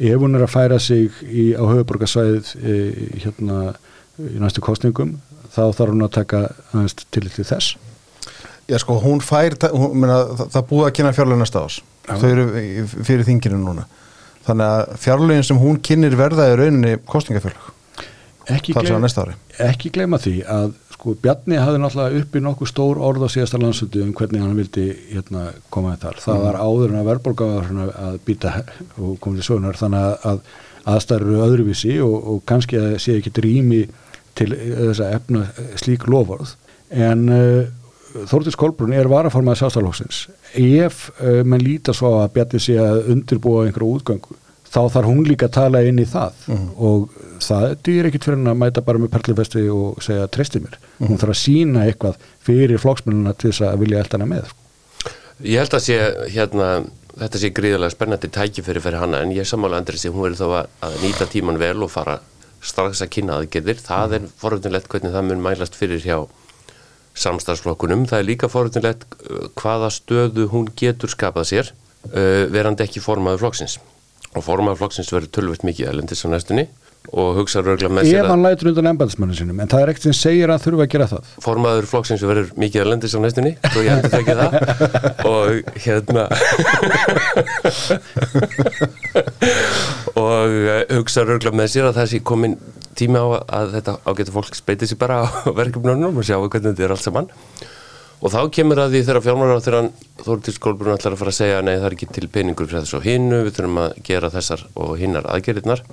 ef 0.00 0.22
hún 0.22 0.36
er 0.36 0.46
að 0.46 0.54
færa 0.54 0.78
sig 0.80 1.10
í, 1.26 1.52
á 1.58 1.62
höfuborgarsvæðið 1.66 2.54
e, 2.62 2.76
hérna 3.24 3.60
í 4.20 4.40
næstu 4.40 4.62
kostningum 4.64 5.18
þá 5.50 5.62
þarf 5.76 5.94
hún 5.94 6.06
að 6.06 6.16
taka 6.20 6.42
aðeins 6.72 6.96
til 7.10 7.26
til 7.28 7.44
þess 7.44 7.76
Já, 8.70 8.76
sko, 8.78 9.00
hún 9.02 9.18
fær, 9.18 9.56
hún, 9.74 9.96
meina, 9.98 10.20
það, 10.38 10.50
það 10.54 10.66
búið 10.68 10.84
að 10.86 10.92
kynna 10.94 11.10
fjárlögin 11.16 11.40
næsta 11.42 11.62
ás. 11.66 11.78
Já. 12.06 12.12
Þau 12.20 12.28
eru 12.28 12.44
fyrir 13.08 13.26
þinginu 13.26 13.58
núna. 13.58 13.86
Þannig 14.46 14.74
að 14.76 14.92
fjárlögin 15.02 15.46
sem 15.48 15.58
hún 15.58 15.80
kynir 15.88 16.14
verða 16.18 16.46
rauninni 16.60 16.92
er 18.94 19.02
næsta 19.02 19.24
ári. 19.24 19.34
ekki 19.66 19.90
gleyma 19.96 20.20
því 20.22 20.36
að 20.46 20.70
sko 21.00 21.16
Bjarni 21.22 21.56
hafði 21.56 21.80
náttúrulega 21.80 22.20
uppi 22.20 22.42
nokkuð 22.44 22.68
stór 22.68 22.98
orð 23.00 23.24
á 23.24 23.28
síðasta 23.32 23.60
landsundi 23.60 24.02
um 24.04 24.12
hvernig 24.16 24.42
hann 24.44 24.58
vildi 24.58 24.86
hérna, 25.14 25.46
koma 25.72 25.94
með 25.94 26.02
þar. 26.04 26.18
Það 26.26 26.42
var 26.44 26.58
áður 26.60 26.92
en 26.92 27.00
að 27.00 27.08
svona 27.68 27.86
að 28.04 28.18
býta 28.26 28.52
og 28.98 29.14
komið 29.24 29.40
til 29.40 29.46
sögunar 29.48 29.80
þannig 29.80 30.04
að, 30.04 30.26
að 30.30 30.42
aðstæður 30.90 31.42
öðruvísi 31.46 31.96
og, 32.04 32.16
og 32.32 32.42
kannski 32.48 32.80
að 32.80 32.96
sé 33.04 33.16
ekki 33.18 33.32
rými 33.44 33.82
til 34.38 34.50
þess 34.54 35.02
að 35.04 35.16
efna 35.18 35.44
slík 35.80 36.08
lofórð 36.10 36.56
en 36.90 37.28
uh, 37.32 37.60
Þórtis 38.10 38.56
Kolbrún 38.58 38.94
er 38.96 39.06
varaformaði 39.10 39.60
sástálóksins 39.60 40.24
ef 40.58 41.08
uh, 41.20 41.42
menn 41.46 41.62
líta 41.62 41.94
svo 41.94 42.16
á 42.18 42.26
að 42.26 42.32
Bjarni 42.36 42.62
sé 42.62 42.76
að 42.82 43.12
undirbúa 43.14 43.66
einhverju 43.66 44.00
útgöngu 44.00 44.39
þá 44.70 44.80
þarf 44.94 45.10
hún 45.10 45.26
líka 45.26 45.48
að 45.48 45.56
tala 45.58 45.82
inn 45.86 45.98
í 45.98 46.06
það 46.08 46.46
og 46.76 47.10
það 47.42 47.74
dýr 47.86 48.08
ekkit 48.10 48.28
fyrir 48.28 48.38
hann 48.38 48.52
að 48.52 48.60
mæta 48.62 48.84
bara 48.86 49.02
með 49.02 49.12
perlufesti 49.16 49.66
og 49.74 50.00
segja 50.04 50.28
treysti 50.30 50.62
mér 50.62 50.78
hún 51.00 51.20
þarf 51.20 51.34
að 51.34 51.42
sína 51.42 51.84
eitthvað 51.88 52.18
fyrir 52.46 52.80
flokksmennina 52.82 53.34
til 53.34 53.50
þess 53.50 53.66
að 53.70 53.84
vilja 53.84 54.02
elda 54.04 54.18
hana 54.18 54.30
með 54.30 54.50
sko. 54.50 54.58
Ég 55.40 55.62
held 55.62 55.72
að 55.72 55.84
sé 55.86 55.96
hérna, 56.34 56.66
þetta 57.16 57.40
sé 57.40 57.50
gríðarlega 57.56 57.94
spennandi 57.94 58.28
tækifæri 58.34 58.82
fyrir 58.84 59.00
hana 59.00 59.22
en 59.24 59.32
ég 59.32 59.48
sammála 59.48 59.80
Andri 59.80 60.00
sem 60.00 60.12
hún 60.12 60.26
verður 60.26 60.42
þá 60.42 60.58
að, 60.58 60.74
að 60.84 60.98
nýta 61.04 61.28
tíman 61.32 61.60
vel 61.60 61.78
og 61.80 61.92
fara 61.92 62.18
strax 62.60 63.00
að 63.00 63.12
kynna 63.14 63.38
aðgerðir. 63.40 63.80
Það 63.80 64.16
er 64.18 64.26
foröndinlegt 64.42 64.90
hvernig 64.92 65.14
það 65.14 65.30
mun 65.30 65.44
mælast 65.46 65.78
fyrir 65.80 66.02
hjá 66.04 66.18
samstarfsflokkunum. 67.20 68.04
Það 68.10 68.20
er 68.20 68.28
líka 68.28 68.50
foröndinlegt 68.52 69.06
hvaða 69.56 69.88
stöðu 69.96 70.50
hún 70.52 70.68
getur 70.76 71.12
skapað 71.12 71.48
sér 71.54 71.72
uh, 71.72 72.44
verandi 72.52 72.84
ekki 72.84 73.00
formaður 73.00 73.46
flokksins. 73.46 73.78
Og 74.36 74.44
formaður 74.46 74.78
flokksins 74.84 75.10
verður 75.10 75.32
tölvöld 75.34 75.66
mikið 75.66 75.90
elendis 75.90 76.22
á 76.22 76.28
næstunni 76.30 76.68
og 77.16 77.38
hugsa 77.40 77.62
röglega 77.64 77.90
með 77.96 78.10
sér 78.10 78.20
ef 78.20 78.28
hann 78.28 78.42
lætur 78.44 78.68
undan 78.70 78.90
embæðismannu 78.92 79.34
sinum 79.34 79.60
en 79.64 79.70
það 79.72 79.82
er 79.82 79.90
ekkert 79.90 80.04
sem 80.04 80.14
segir 80.14 80.50
að 80.52 80.64
þurfa 80.66 80.84
að 80.84 80.90
gera 80.92 81.06
það. 81.10 81.30
Formaður 81.42 81.88
flokksins 81.90 82.24
verður 82.28 82.50
mikið 82.60 82.82
að 82.84 82.90
lendis 82.92 83.16
á 83.16 83.20
næstunni 83.24 83.52
svo 83.64 83.80
ég 83.86 83.92
endur 83.96 84.12
þekki 84.14 84.34
það. 84.38 84.50
Og 85.30 85.48
hérna 85.86 86.24
og 90.20 90.54
eh, 90.60 90.84
hugsa 90.98 91.24
röglega 91.26 91.56
með 91.56 91.72
sér 91.74 91.88
að 91.88 91.98
það 91.98 92.10
sé 92.12 92.22
komin 92.30 92.54
tími 93.00 93.18
á 93.18 93.26
að 93.48 93.74
þetta 93.78 93.96
ágæta 94.04 94.36
fólk 94.36 94.54
speiti 94.58 94.90
sér 94.90 95.00
bara 95.00 95.24
á 95.24 95.50
verkefnunum 95.56 96.20
og 96.20 96.26
sjá 96.26 96.36
hvernig 96.36 96.74
þetta 96.74 96.86
er 96.86 96.94
allt 96.94 97.06
saman 97.06 97.30
og 98.20 98.32
þá 98.34 98.40
kemur 98.52 98.82
að 98.82 98.94
því 98.94 99.02
þegar 99.08 99.24
fjármálar 99.24 99.60
á 99.60 99.64
þegar 99.64 99.90
Þórtís 100.20 100.60
Kolbrun 100.60 100.94
ætlar 100.94 101.16
að 101.16 101.22
fara 101.22 101.32
að 101.32 101.38
segja 101.38 101.62
nei 101.64 101.72
það 101.72 101.86
er 101.88 101.96
ekki 101.96 102.08
til 102.12 102.28
peningur 102.32 102.68
fyrir 102.68 102.84
þess 102.84 102.98
og 102.98 103.06
hinnu 103.08 103.42
við 103.46 103.54
þurfum 103.56 103.80
að 103.80 103.94
gera 104.04 104.32
þessar 104.34 104.64
og 104.76 104.92
hinnar 105.00 105.28
aðgerðirnar. 105.32 105.84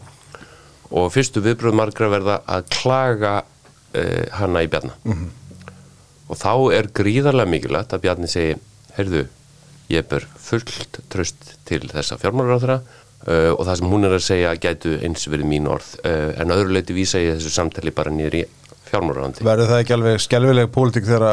Og 0.98 1.08
fyrstu 1.12 1.44
viðbröð 1.44 1.78
margra 1.80 2.12
verða 2.12 2.38
að 2.48 2.68
klaga 2.76 3.34
uh, 3.44 4.26
hana 4.40 4.64
í 4.64 4.70
bjarna. 4.72 4.96
Og 6.28 6.40
þá 6.40 6.54
er 6.76 6.92
gríðarlega 6.92 7.52
mikilvægt 7.52 7.96
að 7.96 8.04
Bjarni 8.04 8.28
segi, 8.28 8.56
heyrðu 8.98 9.28
ég 9.92 10.08
ber 10.12 10.28
fullt 10.36 11.00
tröst 11.12 11.54
til 11.68 11.86
þessa 11.88 12.18
fjármálaráðra 12.20 12.82
uh, 12.82 13.54
og 13.54 13.64
það 13.64 13.76
sem 13.80 13.92
hún 13.92 14.08
er 14.08 14.16
að 14.18 14.26
segja 14.26 14.56
gætu 14.60 14.98
eins 15.00 15.28
verið 15.32 15.48
mín 15.48 15.70
orð 15.72 15.94
uh, 16.04 16.34
en 16.36 16.52
öðru 16.56 16.76
leiti 16.76 16.96
vísa 16.98 17.22
ég 17.24 17.38
þessu 17.38 17.54
samtali 17.56 17.94
bara 17.96 18.12
niður 18.12 18.42
í 18.42 18.44
fjármálaráðandi 18.92 19.46
Verður 19.48 19.70
það 19.72 19.82
ekki 19.84 19.96
alveg 19.98 20.22
skelvileg 20.24 20.70
pólitík 20.74 21.08
þegar 21.08 21.26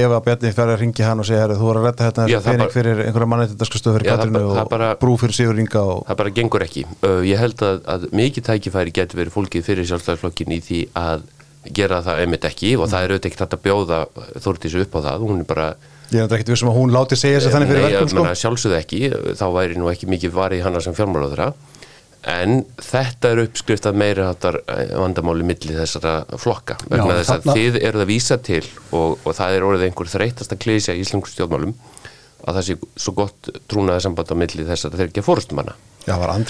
ef 0.00 0.14
að 0.16 0.22
Bjarni 0.28 0.52
fer 0.56 0.72
að 0.72 0.80
ringi 0.82 1.06
hann 1.06 1.22
og 1.22 1.28
segja 1.28 1.48
þú 1.52 1.66
voru 1.68 1.82
að 1.82 1.86
redda 1.90 2.08
þetta 2.08 2.26
Já, 2.30 2.38
þessu 2.38 2.50
pening 2.52 2.74
fyrir 2.76 3.02
einhverja 3.06 3.30
mannættindaskustöð 3.32 3.96
fyrir 3.98 4.10
Katrinu 4.12 4.42
og 4.52 4.70
bara- 4.72 4.90
brú 5.02 5.16
fyrir 5.20 5.36
Sigur 5.38 5.62
Inga 5.62 5.82
og 5.82 6.02
það 6.08 6.20
bara 6.22 6.34
gengur 6.40 6.66
ekki. 6.66 6.84
Uh, 7.02 7.20
ég 7.26 7.38
held 7.42 7.62
að, 7.66 7.80
að 7.94 8.08
mikið 8.12 8.46
tækifæri 8.50 8.94
getur 8.98 9.22
verið 9.22 9.36
fólkið 9.36 9.66
fyrir 9.70 9.88
sjálfstæðarflokkin 9.92 10.52
í 10.56 10.60
því 10.62 10.82
að 10.98 11.24
gera 11.72 12.02
það 12.02 12.22
einmitt 12.24 12.44
ekki 12.48 12.72
og 12.76 12.88
það 12.90 13.04
er 13.06 13.12
auðvitað 13.14 13.30
ekki 13.30 13.42
þetta 13.42 13.58
að 13.58 13.66
bjóða 13.66 13.98
Þórtísu 14.42 14.82
upp 14.82 14.96
á 14.98 15.00
það. 15.06 15.26
Hún 15.28 15.42
er 15.44 15.50
bara 15.52 15.66
ég 16.12 16.18
er 16.20 16.26
þetta 16.26 16.38
ekkit 16.40 16.50
vissum 16.52 16.68
að 16.72 16.78
hún 16.80 16.92
láti 16.92 17.16
segja 17.16 17.38
sér 17.40 17.54
þannig 17.54 17.70
fyrir 17.70 17.84
verkum 17.86 18.10
sko. 18.12 18.24
sjálfsögðu 18.42 18.76
ekki, 18.78 18.98
þá 19.38 19.44
væri 19.54 19.78
nú 19.80 19.86
ekki 19.92 20.08
mikið 20.10 20.34
varið 20.36 20.60
í 20.60 20.64
hana 20.66 20.82
sem 20.84 20.96
fjármálaðura 20.96 21.46
en 22.30 22.60
þetta 22.78 23.32
er 23.32 23.40
uppskrift 23.42 23.86
af 23.90 23.96
meiri 23.98 24.22
hattar 24.22 24.60
vandamáli 24.94 25.42
milli 25.46 25.74
þessara 25.74 26.12
flokka 26.38 26.76
vegna 26.86 27.16
Já, 27.16 27.18
þess 27.20 27.32
að 27.34 27.40
þarna- 27.48 27.56
þið 27.58 27.78
eruð 27.88 28.04
að 28.04 28.12
vísa 28.12 28.38
til 28.38 28.62
og, 28.94 29.16
og 29.26 29.34
það 29.38 29.56
er 29.56 29.66
orðið 29.66 29.86
einhver 29.88 30.12
þreytasta 30.12 30.58
klísja 30.62 30.94
í 30.94 31.02
íslensku 31.02 31.32
stjórnmálum 31.32 31.74
að 32.42 32.56
það 32.58 32.64
sé 32.68 32.76
svo 33.04 33.12
gott 33.18 33.50
trúnaði 33.70 34.04
samband 34.06 34.30
á 34.30 34.36
milli 34.38 34.64
þessara 34.66 34.98
þeir 34.98 35.10
ekki 35.10 35.22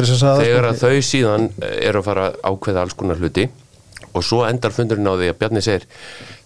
sem 0.08 0.16
sagði 0.20 0.46
þegar 0.46 0.64
það, 0.64 0.70
að 0.72 0.82
þau 0.84 1.08
síðan 1.08 1.48
eh, 1.60 1.74
eru 1.88 2.00
að 2.00 2.06
fara 2.08 2.28
að 2.30 2.38
ákveða 2.52 2.84
alls 2.86 2.96
konar 2.96 3.20
hluti 3.20 3.48
og 4.12 4.24
svo 4.26 4.42
endar 4.46 4.74
fundurinn 4.74 5.08
á 5.08 5.14
því 5.16 5.30
að 5.32 5.38
Bjarni 5.40 5.62
segir 5.64 5.86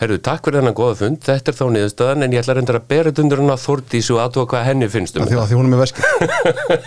herru, 0.01 0.19
takk 0.23 0.47
fyrir 0.47 0.61
þennan 0.61 0.77
góða 0.77 0.99
fund, 1.01 1.19
þetta 1.27 1.53
er 1.53 1.57
þá 1.59 1.65
niðurstöðan 1.75 2.27
en 2.27 2.37
ég 2.37 2.43
ætla 2.45 2.57
reyndar 2.59 2.79
að 2.79 2.89
bera 2.93 3.11
þetta 3.11 3.25
undir 3.25 3.43
hann 3.43 3.53
að 3.55 3.63
Þórdísu 3.67 4.17
og 4.17 4.21
aðtóa 4.23 4.49
hvað 4.53 4.67
henni 4.69 4.89
finnst 4.93 5.19
um 5.19 5.25
Af 5.27 5.31
því 5.33 5.39
að 5.43 5.55
hún 5.57 5.67
er 5.67 5.73
með 5.73 5.83
veski 5.83 6.01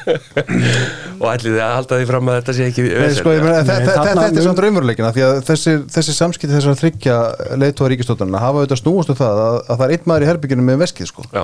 og 1.20 1.26
ætli 1.34 1.54
þið 1.54 1.64
að 1.66 1.74
halda 1.76 2.00
því 2.00 2.10
fram 2.10 2.30
að 2.32 2.38
þetta 2.40 2.56
sé 2.58 2.68
ekki 2.70 2.86
Nei, 2.90 3.16
sko, 3.18 3.36
Þetta 3.70 4.28
er 4.28 4.46
samt 4.46 4.62
raunveruleikin 4.64 5.08
af 5.10 5.18
Því 5.18 5.26
að 5.26 5.40
þessi, 5.50 5.74
þessi 5.96 6.16
samskipti 6.16 6.56
þessar 6.56 6.76
að 6.76 6.84
þryggja 6.84 7.18
leiðtóða 7.60 7.92
ríkistóttanina 7.94 8.44
hafa 8.44 8.62
auðvitað 8.62 8.82
snúast 8.84 9.14
um 9.14 9.20
það 9.20 9.42
að, 9.46 9.58
að 9.66 9.82
það 9.82 9.86
er 9.88 9.96
einn 9.96 10.08
maður 10.12 10.26
í 10.26 10.30
herbygginu 10.30 10.68
með 10.70 10.80
veskið 10.86 11.10
sko. 11.12 11.26
Já. 11.34 11.44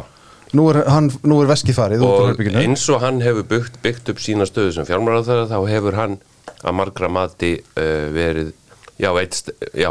nú, 0.55 0.67
er, 0.71 0.81
hann, 0.91 1.09
nú 1.27 1.41
er 1.43 1.51
veskið 1.51 1.79
farið 1.79 2.05
út 2.05 2.15
úr 2.29 2.45
og 2.45 2.61
eins 2.61 2.85
og 2.93 3.03
hann 3.03 3.19
hefur 3.25 3.47
byggt, 3.49 3.81
byggt 3.83 4.13
upp 4.13 4.21
sína 4.23 4.47
stöðu 4.47 4.75
sem 4.77 4.87
fjármálaráðherra 4.87 5.49
þá 5.51 5.57
hefur 5.73 5.99
hann 5.99 6.19
að 6.65 6.77
margra 6.79 7.09
mati 7.11 7.55
uh, 7.59 8.07
verið 8.15 8.53
já, 8.97 9.09
eitt, 9.19 9.49
já, 9.75 9.89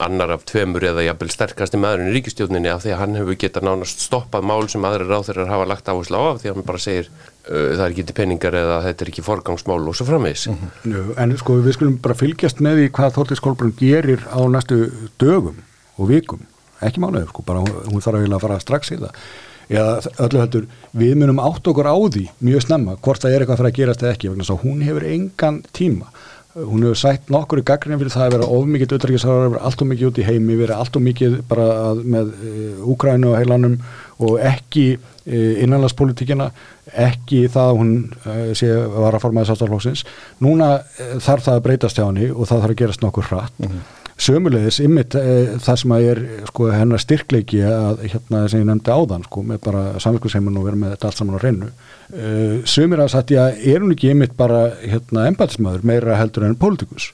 annar 0.00 0.32
af 0.32 0.44
tveimur 0.48 0.84
eða 0.88 1.04
jafnvel 1.04 1.30
sterkasti 1.32 1.80
maðurinn 1.80 2.10
í 2.10 2.14
ríkistjórninni 2.16 2.70
af 2.72 2.84
því 2.84 2.94
að 2.94 3.00
hann 3.02 3.16
hefur 3.18 3.38
getað 3.42 3.66
nánast 3.68 4.04
stoppað 4.06 4.46
mál 4.48 4.68
sem 4.72 4.86
aðri 4.88 5.08
ráðherrar 5.08 5.50
hafa 5.52 5.66
lagt 5.68 5.90
áherslu 5.90 6.16
á 6.16 6.24
af 6.32 6.40
því 6.40 6.50
að 6.50 6.56
hann 6.56 6.68
bara 6.70 6.80
segir 6.82 7.10
uh, 7.10 7.74
það 7.76 7.82
er 7.84 7.96
ekki 7.96 8.16
peningar 8.16 8.56
eða 8.56 8.78
þetta 8.86 9.04
er 9.04 9.10
ekki 9.12 9.26
forgangsmál 9.26 9.82
og 9.82 9.98
svo 9.98 10.08
framvegis. 10.08 10.46
Nú, 10.88 11.02
en 11.20 11.36
sko 11.40 11.58
við 11.64 11.76
skulum 11.76 11.98
bara 12.04 12.16
fylgjast 12.16 12.62
með 12.64 12.80
því 12.80 12.94
hvað 12.96 13.18
Þortís 13.18 13.44
Kolbrun 13.44 13.74
gerir 13.76 14.24
á 14.32 14.40
næstu 14.48 14.80
dögum 15.20 15.60
og 15.98 16.08
vikum. 16.08 16.48
Ekki 16.84 17.02
mánuður 17.02 17.28
sko, 17.32 17.44
bara 17.44 17.60
hún, 17.66 18.00
þarf 18.00 18.22
að 18.22 18.40
fara 18.46 18.58
strax 18.62 18.94
í 18.94 19.00
það. 19.02 19.22
Öllu 19.68 20.40
heldur, 20.40 20.68
við 20.96 21.18
munum 21.20 21.42
átt 21.44 21.66
okkur 21.68 21.90
á 21.90 21.92
því 21.92 22.22
mjög 22.40 22.62
snemma, 22.64 22.94
hvort 23.04 23.20
það 23.20 23.34
er 23.34 23.42
eitthvað 23.42 23.58
að 23.58 23.60
fara 23.60 23.72
að 23.74 23.80
gerast 23.82 24.04
eða 24.04 24.12
ekki, 24.14 24.30
vegna 24.32 24.46
að 24.54 24.62
hún 24.62 24.84
hefur 24.86 25.04
engan 25.10 25.58
tíma 25.76 26.12
hún 26.66 26.84
hefur 26.86 26.98
sætt 26.98 27.30
nokkur 27.32 27.62
í 27.62 27.66
gaggrinni 27.66 28.00
fyrir 28.00 28.14
það 28.14 28.26
að 28.26 28.34
vera 28.36 28.50
of 28.56 28.66
mikið 28.66 28.92
auðvitaðrikiðsraður, 28.92 29.52
vera 29.54 29.64
allt 29.68 29.82
of 29.84 29.90
mikið 29.92 30.10
út 30.10 30.18
í 30.18 30.26
heimi, 30.26 30.58
vera 30.58 30.78
allt 30.82 30.98
of 30.98 31.04
mikið 31.04 31.36
bara 31.50 31.68
með 32.02 32.32
uh, 32.34 32.90
Úkrænu 32.94 33.32
og 33.32 33.38
heilanum 33.38 33.76
og 34.24 34.38
ekki 34.42 34.86
uh, 34.96 35.52
innanlandspolitíkina, 35.62 36.48
ekki 37.06 37.44
það 37.52 37.70
að 37.70 37.78
hún 37.82 37.92
uh, 38.24 38.40
sé 38.58 38.72
var 38.94 39.16
að 39.16 39.22
formaði 39.26 39.50
sástaflóksins. 39.52 40.04
Núna 40.44 40.72
uh, 40.80 41.14
þarf 41.22 41.46
það 41.46 41.60
að 41.60 41.64
breytast 41.68 42.00
hjá 42.00 42.06
henni 42.06 42.32
og 42.32 42.48
það 42.48 42.64
þarf 42.64 42.74
að 42.74 42.82
gerast 42.82 43.06
nokkur 43.06 43.30
hratt. 43.30 43.64
Sömulegis, 44.18 44.80
ymmit 44.82 45.14
það 45.62 45.76
sem 45.78 45.92
að 45.94 46.04
er 46.10 46.20
sko, 46.48 46.64
hennar 46.74 46.98
styrkleiki 46.98 47.60
að 47.62 48.00
hérna 48.02 48.40
sem 48.50 48.64
ég 48.64 48.66
nefndi 48.66 48.90
áðan 48.90 49.22
sko, 49.28 49.44
með 49.46 49.60
bara 49.68 49.82
samvinskusheimun 50.02 50.58
og 50.58 50.66
vera 50.66 50.80
með 50.80 50.96
þetta 50.96 51.06
allt 51.06 51.20
saman 51.20 51.38
á 51.38 51.44
reynu. 51.44 51.68
Sumir 52.66 53.04
að 53.04 53.12
satt 53.12 53.30
ég 53.30 53.44
að 53.44 53.62
er 53.70 53.84
hún 53.84 53.94
ekki 53.94 54.10
ymmit 54.10 54.34
bara 54.34 54.64
hérna 54.82 55.28
embætismæður 55.30 55.86
meira 55.86 56.18
heldur 56.18 56.48
en 56.48 56.58
pólitíkus 56.58 57.12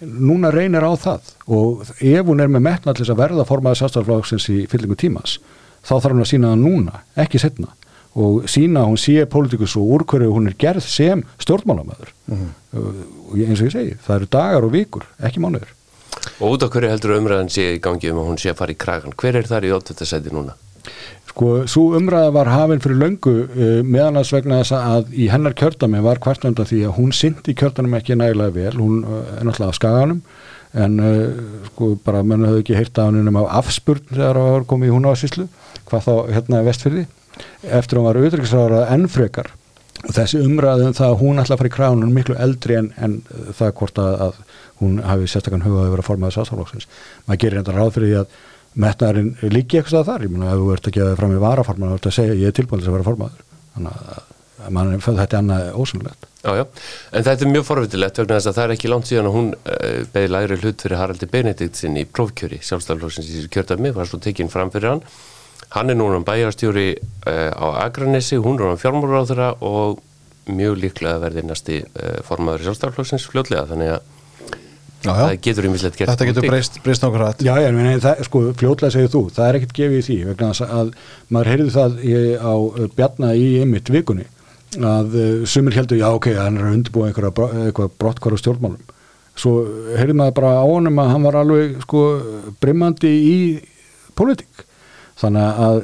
núna 0.00 0.50
reynir 0.52 0.84
á 0.84 0.92
það 1.00 1.30
og 1.48 1.86
ef 2.04 2.26
hún 2.28 2.42
er 2.42 2.50
með 2.52 2.64
metna 2.66 2.92
til 2.92 3.04
þess 3.04 3.14
að 3.14 3.22
verða 3.22 3.46
formaði 3.48 3.80
sástaflóksins 3.80 4.48
í 4.52 4.58
fyllingu 4.68 4.96
tímas 5.00 5.38
þá 5.86 5.92
þarf 6.02 6.12
hún 6.16 6.24
að 6.26 6.30
sína 6.32 6.52
það 6.52 6.62
núna, 6.66 7.00
ekki 7.16 7.38
setna 7.42 7.72
og 8.16 8.46
sína 8.48 8.80
að 8.82 8.90
hún 8.90 9.00
sé 9.00 9.24
pólitíkus 9.28 9.74
og 9.76 9.90
úr 9.92 10.04
hverju 10.08 10.32
hún 10.32 10.48
er 10.50 10.54
gerð 10.58 10.82
sem 10.88 11.22
stjórnmálamæður 11.38 12.12
Mhm. 12.26 12.46
og 12.76 13.34
ég- 13.36 13.48
eins 13.48 13.60
og 13.60 13.66
ég 13.68 13.72
segi, 13.72 13.96
það 14.06 14.16
eru 14.16 14.26
dagar 14.30 14.64
og 14.64 14.72
vikur, 14.72 15.02
ekki 15.22 15.40
mánuður 15.40 15.72
og 16.40 16.52
út 16.56 16.62
af 16.64 16.70
hverju 16.72 16.88
heldur 16.90 17.16
umræðan 17.20 17.50
sé 17.52 17.76
í 17.76 17.80
gangi 17.80 18.10
um 18.10 18.18
að 18.18 18.28
hún 18.30 18.38
sé 18.40 18.50
að 18.50 18.56
fara 18.56 18.72
í 18.72 18.76
kragan 18.76 19.12
hver 19.16 19.36
er 19.36 19.42
þar 19.46 19.64
í 19.68 19.72
óttvættasæti 19.76 20.32
núna? 20.32 20.54
Sko, 21.28 21.66
svo 21.68 21.92
umræða 21.98 22.32
var 22.32 22.46
hafin 22.48 22.80
fyrir 22.80 22.96
löngu 22.96 23.34
uh, 23.44 23.82
meðanast 23.84 24.32
vegna 24.32 24.62
þess 24.62 24.72
að 24.72 25.10
í 25.12 25.28
hennar 25.28 25.52
kjördami 25.52 26.00
var 26.02 26.16
kvartnönda 26.18 26.64
því 26.64 26.86
að 26.88 26.96
hún 26.96 27.12
syndi 27.12 27.52
kjördamum 27.54 27.98
ekki 27.98 28.16
nægilega 28.16 28.54
vel, 28.54 28.72
hún 28.80 29.04
uh, 29.04 29.36
er 29.36 29.44
náttúrulega 29.44 29.68
af 29.68 29.74
skaganum 29.74 30.22
en 30.76 30.96
uh, 31.00 31.20
sko 31.70 31.92
bara 32.04 32.22
menn 32.26 32.46
höfðu 32.46 32.64
ekki 32.64 32.78
heyrt 32.78 32.98
af 33.00 33.10
henni 33.10 33.30
um 33.30 33.38
afspurn 33.44 34.02
þegar 34.10 34.40
það 34.40 34.50
var 34.54 34.66
komið 34.72 34.90
í 34.90 34.96
hún 34.96 35.08
á 35.08 35.12
síslu, 35.16 35.46
hvað 35.88 36.08
þá 36.08 36.34
hérna 36.34 36.64
vestfyrði, 36.66 37.06
eftir 37.78 37.98
að 37.98 38.02
hún 38.02 38.08
var 38.08 38.20
auðvitaðsraður 38.20 38.92
enn 38.96 39.08
frekar. 39.12 39.52
Og 40.06 40.12
þessi 40.12 40.42
umræðum 40.44 40.94
það 40.94 41.12
að 41.12 41.22
hún 41.22 41.40
ætla 41.40 41.56
að 41.56 41.62
fara 41.62 41.70
í 41.70 41.74
kránun 41.74 42.12
miklu 42.14 42.36
eldri 42.38 42.76
en, 42.78 42.90
en 43.00 43.16
það 43.56 43.72
hvort 43.80 44.00
að, 44.02 44.18
að 44.26 44.36
hún 44.82 45.00
hafi 45.02 45.30
sérstakann 45.32 45.64
hugað 45.64 45.86
að 45.86 45.94
vera 45.94 46.06
formaðið 46.06 46.36
sástaflokksins. 46.36 46.86
Maður 47.26 47.42
gerir 47.42 47.62
enda 47.62 47.74
ráð 47.74 47.94
fyrir 47.96 48.12
því 48.12 48.18
að 48.20 48.36
metnaðurinn 48.76 49.52
líki 49.56 49.80
eitthvað 49.80 50.08
þar, 50.10 50.26
ég 50.26 50.32
meina 50.34 50.52
ef 50.52 50.60
þú 50.60 50.72
ert 50.74 50.88
að 50.90 50.96
gefa 50.98 51.10
þig 51.10 51.20
fram 51.22 51.32
í 51.32 51.42
varaforman 51.42 51.92
þú 51.94 51.98
ert 51.98 52.08
að 52.10 52.16
segja 52.18 52.36
ég 52.36 52.50
er 52.52 52.56
tilbúin 52.58 52.82
til 52.82 52.90
að 52.90 52.98
vera 52.98 53.08
formaður. 53.08 53.46
Þannig 53.72 53.94
að, 53.96 54.10
að 54.12 54.35
mann, 54.70 54.96
þetta 55.00 55.26
er 55.26 55.38
annað 55.42 55.68
ósynlegt 55.76 56.26
Já, 56.46 56.52
já, 56.60 56.64
en 57.10 57.24
þetta 57.26 57.42
er 57.42 57.50
mjög 57.50 57.64
forvitilegt 57.66 58.18
vegna 58.20 58.36
þess 58.38 58.48
að 58.50 58.56
það 58.56 58.66
er 58.66 58.72
ekki 58.76 58.90
langt 58.92 59.08
síðan 59.08 59.28
að 59.30 59.34
hún 59.34 59.48
uh, 59.56 60.02
beði 60.14 60.28
læri 60.30 60.58
hlut 60.60 60.82
fyrir 60.84 61.00
Haraldi 61.00 61.26
Benedikt 61.32 61.76
sinni 61.80 62.04
í 62.04 62.06
prófkjöri 62.06 62.60
sjálfstæðarflóksins 62.62 63.26
í 63.26 63.34
þessu 63.40 63.50
kjördæmi, 63.56 63.90
var 63.96 64.06
svo 64.06 64.18
tekinn 64.22 64.52
fram 64.52 64.70
fyrir 64.74 64.92
hann. 64.92 65.02
Hann 65.74 65.90
er 65.90 65.98
núna 65.98 66.20
bæjarstjóri 66.26 66.88
uh, 66.94 67.50
á 67.50 67.66
Akranesi, 67.88 68.38
hún 68.38 68.60
er 68.60 68.78
á 68.78 68.82
fjármálaráðura 68.84 69.48
og 69.66 69.98
mjög 70.46 70.78
líklega 70.84 71.18
verði 71.24 71.42
næsti 71.48 71.80
uh, 71.82 72.22
formaður 72.28 72.68
sjálfstæðarflóksins 72.68 73.26
fljótlega, 73.32 73.66
þannig 73.72 73.96
að 73.96 74.02
Já, 75.06 75.10
já. 75.12 75.18
það 75.20 75.34
getur 75.44 75.66
ymmislegt 75.68 75.98
gert 76.00 76.10
Þetta 76.10 76.26
getur 76.30 76.46
breyst, 76.48 76.78
breyst 76.82 77.02
nokkur 77.04 77.22
hætt 77.26 77.42
Já, 77.44 77.52
já, 77.62 77.68
en 77.68 78.00
það, 78.02 78.22
sko, 78.26 78.40
fljótlega 78.58 78.94
segir 78.94 79.10
þú 79.12 79.20
það 79.34 79.46
er 79.46 79.58
ekkert 79.58 79.74
gefið 79.76 79.98
í 79.98 80.06
því, 80.06 80.16
vegna 80.32 80.48
að 80.66 80.88
maður 81.36 81.46
á 84.84 84.90
að 85.00 85.16
uh, 85.16 85.46
sumir 85.48 85.76
heldur, 85.78 85.98
já, 86.00 86.08
ok, 86.12 86.28
hann 86.36 86.58
er 86.60 86.66
að 86.68 86.76
undirbúa 86.80 87.08
einhverja 87.08 87.32
bro- 87.38 87.50
eitthvað 87.64 87.94
brottkvar 88.02 88.36
á 88.36 88.38
stjórnmálum. 88.42 88.92
Svo 89.36 89.52
heyrði 89.96 90.16
maður 90.16 90.36
bara 90.40 90.52
á 90.60 90.64
honum 90.64 91.00
að 91.02 91.10
hann 91.12 91.26
var 91.28 91.38
alveg, 91.42 91.74
sko, 91.84 92.02
brimmandi 92.60 93.10
í 93.30 93.36
pólitík. 94.16 94.64
Þannig 95.20 95.60
að 95.66 95.80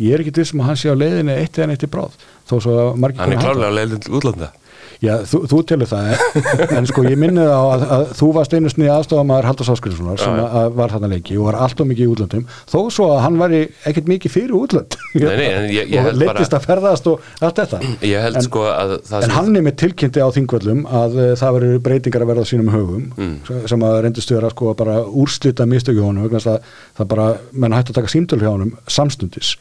ég 0.00 0.14
er 0.14 0.22
ekki 0.22 0.36
vissum 0.38 0.60
að 0.62 0.68
hann 0.70 0.78
sé 0.78 0.90
á 0.92 0.94
leiðinni 0.94 1.34
eitt 1.40 1.58
eða 1.58 1.70
neitt 1.72 1.82
í 1.86 1.90
bráð 1.90 2.14
þó 2.50 2.52
svo 2.62 2.74
að 2.78 2.98
margir 3.02 3.22
Hann 3.24 3.32
er 3.34 3.40
klárlega 3.42 3.74
leiðin 3.74 4.02
til 4.04 4.12
útlanda 4.20 4.48
Já, 5.00 5.14
þú, 5.24 5.38
þú 5.48 5.58
telur 5.64 5.88
það, 5.88 6.10
en, 6.76 6.86
sko 6.90 7.02
ég 7.08 7.16
minni 7.16 7.40
það 7.40 7.54
á 7.56 7.64
að, 7.72 7.84
að 7.96 8.02
þú 8.18 8.26
varst 8.36 8.52
einu 8.58 8.68
snið 8.72 8.90
aðstofamaður 8.92 9.46
Halldórs 9.48 9.70
Áskriðssonar 9.72 10.18
sem 10.20 10.34
að, 10.42 10.56
að 10.60 10.74
var 10.76 10.92
þarna 10.92 11.08
lengi 11.14 11.38
og 11.40 11.46
var 11.48 11.56
allt 11.64 11.80
og 11.80 11.88
mikið 11.88 12.04
í 12.04 12.10
útlöndum. 12.12 12.42
Þó 12.68 12.78
svo 12.92 13.06
að 13.14 13.22
hann 13.24 13.38
var 13.40 13.54
ekkert 13.56 14.10
mikið 14.12 14.34
fyrir 14.34 14.52
útlönd. 14.58 14.96
Og 15.16 15.24
leittist 16.20 16.52
bara- 16.52 16.60
að 16.60 16.66
ferðast 16.68 17.08
og 17.14 17.24
allt 17.40 17.62
þetta. 17.62 17.80
Ég 18.04 18.26
held 18.26 18.36
en, 18.42 18.46
sko 18.50 18.66
að 18.68 18.94
það 19.08 19.24
En 19.30 19.34
hann 19.38 19.56
er 19.56 19.66
með 19.70 19.76
tilkynnti 19.86 20.20
á 20.20 20.28
þingvöllum 20.36 20.84
að 21.00 21.16
uh, 21.16 21.32
það 21.40 21.56
verður 21.56 21.82
breytingar 21.88 22.26
að 22.26 22.32
verða 22.34 22.44
á 22.44 22.50
sínum 22.52 22.72
högum 22.76 23.08
Mm. 23.20 23.34
sem 23.68 23.82
að 23.84 23.96
reyndist 24.04 24.30
vera 24.32 24.48
sko 24.52 24.74
bara 24.78 25.00
úrslita 25.08 25.64
mistöki 25.68 26.00
honum 26.04 26.28
vegna 26.28 26.40
að 26.54 26.62
það 27.00 27.08
bara, 27.10 27.26
menn 27.52 27.74
hætti 27.74 27.92
að 27.94 27.98
taka 28.02 28.12
símtölu 28.12 28.44
hjá 28.44 28.52
honum 28.52 28.76
samstundis. 28.86 29.56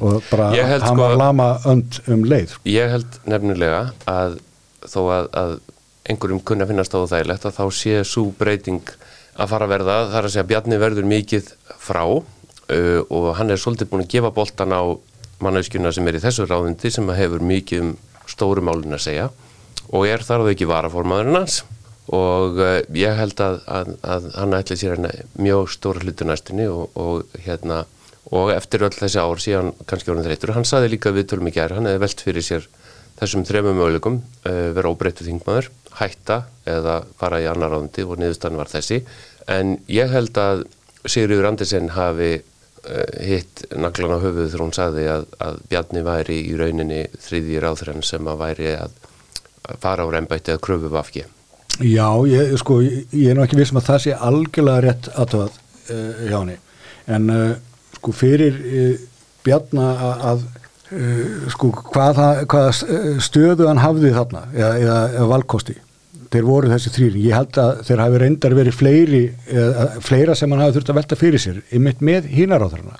Og 0.00 0.22
bara 0.30 0.50
Mm. 0.50 0.56
Ég 0.58 0.66
held 0.68 0.82
hann 0.84 0.96
sko 0.96 1.02
var 1.04 1.12
að- 1.14 1.18
lama 1.22 1.46
önd 1.70 2.00
um 2.12 2.24
leið. 2.28 2.56
Ég 2.68 2.90
held 2.92 3.20
nefnilega 3.30 3.78
að 4.10 4.38
þó 4.86 5.00
að, 5.14 5.30
að 5.36 5.54
einhverjum 6.10 6.42
kunna 6.46 6.66
finnast 6.68 6.94
á 6.96 7.00
þægilegt 7.04 7.46
að 7.48 7.56
þá 7.58 7.64
sé 7.76 7.96
svo 8.08 8.30
breyting 8.38 8.82
að 9.40 9.52
fara 9.52 9.66
að 9.66 9.74
verða, 9.74 9.96
það 10.10 10.18
er 10.20 10.28
að 10.28 10.34
segja 10.34 10.48
Bjarni 10.50 10.80
verður 10.80 11.08
mikið 11.10 11.50
frá 11.80 12.02
uh, 12.04 13.00
og 13.08 13.28
hann 13.38 13.52
er 13.52 13.60
svolítið 13.60 13.90
búin 13.92 14.04
að 14.04 14.12
gefa 14.14 14.32
boltan 14.34 14.74
á 14.74 14.82
mannauðskjuna 15.40 15.92
sem 15.96 16.08
er 16.08 16.18
í 16.18 16.22
þessu 16.24 16.46
ráðundi 16.48 16.92
sem 16.92 17.12
hefur 17.16 17.44
mikið 17.44 17.84
um 17.84 17.92
stóru 18.30 18.64
málin 18.64 18.96
að 18.96 19.06
segja 19.06 19.28
og 19.90 20.06
er 20.06 20.22
þar 20.22 20.44
að 20.44 20.52
ekki 20.52 20.68
varaformaðurinn 20.70 21.40
hans. 21.40 21.62
Og 22.10 22.58
uh, 22.58 22.80
ég 22.96 23.14
held 23.14 23.40
að, 23.44 23.60
að, 23.70 23.94
að 24.02 24.28
hann 24.34 24.58
ætli 24.58 24.76
sér 24.80 24.96
hérna 24.96 25.12
mjög 25.38 25.70
stóra 25.76 26.02
hlutu 26.02 26.26
næstunni 26.26 26.66
og, 26.70 26.90
og 26.98 27.40
hérna 27.44 27.84
og 28.34 28.52
eftir 28.54 28.84
öll 28.86 28.94
þessi 28.94 29.22
ár 29.22 29.40
síðan 29.42 29.72
kannski 29.88 30.12
orðin 30.12 30.26
þreytur 30.28 30.52
hann 30.54 30.66
saði 30.68 30.92
líka 30.92 31.12
við 31.14 31.30
tölum 31.30 31.48
í 31.50 31.54
gær, 31.54 31.72
hann 31.74 31.88
hefði 31.88 32.02
velt 32.02 32.24
fyrir 32.26 32.46
sér 32.46 32.66
þessum 33.20 33.44
þremum 33.48 33.76
möguleikum 33.78 34.20
uh, 34.20 34.70
vera 34.76 34.92
óbreyttu 34.92 35.26
þingmaður, 35.26 35.70
hætta 36.00 36.44
eða 36.68 37.00
fara 37.20 37.40
í 37.42 37.48
annar 37.50 37.74
ráðundi 37.74 38.06
og 38.06 38.20
niðurstann 38.20 38.58
var 38.58 38.70
þessi. 38.70 39.02
En 39.50 39.78
ég 39.90 40.12
held 40.12 40.38
að 40.40 40.64
Sigurður 41.08 41.50
Andersen 41.50 41.90
hafi 41.96 42.32
uh, 42.36 43.10
hitt 43.24 43.64
naglan 43.76 44.16
á 44.16 44.22
höfuð 44.22 44.48
þegar 44.48 44.64
hún 44.64 44.76
sagði 44.76 45.06
að, 45.12 45.26
að 45.42 45.60
Bjarni 45.72 46.04
væri 46.06 46.38
í 46.46 46.56
rauninni 46.60 47.02
þriðji 47.26 47.60
ráðurinn 47.64 48.06
sem 48.06 48.30
að 48.30 48.40
væri 48.44 48.72
að 48.76 48.96
fara 49.80 50.06
á 50.08 50.12
reymbætti 50.12 50.54
að 50.54 50.64
kröfu 50.64 50.90
vafki 50.90 51.26
Já, 51.80 52.08
ég, 52.28 52.56
sko, 52.60 52.80
ég, 52.82 53.28
er 53.30 53.36
nú 53.38 53.44
ekki 53.44 53.56
vissum 53.56 53.78
að 53.80 53.86
það 53.86 54.00
sé 54.04 54.16
algjörlega 54.28 54.82
rétt 54.84 55.06
aðtöðað 55.14 55.54
uh, 55.56 56.24
hjá 56.26 56.36
henni. 56.36 56.56
En 57.10 57.30
sko 57.96 58.12
fyrir 58.14 58.58
Bjarna 59.44 59.86
að, 60.28 60.42
uh, 60.92 61.46
sko 61.54 61.70
hvað, 61.92 62.18
það- 62.20 62.42
hvaða 62.52 63.20
stöðu 63.26 63.68
hann 63.70 63.82
hafði 63.84 64.12
þarna 64.16 64.42
eða, 64.54 64.72
eða, 64.84 64.98
valkosti? 65.34 65.76
Þeir 66.30 66.44
voru 66.46 66.68
þessi 66.70 66.92
þrýri 66.94 67.24
ég 67.26 67.34
held 67.34 67.56
að 67.58 67.80
þeir 67.88 68.00
hafi 68.04 68.18
reyndar 68.22 68.54
verið 68.54 68.76
fleiri 68.78 69.22
eða, 69.50 69.86
fleira 70.06 70.36
sem 70.38 70.52
hann 70.54 70.62
hafi 70.62 70.76
þurft 70.78 70.92
að 70.92 70.98
velta 71.00 71.18
fyrir 71.18 71.42
sér 71.42 71.56
ymitt 71.74 72.04
með 72.06 72.28
hínaráðurna 72.36 72.98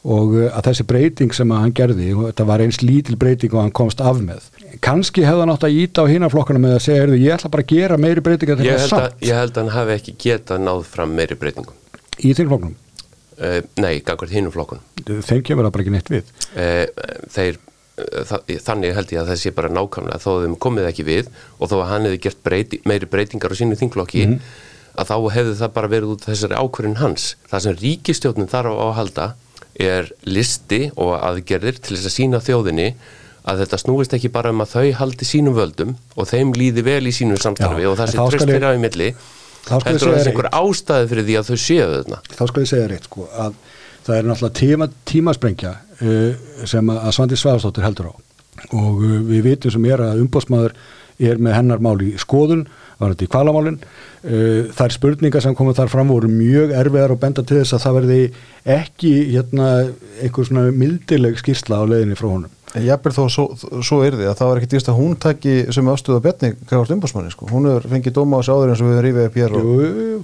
og 0.00 0.36
uh, 0.38 0.46
að 0.56 0.68
þessi 0.70 0.84
breyting 0.88 1.34
sem 1.36 1.50
hann 1.52 1.74
gerði 1.76 2.12
þetta 2.14 2.46
var 2.48 2.62
eins 2.64 2.78
lítil 2.80 3.18
breyting 3.20 3.52
og 3.56 3.64
hann 3.66 3.74
komst 3.76 4.00
af 4.00 4.16
með. 4.24 4.46
Kannski 4.80 5.26
hefði 5.26 5.42
hann 5.44 5.52
átt 5.52 5.66
að 5.66 5.74
íta 5.82 6.06
á 6.06 6.10
hínaflokkana 6.12 6.62
með 6.62 6.76
að 6.78 6.84
segja, 6.86 7.02
heyrðu, 7.02 7.18
ég 7.20 7.34
ætla 7.34 7.50
bara 7.52 7.66
að 7.66 7.74
gera 7.74 7.98
meiri 8.00 8.22
breytinga 8.24 8.56
ég 8.64 8.78
held, 8.80 8.94
að, 8.96 9.18
ég 9.26 9.36
held 9.42 9.50
að 9.58 9.60
hann 9.66 9.74
hafi 9.74 9.96
ekki 9.98 10.14
getað 10.24 10.62
náð 10.64 10.86
fram 10.88 11.12
meiri 11.18 11.36
breytingum. 11.42 11.76
Í 12.22 12.32
þínflokknum? 12.38 12.72
Uh, 13.40 13.62
nei, 13.80 14.02
gangvært 14.04 14.34
hínum 14.36 14.52
flokkunum 14.52 15.22
þeim 15.24 15.38
kemur 15.46 15.64
það 15.64 15.72
bara 15.72 15.84
ekki 15.86 15.92
neitt 15.94 16.10
við 16.12 16.26
uh, 16.60 16.82
þeir 17.32 17.60
þannig 18.64 18.94
held 18.96 19.12
ég 19.14 19.20
að 19.22 19.30
það 19.30 19.38
sé 19.42 19.52
bara 19.56 19.70
nákvæmlega 19.72 20.20
þó 20.22 20.30
að 20.32 20.42
þeim 20.44 20.56
komið 20.64 20.88
ekki 20.90 21.06
við 21.06 21.30
og 21.58 21.70
þó 21.70 21.76
að 21.80 21.86
hann 21.90 22.08
hefði 22.08 22.20
gert 22.26 22.42
breyti, 22.46 22.80
meiri 22.88 23.08
breytingar 23.10 23.54
á 23.54 23.60
sínu 23.60 23.78
þinglokki 23.80 24.26
mm 24.26 24.34
-hmm. 24.34 24.58
að 25.00 25.10
þá 25.10 25.16
hefði 25.36 25.54
það 25.60 25.72
bara 25.76 25.92
verið 25.94 26.12
út 26.14 26.26
þessari 26.28 26.60
ákverðin 26.60 27.00
hans. 27.00 27.24
Það 27.50 27.64
sem 27.64 27.78
ríkistjóknin 27.80 28.52
þarf 28.52 28.76
á 28.76 28.84
að 28.84 28.96
halda 29.00 29.26
er 29.80 30.12
listi 30.24 30.82
og 30.96 31.16
aðgerðir 31.18 31.80
til 31.80 31.96
þess 31.96 32.10
að 32.10 32.16
sína 32.16 32.40
þjóðinni 32.44 32.88
að 33.48 33.62
þetta 33.64 33.78
snúist 33.80 34.14
ekki 34.16 34.32
bara 34.32 34.52
um 34.52 34.60
að 34.60 34.74
þau 34.74 34.88
haldi 35.00 35.24
sínum 35.24 35.56
völdum 35.56 35.94
og 36.16 36.28
þeim 36.28 36.52
líði 36.52 36.84
vel 36.84 37.06
í 37.08 37.12
sínu 37.14 37.38
samstarfi 37.40 37.86
Já, 37.86 37.88
og 37.88 37.96
það 37.98 38.12
sé 38.12 38.18
tröst 38.20 38.50
fyrir 38.50 38.68
á 38.68 38.76
í 38.76 38.82
milli 38.82 39.14
heldur 39.68 40.10
að 40.10 40.16
það 40.16 40.24
sé 40.24 40.32
einhver 40.32 40.50
ástæði 40.60 41.10
fyrir 41.12 41.28
því 41.28 41.36
að 41.40 41.50
þau 41.50 41.60
séu 41.64 41.88
þarna. 41.94 42.20
Þá 42.30 42.44
skal 42.50 42.64
ég 42.64 42.70
segja 42.70 42.90
rétt 42.90 43.08
sko 43.08 43.26
að 43.30 43.58
það 44.06 44.16
er 44.16 44.28
náttúrulega 44.28 44.58
tíma, 44.60 44.90
tímasprengja 45.10 45.72
uh, 45.76 46.64
sem 46.68 46.92
að 46.94 47.10
Svandi 47.16 47.38
Svæðarstóttir 47.40 47.86
heldur 47.86 48.12
á. 48.12 48.14
Og 48.70 49.02
uh, 49.04 49.16
við 49.28 49.46
vitum 49.50 49.74
sem 49.74 49.90
er 49.90 50.04
að 50.04 50.22
umbótsmaður 50.24 50.76
er 51.20 51.42
með 51.42 51.58
hennar 51.58 51.82
mál 51.84 51.98
í 52.00 52.14
skoðun 52.20 52.64
var 53.00 53.14
þetta 53.14 53.26
í 53.26 53.32
kvalamálinn 53.32 53.80
uh, 53.80 54.70
þær 54.76 54.96
spurningar 54.96 55.44
sem 55.44 55.56
komið 55.56 55.82
þar 55.82 55.92
fram 55.92 56.12
voru 56.12 56.30
mjög 56.32 56.72
erfiðar 56.76 57.14
og 57.14 57.20
benda 57.22 57.44
til 57.44 57.60
þess 57.60 57.76
að 57.76 57.84
það 57.84 57.98
verði 57.98 58.20
ekki 58.76 59.12
hérna, 59.34 59.68
einhver 60.20 60.48
svona 60.48 60.72
mildileg 60.72 61.40
skýrsla 61.40 61.80
á 61.80 61.84
leðinni 61.88 62.18
frá 62.18 62.28
honum 62.30 62.56
Jafnveg 62.70 63.16
þó 63.16 63.22
svo, 63.34 63.46
svo 63.82 64.02
er 64.06 64.14
því 64.14 64.28
að 64.30 64.36
það 64.38 64.50
var 64.50 64.60
ekkert 64.60 64.76
íst 64.78 64.90
að 64.92 65.00
hún 65.00 65.16
takki 65.18 65.54
sem 65.74 65.88
afstöða 65.90 66.24
betni 66.28 66.52
hvað 66.60 66.84
var 66.84 66.92
umbótsmanni 66.96 67.32
sko, 67.34 67.48
hún 67.50 67.66
hefur 67.66 67.88
fengið 67.90 68.18
dóma 68.20 68.38
á 68.38 68.46
sáður 68.46 68.74
eins 68.74 68.84
og 68.84 68.90
við 68.90 68.98
hefur 68.98 69.08
rífið 69.08 69.26
upp 69.30 69.40
hér 69.40 69.56
og... 69.58 69.64
Jú, 69.64 70.20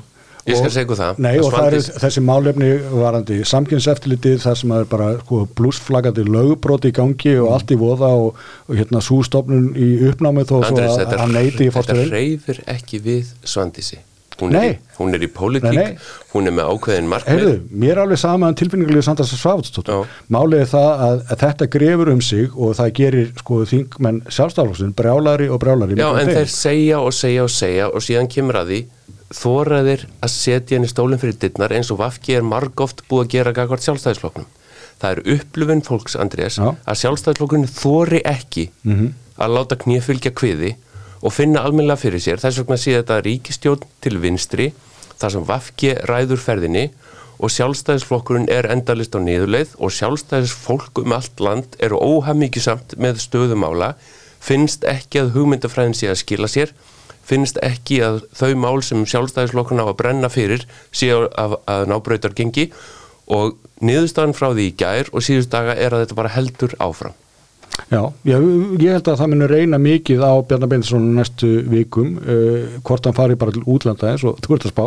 Ég 0.46 0.60
skal 0.60 0.70
segja 0.70 0.94
það. 0.94 1.20
Nei 1.24 1.32
og 1.42 1.48
það 1.50 1.74
er 1.74 1.86
þessi 2.04 2.22
málefni 2.22 2.68
varandi 2.92 3.38
samkynnseftilitið 3.50 4.36
þar 4.44 4.58
sem 4.60 4.74
það 4.74 4.84
er 4.84 4.90
bara 4.92 5.08
sko, 5.18 5.40
blúsflagandi 5.58 6.26
lögbróti 6.28 6.92
í 6.92 6.94
gangi 6.94 7.32
og 7.42 7.50
allt 7.56 7.72
í 7.74 7.78
voða 7.80 8.12
og, 8.14 8.38
og 8.70 8.78
hérna 8.78 9.02
sústofnun 9.02 9.72
í 9.74 9.88
uppnámið 10.06 10.52
þó 10.52 10.56
Andres, 10.60 10.92
svo 10.94 11.08
að 11.08 11.24
hann 11.24 11.34
neyti 11.34 11.66
í 11.66 11.72
fórstuvel. 11.74 12.04
Þetta 12.06 12.20
reyfir 12.20 12.62
ekki 12.76 13.02
við 13.02 13.32
Svandísi. 13.42 13.98
Hún 14.36 14.52
er, 14.52 14.64
í, 14.68 14.72
hún 14.98 15.16
er 15.16 15.22
í 15.24 15.28
pólitík, 15.32 15.72
nei, 15.72 15.94
nei. 15.94 16.08
hún 16.34 16.48
er 16.50 16.52
með 16.52 16.66
ákveðin 16.74 17.06
markmið. 17.08 17.38
Heyrðu, 17.38 17.52
mér 17.72 17.92
er 17.94 18.00
alveg 18.02 18.18
sama 18.20 18.50
en 18.50 18.58
tilfinningulega 18.60 19.06
Sandars 19.06 19.32
Svafatstóttur. 19.32 20.10
Málið 20.28 20.64
er 20.64 20.68
það 20.74 20.88
að, 21.06 21.22
að 21.32 21.40
þetta 21.44 21.68
grefur 21.72 22.10
um 22.12 22.20
sig 22.20 22.52
og 22.52 22.74
það 22.76 22.90
gerir 22.98 23.30
sko 23.40 23.62
þingmenn 23.70 24.20
sjálfstaflokksinn 24.28 24.92
brjálari 24.98 25.48
og 25.48 25.62
brjálari. 25.62 25.96
Já 25.96 26.10
en 26.20 26.32
þeir 26.34 26.52
segja 26.52 27.00
og 27.00 27.16
segja 27.16 27.46
og 27.46 27.54
segja 27.54 27.88
og 27.88 28.04
síðan 28.04 28.28
kemur 28.36 28.60
að 28.60 28.74
því 28.74 28.82
þóraðir 29.34 30.06
að 30.20 30.34
setja 30.36 30.76
henni 30.76 30.90
stólinn 30.90 31.22
fyrir 31.22 31.40
dittnar 31.40 31.72
eins 31.74 31.90
og 31.90 32.02
Vafki 32.02 32.36
er 32.36 32.46
margóft 32.46 33.06
búið 33.08 33.24
að 33.24 33.32
gera 33.32 33.56
gagvart 33.56 33.86
sjálfstæðisflokknum. 33.86 34.46
Það 35.00 35.12
er 35.12 35.22
upplöfun 35.34 35.82
fólks, 35.84 36.14
Andrés, 36.20 36.60
Já. 36.60 36.76
að 36.76 37.00
sjálfstæðisflokkurinn 37.02 37.72
þóri 37.72 38.20
ekki 38.24 38.68
mm 38.84 38.94
-hmm. 38.94 39.10
að 39.40 39.56
láta 39.56 39.80
knýfylgja 39.80 40.32
kviði 40.32 40.76
og 41.26 41.34
finna 41.34 41.64
almenna 41.66 41.96
fyrir 41.98 42.22
sér. 42.22 42.38
Þess 42.38 42.62
vegna 42.62 42.78
sé 42.78 42.94
þetta 43.00 43.18
ríkistjón 43.26 43.86
til 44.04 44.20
vinstri 44.22 44.70
þar 45.18 45.34
sem 45.34 45.46
Vafki 45.48 45.94
ræður 46.06 46.42
ferðinni 46.42 46.86
og 47.36 47.52
sjálfstæðisflokkurinn 47.52 48.48
er 48.52 48.68
endalist 48.72 49.16
á 49.16 49.20
niðurleið 49.20 49.74
og 49.82 49.92
sjálfstæðisfólk 49.92 51.02
um 51.02 51.16
allt 51.16 51.42
land 51.42 51.76
eru 51.82 51.98
óhamíkisamt 52.00 52.94
með 53.02 53.20
stöðumála, 53.26 53.94
finnst 54.40 54.86
ekki 54.88 55.24
að 55.24 55.34
hugmyndafræðin 55.34 55.98
sé 55.98 56.12
að 56.12 56.22
skila 56.22 56.48
sér 56.48 56.72
finnst 57.26 57.58
ekki 57.64 58.00
að 58.06 58.22
þau 58.38 58.52
mál 58.62 58.78
sem 58.86 59.02
sjálfstæðislokkuna 59.08 59.82
á 59.82 59.90
að 59.90 59.98
brenna 59.98 60.30
fyrir 60.30 60.62
séu 60.94 61.26
að, 61.26 61.58
að 61.66 61.88
nábröytar 61.90 62.36
gengi 62.38 62.68
og 63.26 63.56
niðurstaðan 63.82 64.36
frá 64.36 64.52
því 64.52 64.68
í 64.70 64.74
gær 64.78 65.10
og 65.12 65.24
síðust 65.26 65.50
daga 65.50 65.74
er 65.74 65.96
að 65.96 66.06
þetta 66.06 66.18
bara 66.22 66.34
heldur 66.36 66.76
áfram. 66.78 67.16
Já, 67.92 68.00
ég, 68.24 68.46
ég 68.80 68.96
held 68.96 69.10
að 69.12 69.20
það 69.20 69.30
munir 69.32 69.52
reyna 69.52 69.78
mikið 69.82 70.24
á 70.24 70.32
Bjarnar 70.48 70.70
Beinsson 70.72 71.06
næstu 71.16 71.50
vikum 71.70 72.16
uh, 72.22 72.80
hvort 72.86 73.06
hann 73.06 73.16
fari 73.16 73.36
bara 73.38 73.54
til 73.54 73.66
útlanda 73.68 74.10
eins 74.12 74.24
og 74.26 74.40
þú 74.44 74.56
ert 74.56 74.68
að 74.68 74.74
spá 74.74 74.86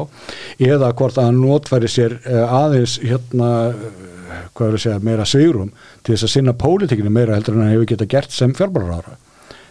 eða 0.71 0.91
hvort 0.97 1.21
hann 1.21 1.39
notfæri 1.43 1.91
sér 1.91 2.17
uh, 2.23 2.57
aðeins 2.63 2.97
hérna 3.03 3.53
uh, 3.69 4.05
hvað 4.57 4.67
er 4.67 4.77
að 4.77 4.83
segja, 4.85 4.99
meira 5.05 5.29
segurum 5.29 5.71
til 6.03 6.15
þess 6.15 6.27
að 6.27 6.35
sinna 6.35 6.57
pólitikinu 6.57 7.13
meira 7.13 7.37
heldur 7.37 7.57
en 7.57 7.65
hann 7.67 7.75
hefur 7.75 7.91
geta 7.93 8.09
gert 8.09 8.33
sem 8.35 8.55
fjármálar 8.57 8.99
ára 8.99 9.19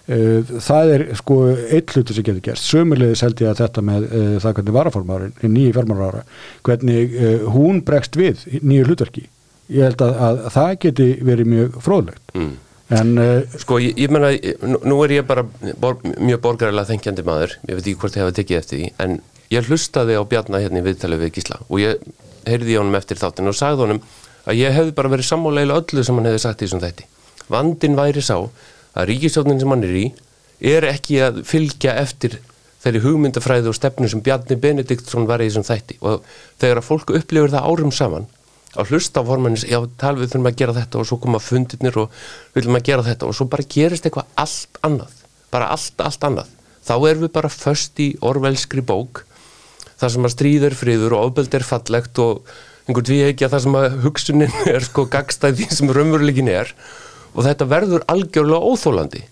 Eh, 0.08 0.40
það 0.64 0.90
er 0.94 1.02
sko 1.18 1.34
eitt 1.52 1.92
hluti 1.92 2.14
sem 2.16 2.24
getur 2.24 2.40
gerst. 2.46 2.64
Sömulegis 2.64 3.20
held 3.26 3.42
ég 3.44 3.50
að 3.50 3.58
þetta 3.60 3.82
með 3.84 4.06
uh, 4.06 4.28
það 4.40 4.54
hvernig 4.56 4.76
varaformárin 4.78 5.34
í 5.44 5.50
nýju 5.52 5.74
fjármálarára 5.76 6.22
hvernig 6.64 7.16
uh, 7.18 7.42
hún 7.52 7.82
bregst 7.84 8.16
við 8.16 8.46
nýju 8.62 8.86
hlutverki. 8.88 9.26
Ég 9.68 9.84
held 9.90 10.04
að, 10.06 10.14
að 10.24 10.40
það 10.54 10.70
geti 10.86 11.08
verið 11.28 11.50
mjög 11.52 11.76
fróðlegt. 11.84 12.24
Mm. 12.32 12.54
En 12.94 13.10
uh, 13.20 13.58
sko 13.60 13.80
ég, 13.82 13.98
ég 14.00 14.12
menna 14.14 14.30
nú, 14.64 15.00
er 15.04 15.18
ég 15.18 15.26
bara 15.28 15.44
bor, 15.80 15.98
mjög 16.04 16.40
borgarilega 16.44 16.88
þengjandi 16.92 17.26
maður, 17.26 17.58
ég 17.68 17.76
veit 17.76 17.84
ekki 17.84 17.98
hvort 18.00 18.16
ég 18.16 18.24
hafa 18.24 18.38
tekið 18.38 18.60
eftir 18.62 18.80
því 18.80 18.88
en 19.04 19.18
ég 19.52 19.68
hlustaði 19.68 20.16
á 20.16 20.22
Bjarnar 20.28 20.64
hérna 20.64 20.80
í 20.80 20.86
viðtalið 20.86 21.24
við 21.24 21.34
Gísla 21.36 21.60
og 21.66 21.82
ég 21.82 22.08
heyrði 22.48 22.78
honum 22.80 22.96
eftir 22.98 23.20
þáttinu 23.20 23.52
og 23.52 23.58
sagði 23.58 23.84
honum 23.84 24.02
að 24.48 24.60
ég 24.62 24.74
hefði 24.74 24.94
bara 24.96 25.12
verið 25.12 25.28
sammáleila 25.28 25.78
öllu 25.82 26.04
sem 26.04 26.18
hann 26.18 26.28
hefði 26.28 26.42
sagt 26.44 26.62
í 26.62 26.66
þessum 26.66 26.82
þætti. 26.84 27.06
Vandin 27.52 27.96
væri 27.98 28.24
sá 28.24 28.36
að 28.38 29.08
ríkistjónin 29.10 29.60
sem 29.60 29.72
hann 29.72 29.84
er 29.84 29.96
í 29.98 30.06
er 30.72 30.86
ekki 30.88 31.20
að 31.24 31.42
fylgja 31.48 31.94
eftir 32.00 32.38
þeirri 32.82 33.02
hugmyndafræði 33.04 33.70
og 33.70 33.76
stefnu 33.76 34.08
sem 34.10 34.22
Bjarni 34.24 34.56
Benediktsson 34.60 35.28
var 35.28 35.42
í 35.42 35.50
þessum 35.50 35.66
þætti. 35.68 35.98
Og 36.00 36.24
þegar 36.60 36.80
að 36.80 36.88
fólku 36.88 37.18
upplifur 37.18 37.52
það 37.52 37.68
árum 37.68 37.94
saman 37.94 38.28
að 38.76 38.92
hlusta 38.92 39.22
á 39.24 39.28
formannis, 39.28 39.64
já, 39.64 39.78
tal 40.00 40.16
við 40.18 40.34
þurfum 40.34 40.50
að 40.50 40.58
gera 40.60 40.76
þetta 40.76 41.00
og 41.00 41.08
svo 41.08 41.18
koma 41.22 41.40
fundirnir 41.40 41.96
og 42.02 42.12
við 42.52 42.60
viljum 42.60 42.78
að 42.78 42.88
gera 42.90 43.06
þetta 43.06 43.28
og 43.28 43.38
svo 43.38 43.48
bara 43.48 43.64
gerist 43.64 44.08
eitthvað 44.08 44.28
allt 44.44 44.80
annað, 44.84 45.14
bara 45.54 45.70
allt, 45.72 46.04
allt 46.04 46.28
annað. 46.28 46.52
Þá 46.84 46.94
erum 46.98 47.24
við 47.24 47.32
bara 47.34 47.52
först 47.52 48.00
í 48.00 48.10
orvelskri 48.24 48.84
bók 48.84 49.24
þar 49.98 50.14
sem 50.14 50.28
að 50.28 50.34
stríður 50.34 50.76
friður 50.78 51.16
og 51.16 51.30
ofbeld 51.30 51.56
er 51.58 51.66
fallegt 51.66 52.20
og 52.22 52.52
einhvern 52.88 53.10
við 53.12 53.32
ekki 53.32 53.46
að 53.46 53.54
það 53.54 53.64
sem 53.64 53.78
að 53.78 53.98
hugsunin 54.04 54.60
er 54.74 54.86
sko 54.86 55.04
gagstæði 55.12 55.68
sem 55.74 55.90
raunveruleikin 55.92 56.52
er 56.52 56.72
og 57.34 57.42
þetta 57.46 57.68
verður 57.68 58.06
algjörlega 58.10 58.72
óþólandi 58.72 59.24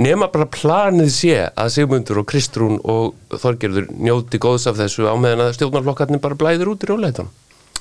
nema 0.00 0.30
bara 0.32 0.48
planið 0.48 1.10
sé 1.12 1.34
að 1.44 1.72
Sigmundur 1.74 2.22
og 2.22 2.28
Kristrún 2.30 2.78
og 2.88 3.36
Þorgerður 3.36 3.90
njóti 3.92 4.40
góðs 4.40 4.64
af 4.70 4.78
þessu 4.78 5.04
á 5.04 5.14
meðan 5.20 5.44
að 5.44 5.58
stjórnarflokkarnir 5.58 6.22
bara 6.24 6.38
blæðir 6.40 6.70
út 6.72 6.86
í 6.86 6.88
róleitunum 6.88 7.32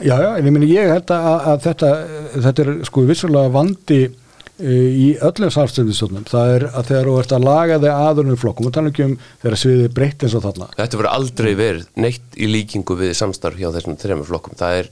Já, 0.02 0.16
já, 0.18 0.30
en 0.34 0.48
ég 0.48 0.54
minn 0.54 0.66
ég 0.66 0.90
held 0.90 1.12
að, 1.14 1.26
að 1.52 1.64
þetta, 1.68 1.90
þetta 2.34 2.64
er 2.64 2.70
sko 2.88 3.04
vissulega 3.06 3.52
vandi 3.54 4.00
e, 4.02 4.72
í 4.74 5.08
öllum 5.22 5.52
samstöndistöndum, 5.54 6.24
það 6.26 6.54
er 6.56 6.66
að 6.72 6.88
þegar 6.88 7.10
þú 7.10 7.18
ert 7.22 7.36
að 7.36 7.46
laga 7.46 7.78
þig 7.84 8.00
aðunum 8.08 8.40
flokkum 8.42 8.70
og 8.70 8.74
tala 8.74 8.90
ekki 8.90 9.06
um 9.06 9.14
þegar 9.44 9.58
sviðið 9.62 9.92
breytt 10.00 10.26
eins 10.26 10.36
og 10.40 10.46
þarna 10.48 10.70
Þetta 10.80 11.00
verður 11.00 11.12
aldrei 11.12 11.52
verið 11.60 11.84
neitt 12.02 12.40
í 12.42 12.50
líkingu 12.50 12.98
við 13.04 13.14
samstarf 13.20 13.60
hjá 13.60 13.70
þessum 13.76 14.00
þrejum 14.02 14.24
flokkum, 14.32 14.58
það 14.58 14.80
er, 14.80 14.90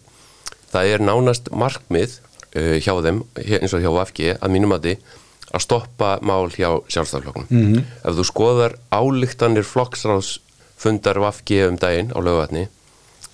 það 0.75 0.91
er 0.91 1.05
nánast 1.07 1.49
markmið 1.63 2.13
uh, 2.19 2.77
hjá 2.77 2.93
þeim, 3.07 3.23
eins 3.41 3.73
og 3.73 3.81
hjá 3.81 3.89
Vafki 3.95 4.35
að 4.37 4.53
mínum 4.53 4.75
að 4.77 4.85
því 4.85 4.95
að 5.51 5.63
stoppa 5.65 6.11
mál 6.23 6.45
hjá 6.53 6.69
sjálfstaflokkum. 6.87 7.47
Mm 7.49 7.63
-hmm. 7.65 7.87
Ef 8.05 8.15
þú 8.15 8.27
skoðar 8.29 8.77
álíktanir 8.93 9.65
flokksráðsfundar 9.67 11.19
Vafki 11.19 11.63
um 11.65 11.81
daginn 11.81 12.13
á 12.15 12.19
lögvatni 12.21 12.67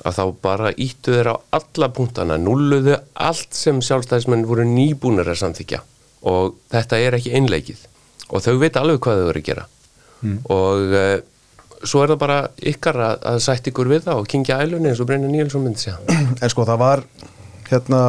að 0.05 0.17
þá 0.19 0.23
bara 0.43 0.73
íttu 0.77 1.15
þeir 1.15 1.31
á 1.33 1.35
alla 1.57 1.89
punktana, 1.93 2.37
nulluðu 2.41 2.97
allt 3.13 3.57
sem 3.57 3.79
sjálfstæðismenn 3.81 4.45
voru 4.49 4.67
nýbúnir 4.67 5.29
að 5.29 5.41
samþykja 5.41 5.81
og 6.27 6.57
þetta 6.73 7.01
er 7.01 7.17
ekki 7.17 7.33
einleikið 7.37 7.87
og 8.27 8.43
þau 8.43 8.53
veit 8.61 8.77
alveg 8.77 9.01
hvað 9.03 9.21
þau 9.21 9.27
voru 9.29 9.41
að 9.41 9.49
gera 9.49 9.65
mm. 10.21 10.37
og 10.53 10.95
uh, 11.01 11.17
svo 11.83 12.03
er 12.03 12.13
það 12.13 12.23
bara 12.23 12.39
ykkar 12.73 13.01
að, 13.09 13.19
að 13.33 13.43
sætt 13.47 13.69
ykkur 13.71 13.91
við 13.93 14.07
það 14.07 14.23
og 14.23 14.31
kingja 14.33 14.61
ælunni 14.63 14.91
eins 14.91 15.01
og 15.01 15.09
Brynja 15.09 15.29
Níelsson 15.29 15.65
myndi 15.65 15.87
segja. 15.87 15.99
En 16.41 16.51
sko 16.53 16.65
það 16.67 16.81
var 16.81 17.05
hérna 17.69 18.01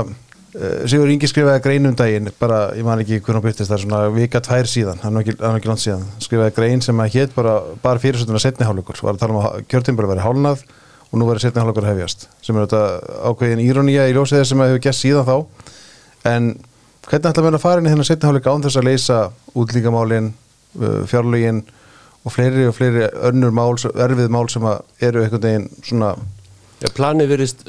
Eh, 0.59 0.85
Sigur 0.89 1.11
Ingi 1.13 1.29
skrifaði 1.29 1.61
grein 1.63 1.87
um 1.87 1.95
daginn 1.97 2.31
bara, 2.41 2.71
ég 2.75 2.87
man 2.87 3.03
ekki 3.03 3.21
hvernig 3.21 3.45
byrtist 3.45 3.69
það 3.69 3.77
er 3.77 3.83
svona 3.83 3.99
vika 4.15 4.41
tvær 4.43 4.69
síðan, 4.71 5.01
hann 5.05 5.19
var 5.19 5.27
ekki, 5.27 5.35
ekki 5.45 5.69
langt 5.69 5.83
síðan 5.83 6.07
skrifaði 6.25 6.55
grein 6.57 6.83
sem 6.83 7.03
að 7.05 7.19
hétt 7.19 7.35
bara 7.37 7.59
bara 7.83 8.01
fyrirsönduna 8.03 8.41
setnihállugur, 8.43 8.99
var 9.05 9.15
að 9.15 9.21
tala 9.21 9.37
um 9.37 9.41
að 9.43 9.67
kjörtímbara 9.69 10.11
verið 10.11 10.25
hálnað 10.25 10.65
og 11.09 11.21
nú 11.21 11.29
verið 11.29 11.47
setnihállugur 11.47 11.89
hefjast, 11.89 12.29
sem 12.45 12.57
er 12.57 12.67
þetta 12.67 12.83
ákveðin 13.31 13.65
írónía 13.65 14.09
í 14.11 14.15
ljósið 14.17 14.45
sem 14.49 14.63
hefur 14.65 14.83
gæst 14.85 15.05
síðan 15.05 15.29
þá. 15.29 15.37
En 16.29 16.51
hvernig 17.09 17.31
ætla 17.31 17.43
að 17.43 17.49
vera 17.49 17.61
að 17.61 17.65
fara 17.65 17.81
inn 17.81 17.89
í 17.89 17.93
þennan 17.95 18.09
setnihálluga 18.11 18.55
án 18.55 18.65
þess 18.67 18.81
að 18.81 18.89
leysa 18.91 19.19
útlíkamálin 19.57 20.33
uh, 20.33 21.03
fjárlögin 21.09 21.63
og 22.27 22.35
fleiri 22.35 22.67
og 22.69 22.77
fleiri 22.77 23.07
önnur 23.31 23.55
mál, 23.57 23.73
erfið 23.79 24.35
mál 24.35 24.49
sem 24.53 24.67
eru 24.69 25.25
einhvern 25.25 25.47
veginn 25.47 25.71
svona 25.81 26.17
Já, 26.79 26.87
planið 26.95 27.33
verist 27.33 27.65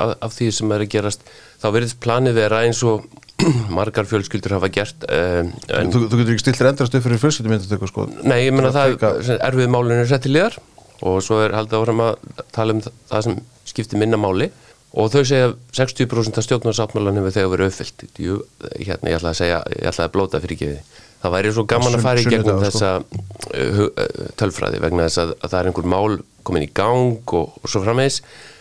af, 0.00 0.14
af 0.24 0.32
því 0.32 0.46
sem 0.56 0.70
er 0.72 0.84
að 0.86 0.92
gerast, 0.94 1.26
þá 1.60 1.66
verist 1.74 1.98
planið 2.00 2.38
vera 2.38 2.62
eins 2.64 2.78
og 2.88 3.04
margar 3.76 4.08
fjölskyldur 4.08 4.54
hafa 4.56 4.70
gert 4.72 5.04
um, 5.12 5.50
en, 5.76 5.90
þú, 5.92 6.06
þú 6.06 6.20
getur 6.22 6.32
ekki 6.32 6.44
stilt 6.46 6.60
þér 6.62 6.70
endrast 6.70 6.96
upp 6.96 7.04
fyrir 7.04 7.20
fjölskyldumyndatöku 7.20 7.90
sko. 7.90 8.06
Nei, 8.24 8.46
ég 8.46 8.56
menna 8.56 8.72
það, 8.72 8.96
það 9.02 9.44
erfið 9.50 9.68
málinu 9.74 9.98
er 10.00 10.08
sett 10.08 10.24
til 10.24 10.32
liðar 10.38 10.56
og 11.02 11.18
svo 11.24 11.40
er 11.44 11.52
haldið 11.56 11.80
áfram 11.82 12.00
að 12.06 12.44
tala 12.52 12.72
um 12.76 12.80
það- 12.84 13.22
sem 13.26 13.40
skiptir 13.68 13.98
minna 14.00 14.16
máli. 14.20 14.50
Og 14.96 15.10
þau 15.12 15.24
segja 15.28 15.50
60% 15.76 16.38
af 16.40 16.44
stjórnarsáttmálan 16.46 17.18
hefur 17.18 17.34
þegar 17.34 17.50
verið 17.52 17.66
uppfyllt. 17.72 18.04
Jú, 18.22 18.38
hérna 18.80 19.10
ég 19.10 19.18
ætla 19.18 19.32
að 19.34 19.40
segja, 19.42 19.58
ég 19.76 19.90
ætla 19.90 20.06
að 20.06 20.12
blóta 20.14 20.40
fyrir 20.40 20.56
geði 20.62 20.78
það 21.20 21.32
væri 21.32 21.50
svo 21.52 21.64
gaman 21.66 21.94
að 21.96 22.02
fara 22.04 22.20
í 22.20 22.24
gegnum 22.28 22.60
þessa 22.62 22.90
uh, 23.02 23.70
hu- 23.76 23.92
uh, 23.92 24.26
tölfræði 24.38 24.80
vegna 24.84 25.06
þess 25.08 25.18
að, 25.22 25.30
að 25.42 25.50
það 25.50 25.58
er 25.58 25.68
einhver 25.70 25.88
mál 25.90 26.16
komin 26.46 26.62
í 26.66 26.68
gang 26.76 27.32
og, 27.34 27.56
og 27.62 27.68
svo 27.72 27.80
frammeðis 27.82 28.20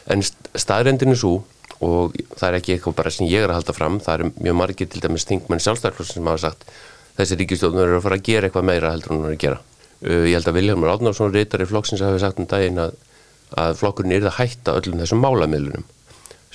en 0.09 0.23
staðrendin 0.23 1.11
er 1.13 1.19
svo 1.19 1.33
og 1.83 2.15
það 2.39 2.47
er 2.47 2.57
ekki 2.61 2.73
eitthvað 2.77 2.95
bara 2.95 3.11
sem 3.13 3.27
ég 3.27 3.43
er 3.43 3.51
að 3.51 3.59
halda 3.59 3.75
fram 3.75 3.99
það 4.01 4.15
er 4.23 4.31
mjög 4.47 4.57
margir 4.63 4.89
til 4.89 5.03
dæmis 5.03 5.27
þingmenn 5.29 5.61
sjálfstæðarflossin 5.61 6.17
sem 6.21 6.31
hafa 6.31 6.43
sagt 6.47 6.65
þessi 7.19 7.37
ríkistjórnur 7.43 7.85
eru 7.89 7.99
að 7.99 8.05
fara 8.07 8.17
að 8.21 8.25
gera 8.31 8.47
eitthvað 8.49 8.67
meira 8.71 8.93
heldur 8.95 9.11
en 9.13 9.19
hún 9.19 9.27
er 9.29 9.35
að 9.35 9.43
gera 9.45 9.59
uh, 10.05 10.23
ég 10.25 10.37
held 10.37 10.49
að 10.51 10.59
Vilhelmur 10.59 10.93
Átnársson 10.93 11.33
reytari 11.33 11.67
flokksins 11.69 12.03
hafi 12.05 12.21
sagt 12.23 12.41
um 12.41 12.49
daginn 12.49 12.81
að, 12.81 12.95
að 13.61 13.79
flokkurinn 13.81 14.15
er 14.17 14.29
að 14.29 14.39
hætta 14.39 14.77
öllum 14.79 15.01
þessum 15.03 15.23
málamilunum 15.25 15.85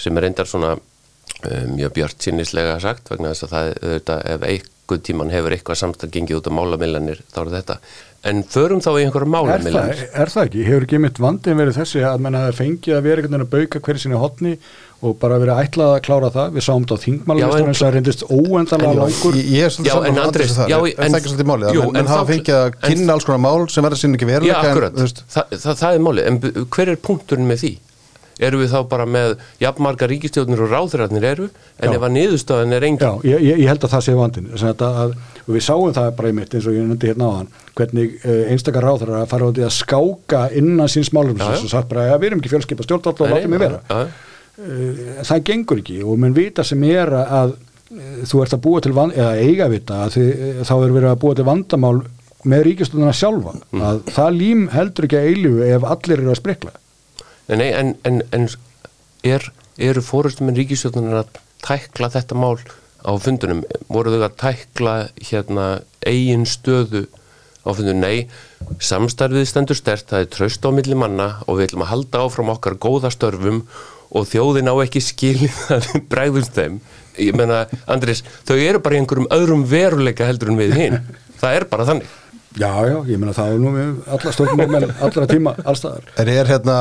sem 0.00 0.16
er 0.16 0.26
reyndar 0.26 0.48
svona 0.48 0.74
uh, 0.76 1.64
mjög 1.70 1.96
bjart 1.98 2.26
sinnislega 2.28 2.78
sagt 2.82 3.10
vegna 3.12 3.34
þess 3.34 3.48
að 3.48 3.56
það 3.56 3.72
auðvitað 3.80 4.28
ef 4.34 4.46
einhver 4.90 5.02
tíman 5.06 5.30
hefur 5.32 5.54
eitthvað 5.56 5.80
samstæð 5.80 6.10
gengið 6.18 6.40
út 6.40 6.50
á 6.50 6.52
málamilanir 6.58 7.20
þá 7.30 7.38
er 7.44 7.50
þetta 7.56 7.76
en 8.30 8.42
förum 8.52 8.82
þá 8.84 8.90
í 8.98 9.04
einhverja 9.06 9.24
Er 9.24 9.30
það, 9.30 9.32
málamilanir 9.32 10.00
er 10.24 10.30
það 10.34 10.44
ekki? 10.50 10.64
Hefur 10.68 10.86
ekki 10.86 10.98
mitt 11.06 11.18
vandin 11.24 11.56
verið 11.62 11.78
þessi 11.80 12.02
að 12.04 12.20
menn 12.26 12.36
hafi 12.36 12.56
fengið 12.60 12.96
að 12.98 13.06
vera 13.06 13.22
einhvern 13.22 13.36
veginn 13.38 13.46
að 13.46 13.52
bauka 13.54 13.80
hverju 13.86 14.02
sinni 14.04 14.18
hotni 14.20 14.52
og 15.00 15.14
bara 15.22 15.38
verið 15.40 15.60
ætlað 15.62 15.94
að 15.94 16.02
klára 16.04 16.28
það? 16.34 16.50
Við 16.58 16.66
sáum 16.66 16.84
þetta 16.84 16.92
á 16.92 17.00
Já, 17.00 17.04
þingmálumistunum 17.06 17.70
en- 17.70 17.78
sem 17.78 17.86
það 17.86 17.94
reyndist 17.96 18.24
óendalega 18.28 18.90
En- 18.90 19.00
langur. 19.00 19.38
Ég, 19.40 19.64
er 19.64 19.72
svolítið 19.72 19.88
Já, 19.88 19.94
saman 19.96 20.20
Andrés 20.26 20.52
það, 20.58 20.68
já, 20.68 20.76
er, 20.76 20.90
er 20.90 21.04
en- 21.06 21.12
það 21.14 21.20
ekki 21.20 21.30
svolítið 21.32 21.48
málið? 21.50 21.72
Jú, 21.78 21.84
en 21.96 22.10
þá- 22.10 22.26
fengið 22.28 22.56
að 22.60 22.66
en- 22.68 22.90
kynna 22.90 23.12
alls 23.16 23.24
konar 23.24 23.40
mál 23.46 23.68
sem 23.72 23.84
verður 23.88 24.00
sinni 24.02 24.18
ekki 24.20 24.28
Já, 24.28 24.32
veruleika 24.34 24.60
en, 24.60 24.70
akkurat, 24.74 25.22
það, 25.32 25.76
það 25.80 25.94
er 25.94 26.04
málið, 26.04 26.26
en 26.26 26.66
hver 26.76 26.88
er 26.92 26.96
punkturinn 27.08 27.48
með 27.48 27.62
því? 27.64 27.72
Erum 28.40 28.62
við 28.62 28.70
þá 28.72 28.78
bara 28.88 29.04
með 29.06 29.34
jafnmarga 29.60 30.06
ríkistjórnir 30.10 30.62
og 30.64 30.70
ráðurarnir 30.72 31.26
eru, 31.28 31.48
en 31.80 31.90
Já. 31.90 31.96
ef 31.98 32.06
að 32.06 32.14
niðurstöðan 32.16 32.72
er 32.78 32.86
engin 32.88 33.04
Já, 33.04 33.12
ég, 33.28 33.42
ég, 33.50 33.58
ég 33.60 33.68
held 33.68 33.84
að 33.84 33.92
það 33.94 34.04
sé 34.06 34.14
vandin 34.16 34.46
Sem 34.62 34.72
að, 34.86 35.14
og 35.44 35.50
við 35.56 35.64
sáum 35.66 35.92
það 35.96 36.08
bara 36.20 36.30
í 36.32 36.36
mitt 36.40 36.54
eins 36.56 36.68
og 36.70 36.76
ég 36.78 36.86
nefndi 36.88 37.10
hérna 37.12 37.28
á 37.28 37.32
hann 37.40 37.50
hvernig 37.80 38.16
uh, 38.24 38.40
einstakar 38.52 38.86
ráður 38.88 39.12
að 39.20 39.26
fara 39.30 39.50
út 39.52 39.60
í 39.60 39.64
að 39.66 39.74
skáka 39.76 40.42
innan 40.60 40.88
síns 40.92 41.12
málum 41.16 41.36
og 41.40 41.64
sagt 41.70 41.88
bara 41.92 42.08
að 42.14 42.20
við 42.24 42.30
erum 42.32 42.42
ekki 42.42 42.52
fjölskipa 42.54 42.86
stjórnvald 42.88 43.20
og 43.24 43.28
Nei, 43.30 43.34
látið 43.36 43.52
mig 43.54 43.62
vera 43.66 43.80
já, 43.84 43.98
já. 44.00 44.30
uh, 44.60 45.20
það 45.30 45.44
gengur 45.50 45.82
ekki 45.84 45.98
og 46.04 46.18
menn 46.24 46.36
vita 46.36 46.64
sem 46.66 46.84
er 46.88 47.12
að 47.20 47.54
uh, 47.56 48.22
þú 48.28 48.42
ert 48.44 48.56
að 48.56 48.64
búa 48.66 48.82
til 48.84 48.94
vand, 48.96 49.16
eða 49.16 49.36
eiga 49.40 49.68
að 49.68 49.76
vita 49.76 50.00
að 50.06 50.18
uh, 50.20 50.64
þá 50.66 50.74
er 50.80 50.96
verið 50.98 51.10
að 51.14 51.20
búa 51.24 51.38
til 51.40 51.48
vandamál 51.48 51.96
með 52.48 52.62
ríkistundina 52.70 53.12
sjálfa 53.16 53.52
Mm. 53.70 53.82
að 53.86 53.98
það 54.16 54.30
lím 54.40 54.62
heldur 54.72 55.06
ekki 55.06 55.18
að 55.18 55.26
eilífu 55.30 55.66
ef 55.76 55.84
allir 55.94 56.22
eru 56.22 56.30
að 56.32 56.38
sprikla 56.40 56.70
Nei, 57.50 57.70
en, 57.74 57.96
en, 58.06 58.20
en 58.30 58.46
er, 59.26 59.46
eru 59.80 60.02
fórustum 60.04 60.50
en 60.50 60.58
ríkistjórnir 60.58 61.16
að 61.18 61.40
tækla 61.64 62.10
þetta 62.14 62.36
mál 62.38 62.60
á 63.02 63.10
fundunum? 63.18 63.64
Voru 63.90 64.12
þau 64.14 64.26
að 64.28 64.36
tækla 64.44 64.94
hérna 65.18 65.64
eigin 66.06 66.46
stöðu 66.46 67.08
á 67.66 67.74
fundunum? 67.74 68.04
Nei, 68.04 68.28
samstarfið 68.78 69.48
stendur 69.50 69.78
stert, 69.78 70.06
það 70.12 70.26
er 70.26 70.30
traust 70.36 70.68
á 70.68 70.70
milli 70.74 70.98
manna 70.98 71.30
og 71.46 71.58
við 71.58 71.70
ætlum 71.70 71.86
að 71.88 71.92
halda 71.94 72.22
áfram 72.26 72.54
okkar 72.54 72.78
góða 72.78 73.10
störfum 73.14 73.64
og 74.10 74.30
þjóðin 74.30 74.70
á 74.70 74.74
ekki 74.84 75.02
skilið 75.02 75.58
að 75.74 75.90
við 75.90 76.08
bregðumst 76.12 76.56
þeim. 76.56 76.80
Ég 77.20 77.34
menna, 77.36 77.64
Andrés, 77.90 78.22
þau 78.46 78.56
eru 78.56 78.80
bara 78.82 78.96
í 78.96 79.02
einhverjum 79.02 79.30
öðrum 79.34 79.66
veruleika 79.68 80.28
heldur 80.28 80.52
en 80.54 80.60
við 80.60 80.76
hinn. 80.78 81.00
Það 81.42 81.56
er 81.58 81.66
bara 81.72 81.86
þannig. 81.88 82.18
Já, 82.58 82.70
já, 82.82 82.96
ég 83.06 83.18
meina 83.20 83.30
það 83.34 83.52
er 83.52 83.60
nú 83.62 83.70
með 83.70 83.90
alla 84.10 84.30
stjórnum 84.34 84.72
með 84.74 84.86
allra 85.06 85.26
tíma 85.30 85.52
allstaðar 85.62 86.08
er, 86.18 86.30
er, 86.32 86.48
hérna, 86.50 86.78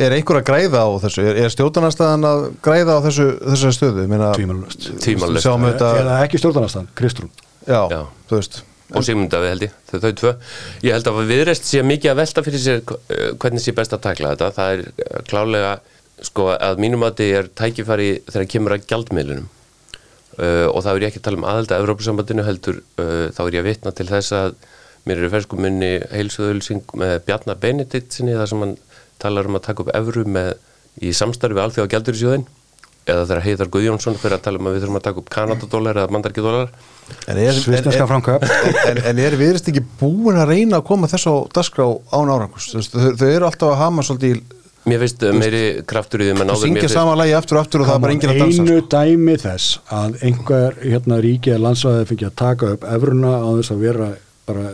er 0.00 0.14
einhver 0.16 0.38
að 0.40 0.46
græða 0.48 0.80
á 0.80 0.88
þessu? 1.02 1.24
Er, 1.28 1.40
er 1.44 1.52
stjórnarnarstaðan 1.52 2.24
að 2.28 2.44
græða 2.64 2.96
á 2.96 3.00
þessu, 3.04 3.26
þessu 3.42 3.72
stöðu? 3.76 4.06
Sjáum 5.44 5.66
þetta, 5.68 5.90
eða 6.00 6.14
ekki 6.24 6.40
stjórnarnastan, 6.40 6.88
Kristrún. 6.96 7.28
Já, 7.68 7.82
Já. 7.92 8.00
þú 8.30 8.38
veist. 8.40 8.62
Og 8.94 9.04
Sigmundavi 9.04 9.50
held 9.50 9.66
ég, 9.66 9.76
þau, 9.90 9.98
þau 9.98 10.10
tvö. 10.20 10.32
Ég 10.84 10.96
held 10.96 11.10
að 11.10 11.20
viðreist 11.28 11.68
sé 11.68 11.82
mikið 11.84 12.12
að 12.12 12.18
velta 12.20 12.44
fyrir 12.46 12.62
sér 12.62 12.80
eh, 12.84 13.30
hvernig 13.42 13.64
sé 13.64 13.74
best 13.76 13.96
að 13.96 14.04
takla 14.04 14.32
þetta. 14.32 14.50
Það 14.56 14.74
er 14.74 14.82
eh, 14.86 15.22
klálega 15.28 15.72
sko 16.24 16.50
að 16.54 16.80
mínum 16.80 17.04
að 17.04 17.16
þetta 17.18 17.40
er 17.40 17.50
tækifæri 17.60 18.10
þegar 18.28 18.50
kemur 18.52 18.76
að 18.76 18.86
gjaldmiðlunum 18.92 19.48
uh, 20.38 20.68
og 20.70 20.84
þá 20.84 20.90
er 20.92 21.02
ég 21.02 21.10
ekki 21.10 21.20
að 21.20 21.26
tala 21.28 21.40
um 21.40 21.48
aðelda 21.50 21.76
að 21.76 21.84
Evrópusambandinu 21.84 22.46
heldur, 22.46 22.80
uh, 23.02 23.26
þá 23.34 23.40
er 23.44 23.56
ég 23.56 23.64
að 23.64 23.68
vitna 23.70 23.92
til 23.96 24.06
þess 24.10 24.36
að 24.36 24.54
mér 25.04 25.20
er 25.20 25.28
í 25.28 25.32
fersku 25.34 25.58
munni 25.60 25.92
heilsuðulsing 26.12 26.84
með 27.00 27.16
Bjarnar 27.28 27.58
Benedikt 27.60 28.12
sinni 28.16 28.36
þar 28.38 28.50
sem 28.52 28.62
hann 28.64 28.76
talar 29.22 29.48
um 29.50 29.58
að 29.58 29.66
taka 29.68 29.84
upp 29.84 29.94
evru 29.96 30.24
með 30.26 30.54
í 31.04 31.12
samstarfi 31.16 31.56
við 31.58 31.64
alþjóða 31.66 31.92
gjaldurisjóðin 31.94 32.46
eða 33.04 33.24
þegar 33.28 33.42
Heiðar 33.44 33.68
Guðjónsson 33.74 34.14
fyrir 34.16 34.38
að 34.38 34.44
tala 34.46 34.60
um 34.60 34.68
að 34.70 34.76
við 34.78 34.84
þurfum 34.86 34.98
að 35.00 35.04
taka 35.04 35.20
upp 35.20 35.30
kanadadólar 35.34 35.98
eða 36.00 36.12
mandarkidólar 36.14 36.70
En 37.28 37.36
er, 37.36 37.52
Svissneska 37.52 38.06
framkvæmd. 38.08 38.46
en, 38.88 39.00
en 39.10 39.18
er 39.20 39.36
viðrist 39.36 39.68
ekki 39.68 39.82
búin 40.00 40.38
að 40.40 40.54
reyna 40.54 40.78
að 40.80 40.86
koma 40.88 41.10
þessu 41.12 41.34
á 41.36 41.36
dagskrá 41.52 41.84
án 42.16 42.32
veist, 42.54 42.94
Þau, 42.96 43.10
þau 43.20 43.26
eru 43.28 43.48
alltaf 43.50 43.74
að 43.74 43.80
hama 43.82 44.04
svolítið 44.08 44.38
í- 44.38 44.62
Mér 44.88 45.00
finnst 45.00 45.22
meiri 45.40 45.60
kraftur 45.88 46.20
í 46.20 46.26
því 46.30 46.32
að 46.36 46.50
áður 46.52 46.62
syngja 46.62 46.88
sama 46.92 47.14
lagi 47.16 47.32
aftur 47.36 47.56
og 47.56 47.62
aftur 47.64 47.84
og 47.84 47.86
það 47.88 47.94
er 47.94 48.02
bara 48.04 48.14
enginn 48.16 48.32
að 48.34 48.40
dansa 48.42 48.64
einu 48.64 48.74
sko. 48.80 48.88
dæmi 48.94 49.36
þess 49.40 49.68
að 50.00 50.16
einhver 50.28 50.74
hérna 50.84 51.20
ríki 51.24 51.52
eða 51.54 51.62
landsvæði 51.68 52.08
fengi 52.10 52.26
að 52.28 52.34
taka 52.40 52.72
upp 52.76 52.84
efruna 52.96 53.30
á 53.40 53.48
þess 53.60 53.72
að 53.72 53.84
vera 53.84 54.08
bara 54.44 54.64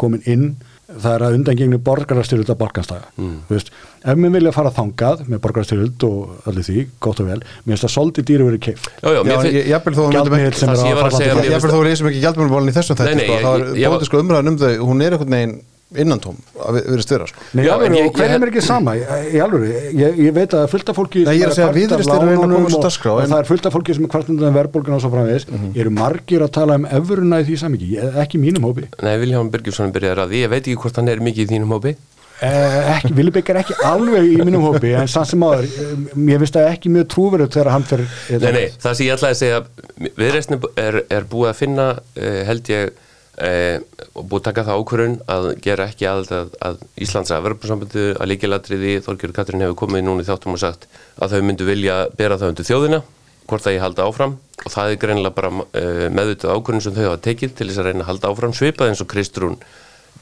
komin 0.00 0.24
inn 0.30 0.54
það 0.84 1.14
er 1.14 1.22
að 1.24 1.36
undangengni 1.38 1.78
borgarastyrjöld 1.80 2.50
að 2.52 2.58
borgarstæða 2.60 3.06
mm. 3.16 3.36
ef 4.04 4.18
mér 4.20 4.32
vilja 4.34 4.52
fara 4.52 4.72
þangað 4.74 5.22
með 5.30 5.40
borgarastyrjöld 5.46 6.04
og 6.08 6.48
allir 6.50 6.66
því, 6.66 6.84
gott 7.06 7.22
og 7.24 7.30
vel 7.30 7.38
mér 7.40 7.72
finnst 7.72 7.86
það 7.86 7.94
svolítið 7.94 8.26
dýri 8.30 8.48
verið 8.50 8.62
keif 8.68 8.84
Já, 8.84 9.08
já, 9.08 9.16
Já, 9.16 9.22
mér 9.24 9.34
en 9.34 9.44
finn- 9.46 9.56
ég- 9.56 9.70
jafnvel 9.72 9.94
þó 9.96 10.02
að 10.02 10.04
við 10.04 10.12
myndum 10.12 10.18
Gjaldmiðill 10.18 10.50
ekki 10.50 10.60
sem 10.60 10.74
Það 10.74 10.84
er 10.84 11.40
að 11.40 11.48
Jafnvel 11.54 11.72
þó 11.72 11.78
við 11.78 11.88
leysum 11.88 12.10
ekki 12.10 12.24
gjaldmjörnmálinn 12.26 12.74
í 12.74 12.76
þessum 12.76 13.00
þetta 13.00 13.24
sko, 13.24 13.38
þá 13.40 13.50
er 13.54 13.94
bóðið 13.94 14.08
sko 14.10 14.20
umræðan 14.24 14.52
um 14.52 14.60
þau 14.60 14.72
hún 14.84 15.06
er 15.06 15.16
einhvern 15.16 15.38
veginn 15.38 15.56
innantóm 15.94 16.36
að 16.58 16.78
virðist 16.88 17.10
vera 17.14 17.26
sko. 17.30 17.42
Nei, 17.54 17.64
Já, 17.66 17.72
alveg, 17.74 17.86
en 17.86 17.94
ég- 17.98 18.06
og 18.08 18.14
hverjum 18.18 18.34
ég- 18.34 18.46
er 18.46 18.50
ekki 18.50 18.62
sama? 18.64 18.94
Alveg, 19.44 19.74
ég, 19.94 20.16
ég 20.24 20.32
veit 20.34 20.50
að 20.56 20.64
það 20.64 20.70
fullt 20.72 20.88
af 20.90 20.96
fólki 20.98 21.24
Nei, 21.24 21.34
ég 21.38 21.44
er 21.44 21.52
að 21.52 21.58
segja 21.58 21.68
að 21.68 21.78
Viðreisn 21.78 22.10
er 22.14 22.16
að 22.16 22.30
reyna 22.30 22.46
að 22.48 22.54
koma 22.54 22.68
þessu 22.68 22.80
á 22.80 22.86
dagskrá, 22.86 23.12
og 23.14 23.28
það 23.28 23.38
er 23.38 23.50
fullt 23.52 23.66
af 23.66 23.76
fólki 23.76 23.94
sem 23.94 24.04
er 24.04 24.12
kvartundum 24.14 24.56
verðbólgun 24.58 24.96
og 24.96 25.04
svo 25.04 25.10
framvegis. 25.14 25.46
Eru 25.76 25.90
margir 25.94 26.42
að 26.42 26.50
tala 26.56 26.74
um 26.80 26.84
efuruna 26.86 27.42
í 27.42 27.46
því 27.46 27.58
samingi, 27.62 27.92
ekki 28.24 28.40
í 28.40 28.42
mínum 28.42 28.66
hópi. 28.66 28.88
Nei, 29.02 29.14
Viljáman 29.22 29.50
Birgjusson 29.54 29.92
byrjaði 29.94 30.24
að 30.24 30.34
því, 30.34 30.42
ég 30.42 30.50
veit 30.50 30.64
ekki 30.66 30.80
hvort 30.82 30.96
hann 30.96 31.08
er 31.08 31.22
mikið 31.22 31.46
í 31.46 31.50
þínum 31.54 31.76
hópi. 31.78 31.94
Eh, 32.42 32.98
ekki, 32.98 33.12
Vilibek 33.14 33.48
er 33.52 33.60
ekki 33.62 33.74
alveg 33.86 34.24
í 34.26 34.40
mínum 34.42 34.64
hópi 34.66 34.90
en 34.98 35.06
samt 35.06 35.28
sem 35.30 35.38
áður, 35.46 35.68
eh, 35.70 35.92
mér 36.18 36.40
finnst 36.42 36.56
það 36.58 36.66
ekki 36.72 36.90
mjög 36.90 37.06
trúverið 37.14 37.52
þegar 37.54 37.70
hann 37.70 37.84
fer 37.86 38.02
Nei, 38.28 38.50
nei, 38.52 38.64
það 38.82 38.96
sem 38.98 39.06
ég 39.06 39.14
ætlaði 39.14 39.30
að 39.30 39.38
segja 39.38 39.60
viðreistni 40.18 40.58
er, 40.82 40.98
er 41.14 41.22
búið 41.30 41.52
að 41.52 41.60
finna 41.60 41.86
uh, 41.94 42.44
held 42.50 42.66
ég 42.74 42.90
uh, 43.38 43.76
og 44.14 44.28
búið 44.30 44.40
að 44.40 44.46
taka 44.48 44.64
það 44.68 44.80
ákvörun 44.80 45.16
að 45.34 45.48
gera 45.64 45.88
ekki 45.90 46.08
aðald 46.10 46.32
að, 46.34 46.54
að 46.68 46.82
Íslands 47.06 47.34
að 47.34 47.46
verðbúrsambandi 47.48 48.06
að 48.14 48.30
líkilatriði 48.32 48.94
Þorgjörg 49.06 49.36
Katrin 49.36 49.64
hefur 49.64 49.80
komið 49.84 50.06
núna 50.06 50.24
í 50.24 50.28
þáttum 50.28 50.56
og 50.56 50.62
sagt 50.62 50.88
að 51.18 51.36
þau 51.36 51.46
myndu 51.48 51.68
vilja 51.68 52.00
bera 52.18 52.40
það 52.40 52.54
undir 52.54 52.68
þjóðina 52.70 53.00
hvort 53.44 53.66
að 53.68 53.76
ég 53.76 53.84
halda 53.84 54.06
áfram. 54.08 54.36
Og 54.64 54.72
það 54.72 54.90
er 54.90 55.00
greinilega 55.02 55.36
bara 55.36 55.50
uh, 55.52 56.04
meðvitað 56.14 56.54
ákvörun 56.54 56.84
sem 56.84 56.94
þau 56.96 57.08
hafa 57.08 57.24
tekið 57.26 57.56
til 57.58 57.68
þess 57.70 57.82
að 57.82 57.90
reyna 57.90 58.04
að 58.06 58.12
halda 58.12 58.30
áfram 58.30 58.54
svipað 58.56 58.92
eins 58.92 59.02
og 59.04 59.10
Kristrún 59.10 59.58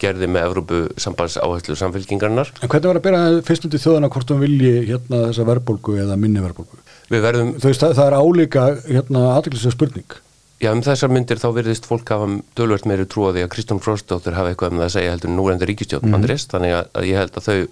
gerði 0.02 0.28
með 0.30 0.48
Evrópu 0.48 0.80
sambands 1.00 1.36
áherslu 1.38 1.76
samfélkingarnar 1.78 2.50
En 2.62 2.70
hvernig 2.70 2.88
var 2.88 2.98
að 2.98 3.06
bera 3.06 3.22
fyrst 3.46 3.68
undir 3.68 3.82
þjóðana 3.82 4.10
hvort 4.12 4.32
hún 4.32 4.42
vilji 4.42 4.72
hérna 4.88 5.26
þessa 5.28 5.46
verðbólgu 5.46 5.96
eða 6.02 6.18
minni 6.18 6.42
verðbólgu? 6.42 6.80
Við 7.12 7.24
verðum 7.26 7.54
Þú 7.60 7.72
það, 7.76 7.96
það 8.00 8.04
er 8.06 8.16
álíka 8.18 8.66
hérna 8.88 9.24
aðeinslega 9.36 9.76
spurning 9.76 10.16
Já, 10.62 10.70
um 10.70 10.78
þessar 10.78 11.10
myndir 11.10 11.40
þá 11.42 11.48
verðist 11.56 11.86
fólk 11.90 12.06
hafa 12.14 12.26
dölvöld 12.54 12.84
meiri 12.86 13.02
trú 13.10 13.26
á 13.26 13.34
því 13.34 13.42
að 13.42 13.50
Kristján 13.50 13.80
Frostdóttir 13.82 14.36
hafa 14.36 14.48
eitthvað 14.52 14.70
um 14.70 14.78
það 14.78 14.84
að 14.84 14.92
segja 14.94 15.10
heldur 15.10 15.30
en 15.30 15.36
núrendi 15.40 15.66
ríkistjórn 15.66 16.06
mm 16.06 16.14
-hmm. 16.14 16.50
þannig 16.52 16.72
að, 16.76 16.86
að 16.94 17.04
ég 17.08 17.16
held 17.18 17.34
að 17.36 17.42
þau 17.48 17.66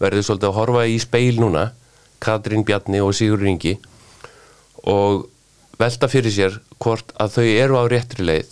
verður 0.00 0.22
svolítið 0.24 0.48
að 0.48 0.54
horfa 0.56 0.86
í 0.86 0.98
speil 0.98 1.36
núna 1.40 1.72
Katrín 2.18 2.64
Bjarni 2.64 3.00
og 3.00 3.14
Sigur 3.14 3.40
Ringi 3.40 3.78
og 4.88 5.28
velta 5.78 6.08
fyrir 6.08 6.32
sér 6.32 6.60
hvort 6.78 7.12
að 7.20 7.28
þau 7.28 7.44
eru 7.44 7.76
á 7.76 7.84
réttri 7.84 8.24
leið 8.24 8.48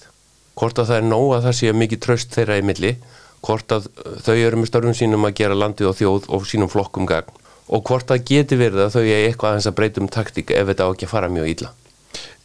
hvort 0.54 0.78
að 0.78 0.86
það 0.86 0.96
er 0.96 1.02
nóg 1.08 1.36
að 1.36 1.42
það 1.48 1.52
sé 1.56 1.72
mikið 1.72 2.00
tröst 2.00 2.34
þeirra 2.36 2.58
í 2.58 2.62
milli 2.62 2.96
hvort 3.40 3.72
að 3.72 3.88
þau 4.20 4.36
eru 4.36 4.56
með 4.56 4.66
störfum 4.68 4.94
sínum 4.94 5.24
að 5.24 5.34
gera 5.40 5.54
landið 5.54 5.88
og 5.88 5.96
þjóð 5.96 6.28
og 6.28 6.46
sínum 6.46 6.68
flokkum 6.68 7.06
gagn 7.06 7.32
og 7.68 7.82
hvort 7.88 8.04
það 8.04 8.24
geti 8.24 8.56
verið 8.56 8.84
að 8.84 8.92
þau 8.92 9.04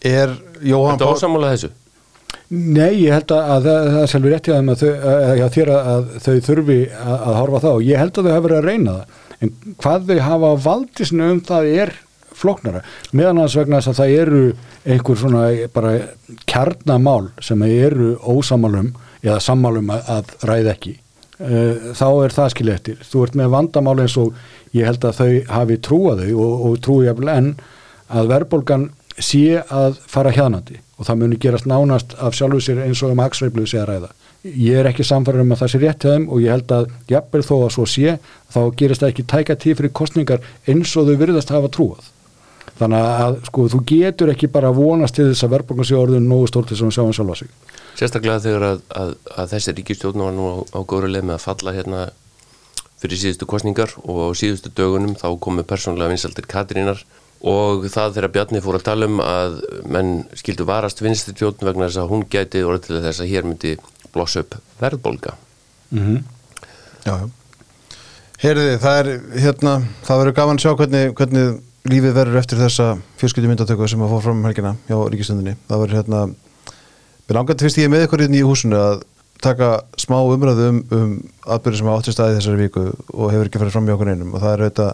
er 0.03 0.35
þetta 0.35 0.53
Jóhann 0.63 0.99
Þetta 0.99 1.09
Pál 1.09 1.17
ásamála 1.17 1.53
þessu? 1.53 1.71
Nei, 2.53 3.01
ég 3.01 3.15
held 3.15 3.31
að, 3.33 3.51
að 3.53 3.67
það, 3.67 3.97
er 3.99 4.09
sjálfur 4.11 4.33
rétt 4.33 4.47
hjá 4.47 4.55
þau, 4.55 4.89
að, 4.93 5.43
að, 5.43 5.69
að 5.73 6.09
þau 6.21 6.33
þurfi 6.47 6.79
að, 6.91 7.13
að 7.15 7.37
horfa 7.39 7.59
á 7.59 7.63
það 7.63 7.77
og 7.77 7.85
ég 7.87 8.01
held 8.01 8.17
að 8.17 8.27
þau 8.27 8.33
hafa 8.33 8.45
verið 8.47 8.59
að 8.59 8.67
reyna 8.67 8.95
það. 8.97 9.21
En 9.43 9.53
hvað 9.83 10.09
þau 10.09 10.19
hafa 10.27 10.51
á 10.53 10.55
valdisnu 10.67 11.29
um 11.33 11.39
það 11.47 11.69
er 11.83 11.93
flóknara. 12.33 12.81
Meðan 13.13 13.41
hans 13.41 13.57
vegna 13.57 13.79
þess 13.79 13.93
að 13.93 13.99
það 14.01 14.15
eru 14.21 14.43
einhver 14.93 15.19
svona 15.19 15.43
bara 15.73 15.93
kjarnamál 16.49 17.31
sem 17.43 17.65
eru 17.67 18.13
ósamalum 18.21 18.91
eða 19.23 19.39
sammálum 19.43 19.93
að, 19.93 20.11
að 20.17 20.33
ræða 20.49 20.73
ekki. 20.75 20.97
Uh, 21.43 21.93
þá 21.97 22.07
er 22.23 22.35
það 22.35 22.51
skilja 22.53 22.77
eftir. 22.77 23.05
Þú 23.09 23.23
ert 23.25 23.37
með 23.39 23.53
vandamál 23.55 23.99
eins 24.03 24.17
og 24.21 24.35
ég 24.75 24.87
held 24.87 25.07
að 25.07 25.21
þau 25.21 25.53
hafi 25.57 25.79
trúaðu 25.83 26.33
og, 26.37 26.67
og 26.67 26.81
trúi 26.83 27.09
en 27.09 27.55
að 28.13 28.29
verðbólgan 28.29 28.91
sé 29.19 29.61
að 29.61 29.99
fara 30.09 30.33
hjaðnandi 30.33 30.79
og 30.97 31.07
það 31.07 31.19
muni 31.21 31.39
gerast 31.41 31.67
nánast 31.69 32.15
af 32.21 32.35
sjálfu 32.37 32.61
sér 32.63 32.83
eins 32.85 33.01
og 33.03 33.13
um 33.13 33.23
aksveiflu 33.23 33.65
sé 33.67 33.81
að 33.81 33.89
ræða. 33.89 34.09
Ég 34.43 34.79
er 34.79 34.89
ekki 34.89 35.05
samfæður 35.07 35.43
um 35.45 35.53
að 35.55 35.61
það 35.61 35.71
sé 35.71 35.79
rétt 35.81 36.03
hjá 36.03 36.13
þeim 36.13 36.25
og 36.27 36.41
ég 36.43 36.51
held 36.51 36.73
að 36.75 36.89
jafnvel 37.11 37.43
þó 37.47 37.53
að 37.59 37.69
svo 37.75 37.85
sé 37.87 38.17
þá 38.51 38.59
gerist 38.79 39.03
það 39.03 39.13
ekki 39.13 39.25
tæka 39.33 39.55
tíð 39.55 39.77
fyrir 39.79 39.93
kostningar 39.99 40.49
eins 40.67 40.95
og 40.99 41.07
þau 41.07 41.15
virðast 41.21 41.53
hafa 41.53 41.71
trúað. 41.71 42.09
Þannig 42.79 43.05
að 43.23 43.37
sko 43.47 43.67
þú 43.69 43.79
getur 43.87 44.31
ekki 44.33 44.49
bara 44.51 44.73
vonast 44.73 45.15
til 45.15 45.29
þess 45.29 45.45
að 45.45 45.53
verðbólgan 45.55 45.87
sé 45.87 45.95
orðin 45.95 46.27
nógu 46.27 46.49
stórtið 46.49 46.79
sem 46.79 46.89
við 46.89 46.97
sjáum 46.97 47.15
sjálfa 47.15 47.37
sig. 47.39 47.53
Sérstaklega 47.99 48.43
þegar 48.43 48.67
að, 48.67 48.83
að, 48.99 49.15
að 49.37 49.51
þessi 49.53 49.75
ríkistjóðn 49.77 50.25
var 50.25 50.35
nú 50.35 50.49
á, 50.49 50.55
á 50.73 50.79
góru 50.81 51.11
leið 51.11 51.27
með 51.29 51.37
að 51.37 51.43
falla 51.45 51.75
hérna 51.75 52.03
fyrir 53.03 53.19
síðustu 53.19 53.47
kostningar 53.47 53.93
og 54.01 54.19
á 54.25 54.27
síðustu 54.39 54.71
dögunum 54.73 55.13
þá 55.19 55.27
komu 55.43 55.63
persónulega 55.67 56.15
vinsaldir 56.15 56.47
Katrínar 56.49 57.03
og 57.43 57.87
það 57.91 58.17
þegar 58.17 58.33
Bjarni 58.35 58.63
fór 58.63 58.79
að 58.79 58.85
tala 58.87 59.07
um 59.11 59.19
að 59.23 59.57
menn 59.91 60.11
skildu 60.39 60.67
varast 60.67 61.01
vinstitjóðn 61.03 61.67
vegna 61.67 61.89
þess 61.89 62.03
að 62.03 62.11
hún 62.13 62.27
gæti 62.31 62.63
orðið 62.63 62.85
til 62.87 63.01
þess 63.03 63.23
að 63.23 63.31
hér 63.33 63.47
myndi 63.49 63.77
blossa 64.13 64.43
upp 64.45 64.59
verðbolga 64.79 65.35
Mm 65.93 66.03
-hmm. 66.03 66.23
Já, 67.05 67.13
já. 67.21 67.29
Heyrði, 68.43 68.77
það 68.81 68.95
er 68.99 69.07
hérna, 69.39 69.73
það 70.03 70.19
verður 70.19 70.35
gaman 70.35 70.57
að 70.57 70.63
sjá 70.63 70.71
hvernig, 70.75 71.13
hvernig 71.15 71.59
lífið 71.83 72.13
verður 72.13 72.39
eftir 72.39 72.57
þessa 72.57 72.87
fjölskyldi 73.19 73.47
myndatöku 73.51 73.87
sem 73.87 74.01
að 74.01 74.09
fór 74.09 74.23
fram 74.23 74.37
um 74.37 74.47
helgina 74.47 74.75
hjá 74.87 74.97
Ríkistöndinni. 75.11 75.55
Það 75.69 75.81
verður 75.83 75.97
hérna, 75.99 76.21
við 77.27 77.35
langar 77.37 77.55
til 77.55 77.65
fyrst 77.67 77.77
ég 77.77 77.87
er 77.87 77.93
með 77.93 78.05
ykkur 78.07 78.23
inn 78.25 78.35
í 78.35 78.43
húsinu 78.43 78.75
að 78.79 79.03
taka 79.43 79.69
smá 79.97 80.17
umræðu 80.23 80.67
um, 80.69 80.83
um 80.91 81.13
atbyrði 81.45 81.77
sem 81.77 81.87
átti 81.87 82.11
staði 82.15 82.37
þessari 82.39 82.61
viku 82.63 82.83
og 83.13 83.31
hefur 83.31 83.47
ekki 83.47 83.59
farið 83.61 83.75
fram 83.75 83.87
hjá 83.87 83.95
okkur 83.95 84.11
einum 84.11 84.33
og 84.33 84.41
það 84.43 84.53
er 84.53 84.63
auðvitað 84.63 84.93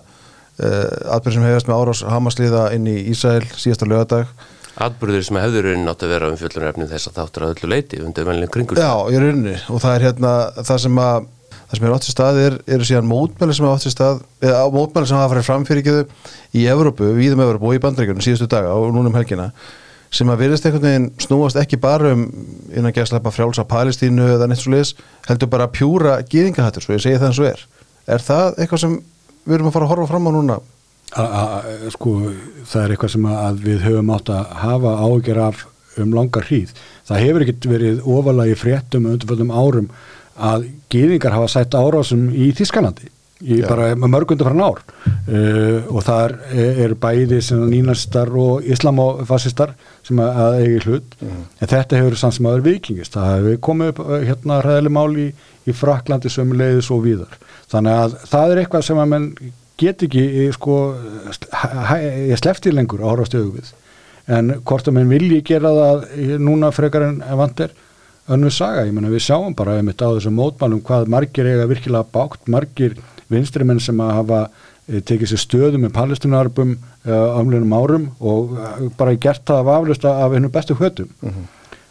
uh, 0.59 1.15
atbyrði 1.15 1.39
sem 1.39 1.47
hefast 1.49 1.69
með 1.69 1.81
árás 1.81 2.05
Hamasliða 2.07 2.69
inn 2.75 2.87
í 2.89 2.97
Ísæl 3.13 3.43
síðasta 3.55 3.89
lögadag 3.89 4.31
Atbyrður 4.79 5.25
sem 5.27 5.39
hefður 5.41 5.65
raunin 5.67 5.91
átt 5.91 6.05
að 6.05 6.13
vera 6.13 6.29
um 6.31 6.37
fjöllunarefni 6.39 6.87
þess 6.87 7.09
að 7.09 7.17
þáttur 7.17 7.45
að 7.45 7.49
öllu 7.55 7.69
leiti 7.73 7.99
undir 7.99 8.27
velnum 8.29 8.51
kringur 8.53 8.79
Já, 8.79 8.93
í 9.11 9.19
rauninni. 9.19 9.57
Og 9.67 9.81
það 9.83 9.95
er 9.97 10.05
hérna 10.07 10.31
það 10.61 10.81
sem 10.85 11.01
að 11.03 11.27
það 11.69 11.75
sem 11.77 11.85
er 11.85 11.95
átt 11.95 12.07
í 12.07 12.13
stað 12.13 12.39
er, 12.45 12.55
eru 12.77 12.87
síðan 12.87 13.09
mótmæli 13.09 13.57
sem 13.57 13.67
er 13.67 13.75
átt 13.75 13.89
í 13.89 13.91
stað 13.93 14.23
eða 14.41 14.63
mótmæli 14.73 15.09
sem 15.09 15.19
hafa 15.19 15.33
farið 15.33 15.49
framfyrirkiðu 15.49 16.05
í 16.55 16.63
Evrópu, 16.71 17.11
víðum 17.17 17.43
Evrópu 17.43 17.69
og 17.69 17.75
í 17.75 17.83
bandaríkjunum 17.83 18.25
síðustu 18.25 18.47
daga 18.49 18.71
og 18.73 18.89
núna 18.95 19.11
um 19.11 19.19
helgina 19.19 19.51
sem 20.09 20.29
að 20.31 20.41
virðist 20.41 20.65
einhvern 20.65 20.87
veginn 20.87 21.07
snúast 21.21 21.59
ekki 21.61 21.77
bara 21.81 22.15
um 22.15 22.23
innan 22.73 22.95
gæðslepa 22.95 23.29
frjálsa 23.33 23.67
Palestínu 23.69 24.25
eða 24.33 24.47
neitt 24.49 24.63
svo 24.63 24.73
leiðis, 24.73 24.95
heldur 25.27 25.51
bara 25.51 25.69
pjúra 25.69 26.15
gýðingahattur, 26.25 26.85
svo 26.85 26.95
ég 26.95 27.03
segi 27.03 27.19
það 27.19 27.27
eins 27.29 27.41
og 27.43 27.49
er. 27.51 27.65
Er 28.09 28.25
það 28.25 28.57
eitthvað 28.57 28.83
sem 28.85 28.95
við 29.49 29.57
erum 29.57 29.71
að 29.71 29.75
fara 29.75 29.87
að 29.89 29.93
horfa 29.95 30.09
fram 30.11 30.29
á 30.29 30.31
núna? 30.35 30.59
A, 31.09 31.23
a, 31.25 31.43
sko, 31.89 32.15
það 32.69 32.83
er 32.83 32.93
eitthvað 32.93 33.13
sem 33.15 33.27
að 33.33 33.61
við 33.65 33.85
höfum 33.87 34.13
átt 34.13 34.31
að 34.33 34.55
hafa 34.61 34.95
ágjör 35.01 35.43
af 35.47 35.63
um 35.99 36.13
langar 36.15 36.45
hríð. 36.45 36.73
Það 37.09 37.23
hefur 37.25 37.45
ekkert 37.45 37.69
verið 37.71 38.03
ofalagi 38.05 38.57
fréttum 38.59 39.07
undirföldum 39.09 39.53
árum 39.53 39.89
að 40.39 40.69
gýðingar 40.93 41.35
hafa 41.35 41.49
sætt 41.51 41.75
árásum 41.75 42.29
í 42.31 42.51
Þískanandi 42.55 43.09
í 43.39 43.61
Já. 43.61 43.67
bara 43.69 43.93
mörgundu 43.95 44.43
frá 44.43 44.55
nár 44.55 44.81
uh, 44.83 45.85
og 45.87 46.01
þar 46.03 46.35
eru 46.51 46.97
bæði 46.99 47.39
sem 47.45 47.61
nínastar 47.71 48.31
og 48.35 48.65
islamofasistar 48.67 49.75
sem 50.03 50.19
að, 50.23 50.57
eigi 50.63 50.81
hlut. 50.87 51.15
En 51.23 51.69
þetta 51.69 52.01
hefur 52.01 52.17
samt 52.19 52.35
sem 52.35 52.49
aður 52.49 52.65
vikingist 52.67 53.15
það 53.15 53.31
hefur 53.37 53.61
komið 53.69 53.93
upp 53.93 54.03
uh, 54.03 54.17
hérna 54.25 54.59
ræðileg 54.65 54.95
mál 54.97 55.15
í, 55.15 55.29
í 55.63 55.75
Fraklandi 55.75 56.31
sömuleiðis 56.33 56.91
og 56.91 57.05
víðar. 57.07 57.39
Þannig 57.71 58.03
að 58.03 58.19
það 58.31 58.53
er 58.53 58.63
eitthvað 58.63 58.87
sem 58.89 59.01
að 59.01 59.11
menn 59.13 59.31
get 59.79 60.05
ekki 60.05 60.23
eh, 60.45 60.49
sko 60.55 60.79
ég 61.99 62.39
slefti 62.39 62.73
lengur 62.73 63.03
að 63.03 63.13
horfa 63.13 63.29
stöðu 63.29 63.53
við. 63.59 63.69
En 64.29 64.57
hvort 64.61 64.89
að 64.89 64.97
menn 64.97 65.11
vilji 65.11 65.43
gera 65.47 65.71
það 65.75 66.09
eh, 66.15 66.33
núna 66.41 66.73
frekar 66.75 67.07
en 67.07 67.21
vant 67.39 67.63
er 67.65 67.75
önnur 68.29 68.53
saga, 68.53 68.85
ég 68.85 68.93
menna 68.93 69.09
við 69.09 69.25
sjáum 69.25 69.55
bara 69.57 69.79
einmitt 69.79 70.01
á 70.05 70.09
þessum 70.11 70.35
mótmálum 70.37 70.83
hvað 70.85 71.09
margir 71.09 71.49
eiga 71.49 71.69
virkilega 71.69 72.05
bátt, 72.13 72.43
margir 72.51 72.99
vinstrimenn 73.33 73.81
sem 73.83 73.99
að 74.03 74.15
hafa 74.17 74.39
eh, 74.47 74.99
tekið 75.05 75.31
sér 75.31 75.43
stöðu 75.43 75.81
með 75.83 75.93
palestinarbum 75.97 76.73
uh, 76.75 77.37
ámlunum 77.37 77.75
árum 77.77 78.09
og 78.19 78.57
uh, 78.57 78.81
bara 78.97 79.15
gert 79.21 79.45
það 79.47 79.61
af 79.63 79.71
aflösta 79.77 80.15
af 80.25 80.35
hennu 80.35 80.51
bestu 80.53 80.77
hötum 80.79 81.13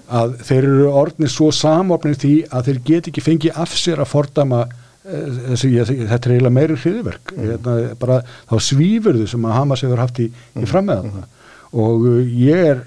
að 0.09 0.37
þeir 0.49 0.63
eru 0.65 0.91
orðnir 0.97 1.33
svo 1.33 1.51
samofnir 1.53 2.19
því 2.19 2.35
að 2.49 2.71
þeir 2.71 2.85
get 2.91 3.11
ekki 3.11 3.25
fengið 3.25 3.59
af 3.61 3.75
sér 3.77 4.01
að 4.01 4.13
fordama 4.15 4.63
þessi, 5.09 5.71
þetta 5.85 6.17
er 6.17 6.33
eiginlega 6.35 6.53
meiri 6.53 6.77
hriðverk 6.81 7.33
hérna, 7.37 7.75
bara 8.01 8.23
þá 8.49 8.55
svífur 8.65 9.19
þau 9.21 9.29
sem 9.31 9.45
að 9.49 9.57
Hamas 9.57 9.85
hefur 9.85 10.03
haft 10.03 10.23
í, 10.25 10.31
í 10.33 10.69
frammeðan 10.69 11.27
og 11.77 12.09
uh, 12.09 12.23
ég 12.25 12.73
er 12.73 12.87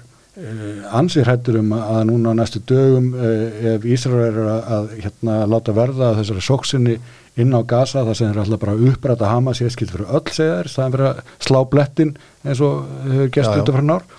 ansið 0.96 1.26
hrættur 1.26 1.58
um 1.60 1.74
að 1.76 2.04
núna 2.08 2.32
á 2.32 2.34
næstu 2.40 2.62
dögum 2.64 3.10
ef 3.12 3.82
Ísrael 3.84 4.30
er 4.30 4.38
að, 4.40 4.62
að 4.76 4.94
hérna, 5.02 5.34
láta 5.44 5.74
verða 5.76 6.14
þessari 6.16 6.44
sóksinni 6.46 6.94
inn 7.40 7.54
á 7.56 7.60
Gaza 7.64 8.04
það 8.04 8.18
sem 8.18 8.32
er 8.32 8.40
alltaf 8.42 8.60
bara 8.60 8.74
að 8.76 8.88
uppræta 8.90 9.30
Hamas 9.30 9.62
ég 9.62 9.72
skilt 9.72 9.92
fyrir 9.94 10.10
öll 10.12 10.34
segja 10.34 10.58
þér, 10.58 10.72
staðan 10.72 10.96
fyrir 10.96 11.06
að 11.08 11.22
slá 11.46 11.60
blettin 11.70 12.16
eins 12.44 12.60
og 12.60 12.82
hefur 13.06 13.30
já. 13.32 13.62
út 13.62 13.72
frá 13.72 13.86
nár 13.86 14.10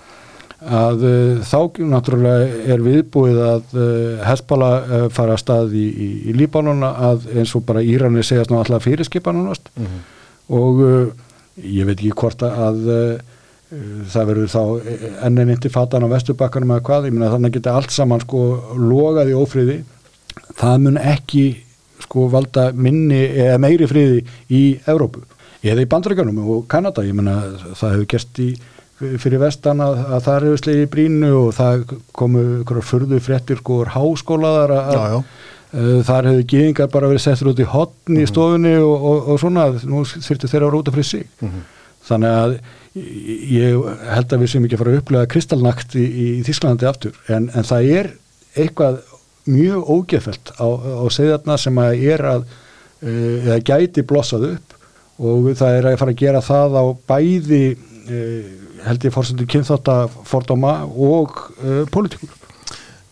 að 0.64 1.04
uh, 1.04 1.42
þá 1.44 1.60
náttúrulega 1.92 2.62
er 2.72 2.82
viðbúið 2.84 3.40
að 3.44 3.76
uh, 3.76 4.24
Hezbollah 4.24 4.74
uh, 4.80 5.04
fara 5.12 5.36
að 5.36 5.42
stað 5.42 5.76
í, 5.76 5.84
í, 5.84 6.08
í 6.30 6.34
Líbanona 6.38 6.94
að 7.10 7.28
eins 7.34 7.52
og 7.58 7.66
bara 7.68 7.84
Íranir 7.84 8.24
segjast 8.24 8.52
nú 8.52 8.58
alltaf 8.58 8.86
fyrirskipa 8.86 9.34
núnast 9.34 9.68
og 10.48 10.80
uh, 10.80 11.12
ég 11.60 11.86
veit 11.86 11.98
ekki 11.98 12.14
hvort 12.16 12.42
að 12.46 12.80
það 14.10 14.28
verður 14.28 14.50
þá 14.52 14.62
enn 15.26 15.40
en 15.42 15.50
inti 15.50 15.70
fatan 15.72 16.06
á 16.06 16.08
vesturbakkanum 16.12 16.74
eða 16.76 16.84
hvað, 16.86 17.06
ég 17.08 17.14
meina 17.14 17.30
þannig 17.32 17.56
geta 17.56 17.74
allt 17.74 17.94
saman 17.94 18.22
sko 18.22 18.42
logað 18.78 19.32
í 19.32 19.36
ófriði. 19.38 19.76
Það 20.58 20.76
mun 20.84 20.98
ekki 21.00 21.44
sko 22.02 22.28
valda 22.32 22.70
minni 22.74 23.22
eða 23.30 23.60
meiri 23.62 23.88
friði 23.90 24.24
í 24.50 24.62
Evrópu. 24.90 25.24
Eða 25.64 25.84
í 25.84 25.88
Bandaríkjunum 25.88 26.40
og 26.44 26.66
Kanada, 26.68 27.04
ég 27.06 27.16
meina 27.16 27.38
það 27.78 27.94
hefur 27.94 28.08
gerst 28.14 28.40
í 28.42 28.50
fyrir 29.20 29.40
vestan 29.42 29.80
að, 29.82 29.98
að 30.06 30.20
það 30.26 30.46
hefur 30.46 30.60
slegið 30.62 30.84
í 30.84 30.90
brínu 30.92 31.30
og 31.38 31.48
það 31.56 31.84
komu 32.14 32.44
einhverjar 32.60 32.86
furðu 32.88 33.18
fréttir 33.24 33.58
sko 33.60 33.80
háskólaðar 33.90 34.76
að, 34.76 34.94
Já, 34.94 35.04
já. 35.14 35.18
Uh, 35.74 35.98
þar 36.06 36.28
hefur 36.30 36.44
gýðingar 36.52 36.90
bara 36.92 37.08
verið 37.10 37.24
settur 37.24 37.50
út 37.50 37.58
í 37.58 37.66
hotn 37.66 38.20
í 38.22 38.26
stofunni 38.30 38.76
og, 38.78 38.92
og, 38.94 39.30
og 39.32 39.40
svona 39.42 39.64
nú 39.90 40.04
þurftu 40.06 40.50
þeirra 40.52 40.68
að 40.68 40.76
rúta 40.76 40.94
fyrir 40.94 41.08
sig. 41.08 41.24
Þannig 42.04 42.36
að 42.38 42.54
ég 42.94 43.88
held 44.14 44.36
að 44.36 44.44
við 44.44 44.52
sem 44.52 44.66
ekki 44.68 44.78
fara 44.78 44.92
að 44.92 45.00
upplega 45.00 45.30
kristalnakt 45.32 45.96
í, 45.98 46.04
í 46.04 46.26
Þísklandi 46.46 46.86
aftur 46.86 47.16
en, 47.26 47.48
en 47.50 47.66
það 47.66 47.88
er 47.96 48.10
eitthvað 48.54 49.00
mjög 49.50 49.90
ógeðfelt 49.96 50.54
á, 50.56 50.66
á 50.66 51.06
segðarna 51.12 51.58
sem 51.60 51.80
að 51.82 52.06
er 52.12 52.24
að 52.34 52.46
uh, 52.46 53.34
eða 53.44 53.58
gæti 53.72 54.06
blossað 54.06 54.48
upp 54.54 54.78
og 55.24 55.50
það 55.54 55.78
er 55.78 55.90
að 55.90 55.98
fara 56.00 56.14
að 56.14 56.22
gera 56.22 56.44
það 56.44 56.78
á 56.80 56.84
bæði 57.10 57.64
uh, 57.74 58.54
held 58.84 59.06
ég 59.08 59.14
fórsöndu 59.14 59.46
kynþátt 59.48 59.92
fordóma 60.28 60.80
og 60.88 61.38
uh, 61.60 61.84
pólitíkur 61.92 62.32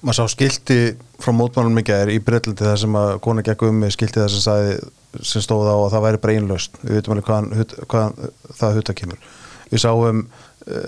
maður 0.02 0.18
sá 0.18 0.34
skilti 0.34 0.80
frá 1.22 1.32
mótmálum 1.36 1.76
mikið 1.78 2.00
er 2.00 2.12
í 2.12 2.20
Breitlandi 2.24 2.66
það 2.66 2.78
sem 2.82 2.96
að 2.98 3.12
kona 3.24 3.44
gekk 3.46 3.66
um 3.68 3.78
með 3.82 3.94
skilti 3.96 4.20
það 4.20 4.32
sem, 4.32 4.44
sagði, 4.44 4.72
sem 5.32 5.44
stóð 5.44 5.70
á 5.70 5.76
að 5.76 5.90
það 5.94 6.04
væri 6.06 6.22
bara 6.24 6.36
einlaust. 6.38 6.80
Við 6.82 6.96
veitum 6.98 7.14
alveg 7.14 7.28
hvaðan, 7.28 7.76
hvaðan 7.92 8.32
það 8.58 8.78
hutta 8.80 8.96
kemur. 8.98 9.28
Við 9.70 9.84
sáum 9.84 10.24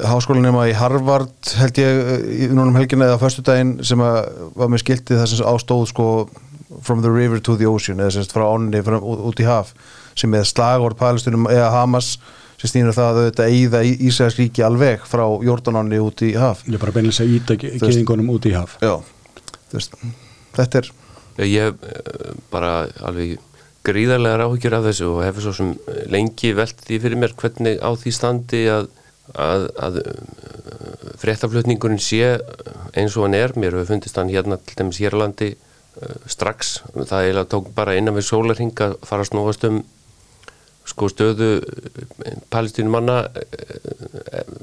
háskólanema 0.06 0.68
í 0.70 0.74
Harvard 0.78 1.34
held 1.58 1.80
ég 1.82 2.00
uh, 2.00 2.14
í 2.30 2.48
núna 2.50 2.70
um 2.70 2.78
helgina 2.78 3.08
eða 3.10 3.20
föstudaginn 3.22 3.76
sem 3.86 4.00
að 4.04 4.20
var 4.54 4.72
með 4.72 4.84
skilti 4.84 5.18
það 5.18 5.30
sem 5.32 5.50
ástóð 5.50 5.84
sko 5.90 6.08
from 6.84 7.02
the 7.02 7.10
river 7.10 7.42
to 7.42 7.56
the 7.58 7.68
ocean 7.68 8.02
eða 8.02 8.16
sem 8.16 8.30
frá 8.30 8.46
ánni 8.46 8.82
frá, 8.86 8.98
út, 9.00 9.40
í 9.40 9.46
haf 9.48 9.74
sem 10.18 10.34
er 10.34 10.46
slagord 10.46 10.98
palestunum 10.98 11.48
eða 11.50 11.72
Hamas 11.74 12.16
sem 12.60 12.70
snýður 12.70 12.96
það 12.96 13.08
að 13.08 13.22
auðvitað 13.22 13.54
eigða 13.54 13.80
Ísraels 14.08 14.38
ríki 14.38 14.64
alveg 14.64 15.02
frá 15.10 15.24
Jordanánni 15.42 15.98
út 16.00 16.22
í 16.22 16.34
haf. 16.38 16.62
Ég 16.68 16.78
er 16.78 16.82
bara 16.82 16.94
beinlega 16.94 17.26
að 17.26 17.32
íta 17.34 17.56
gýðingunum 17.58 18.30
út 18.36 18.46
í 18.46 18.54
haf. 18.54 18.76
Já, 18.80 18.94
veist, 19.74 19.98
þetta 20.54 20.84
er 20.84 20.92
Ég 21.42 21.66
hef 21.66 21.82
eh, 21.82 22.34
bara 22.52 22.84
alveg 23.02 23.40
gríðarlegar 23.84 24.44
áhyggjur 24.46 24.76
af 24.78 24.86
þessu 24.86 25.08
og 25.10 25.24
hefur 25.26 25.44
svo 25.48 25.54
sem 25.56 25.72
lengi 26.12 26.54
velt 26.56 26.78
því 26.86 27.00
fyrir 27.02 27.20
mér 27.20 27.34
hvernig 27.40 27.80
á 27.82 27.90
því 27.98 28.12
standi 28.14 28.62
að, 28.70 28.86
að, 29.32 29.68
að 29.80 30.00
eh, 30.02 31.12
fréttaflutningurinn 31.22 32.02
sé 32.02 32.36
eins 32.94 33.16
og 33.16 33.26
hann 33.26 33.38
er. 33.38 33.54
Mér 33.56 33.78
hefur 33.78 33.94
fundist 33.94 34.18
hann 34.20 34.32
hérna 34.32 34.58
til 34.60 34.78
dæmis 34.78 35.00
hér 35.02 35.16
á 35.16 35.22
landi 35.24 35.54
uh, 35.54 36.14
strax, 36.30 36.76
það 36.92 37.20
eiginlega 37.22 37.50
tók 37.54 37.72
bara 37.74 37.96
innan 37.98 38.16
við 38.18 38.28
sólarhing 38.28 38.74
að 38.84 38.98
fara 39.06 39.24
að 39.24 39.30
snúast 39.32 39.66
um 39.68 39.82
sko 40.84 41.08
stöðu 41.08 41.48
palestínumanna 42.52 43.22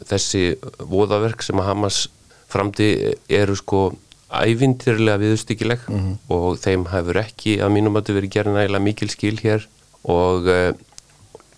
þessi 0.06 0.44
voðaverk 0.78 1.42
sem 1.42 1.58
að 1.58 1.72
Hamas 1.72 2.04
framdi 2.52 2.92
eru 3.26 3.56
sko 3.58 3.88
ævindirilega 4.32 5.20
viðustyggileg 5.20 5.88
mm 5.88 5.98
-hmm. 5.98 6.16
og 6.30 6.60
þeim 6.62 6.86
hefur 6.92 7.18
ekki 7.24 7.58
að 7.60 7.74
mínum 7.74 7.96
að 7.96 8.04
þetta 8.04 8.18
verið 8.20 8.34
gerðin 8.36 8.62
ægilega 8.62 8.86
mikil 8.86 9.10
skil 9.10 9.38
hér. 9.42 9.68
Og 10.04 10.48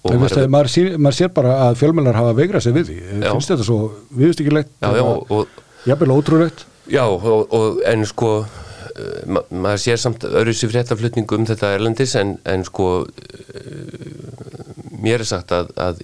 maður, 0.04 0.50
maður, 0.52 0.72
sér, 0.74 0.92
maður 1.00 1.20
sér 1.20 1.32
bara 1.36 1.56
að 1.70 1.80
fjölmjölar 1.80 2.20
hafa 2.20 2.36
veigrað 2.38 2.66
sig 2.66 2.76
við 2.76 2.92
því. 2.92 3.00
Finnst 3.24 3.54
þetta 3.54 3.68
svo 3.68 3.80
viðustyggilegt 4.20 4.74
jafnvel 5.88 6.16
ótrúlegt? 6.16 6.68
Já 6.92 7.06
og 7.08 7.82
en 7.88 8.06
sko 8.08 8.36
ma 9.26 9.42
maður 9.50 9.82
sér 9.82 10.02
samt 10.02 10.26
sér 10.28 10.70
fréttaflutningu 10.70 11.40
um 11.40 11.48
þetta 11.50 11.72
erlendis 11.78 12.14
en, 12.20 12.36
en 12.50 12.66
sko 12.68 13.08
mér 15.04 15.24
er 15.24 15.28
sagt 15.28 15.54
að, 15.56 15.72
að 15.80 16.04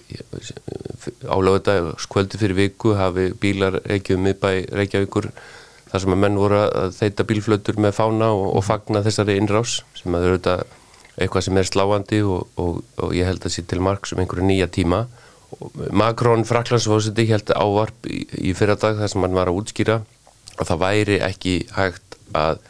þetta 1.60 1.78
skvöldi 2.02 2.41
fyrir 2.41 2.58
viku 2.58 2.95
hafi 2.97 3.30
bílar 3.39 3.80
Reykjavík 3.86 4.24
miðbæ 4.26 4.50
Reykjavíkur 4.80 5.30
þar 5.89 6.04
sem 6.04 6.16
að 6.16 6.22
menn 6.24 6.39
voru 6.39 6.64
að 6.66 6.97
þeita 6.97 7.26
bílflötur 7.30 7.80
með 7.82 7.95
fána 7.97 8.32
og, 8.36 8.47
og 8.58 8.66
fagna 8.66 9.04
þessari 9.06 9.38
innrás 9.41 9.80
sem 9.97 10.16
að 10.18 10.28
auðvitað 10.30 10.66
eitthvað 11.20 11.46
sem 11.46 11.58
er 11.58 11.68
sláandi 11.68 12.22
og, 12.24 12.48
og, 12.62 12.84
og 12.98 13.16
ég 13.16 13.28
held 13.28 13.46
að 13.46 13.56
sé 13.56 13.66
til 13.68 13.82
marg 13.84 14.08
sem 14.08 14.20
einhverju 14.22 14.48
nýja 14.48 14.70
tíma 14.72 15.06
Makrón 15.92 16.46
Fraklandsfósiti 16.46 17.26
held 17.30 17.52
ávarp 17.58 18.06
í, 18.08 18.22
í 18.50 18.54
fyrradag 18.58 19.00
þar 19.00 19.12
sem 19.12 19.26
hann 19.26 19.38
var 19.38 19.50
að 19.50 19.60
útskýra 19.62 20.00
og 20.60 20.68
það 20.68 20.82
væri 20.84 21.20
ekki 21.26 21.56
hægt 21.74 22.18
að 22.38 22.62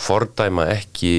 fordæma 0.00 0.68
ekki 0.72 1.14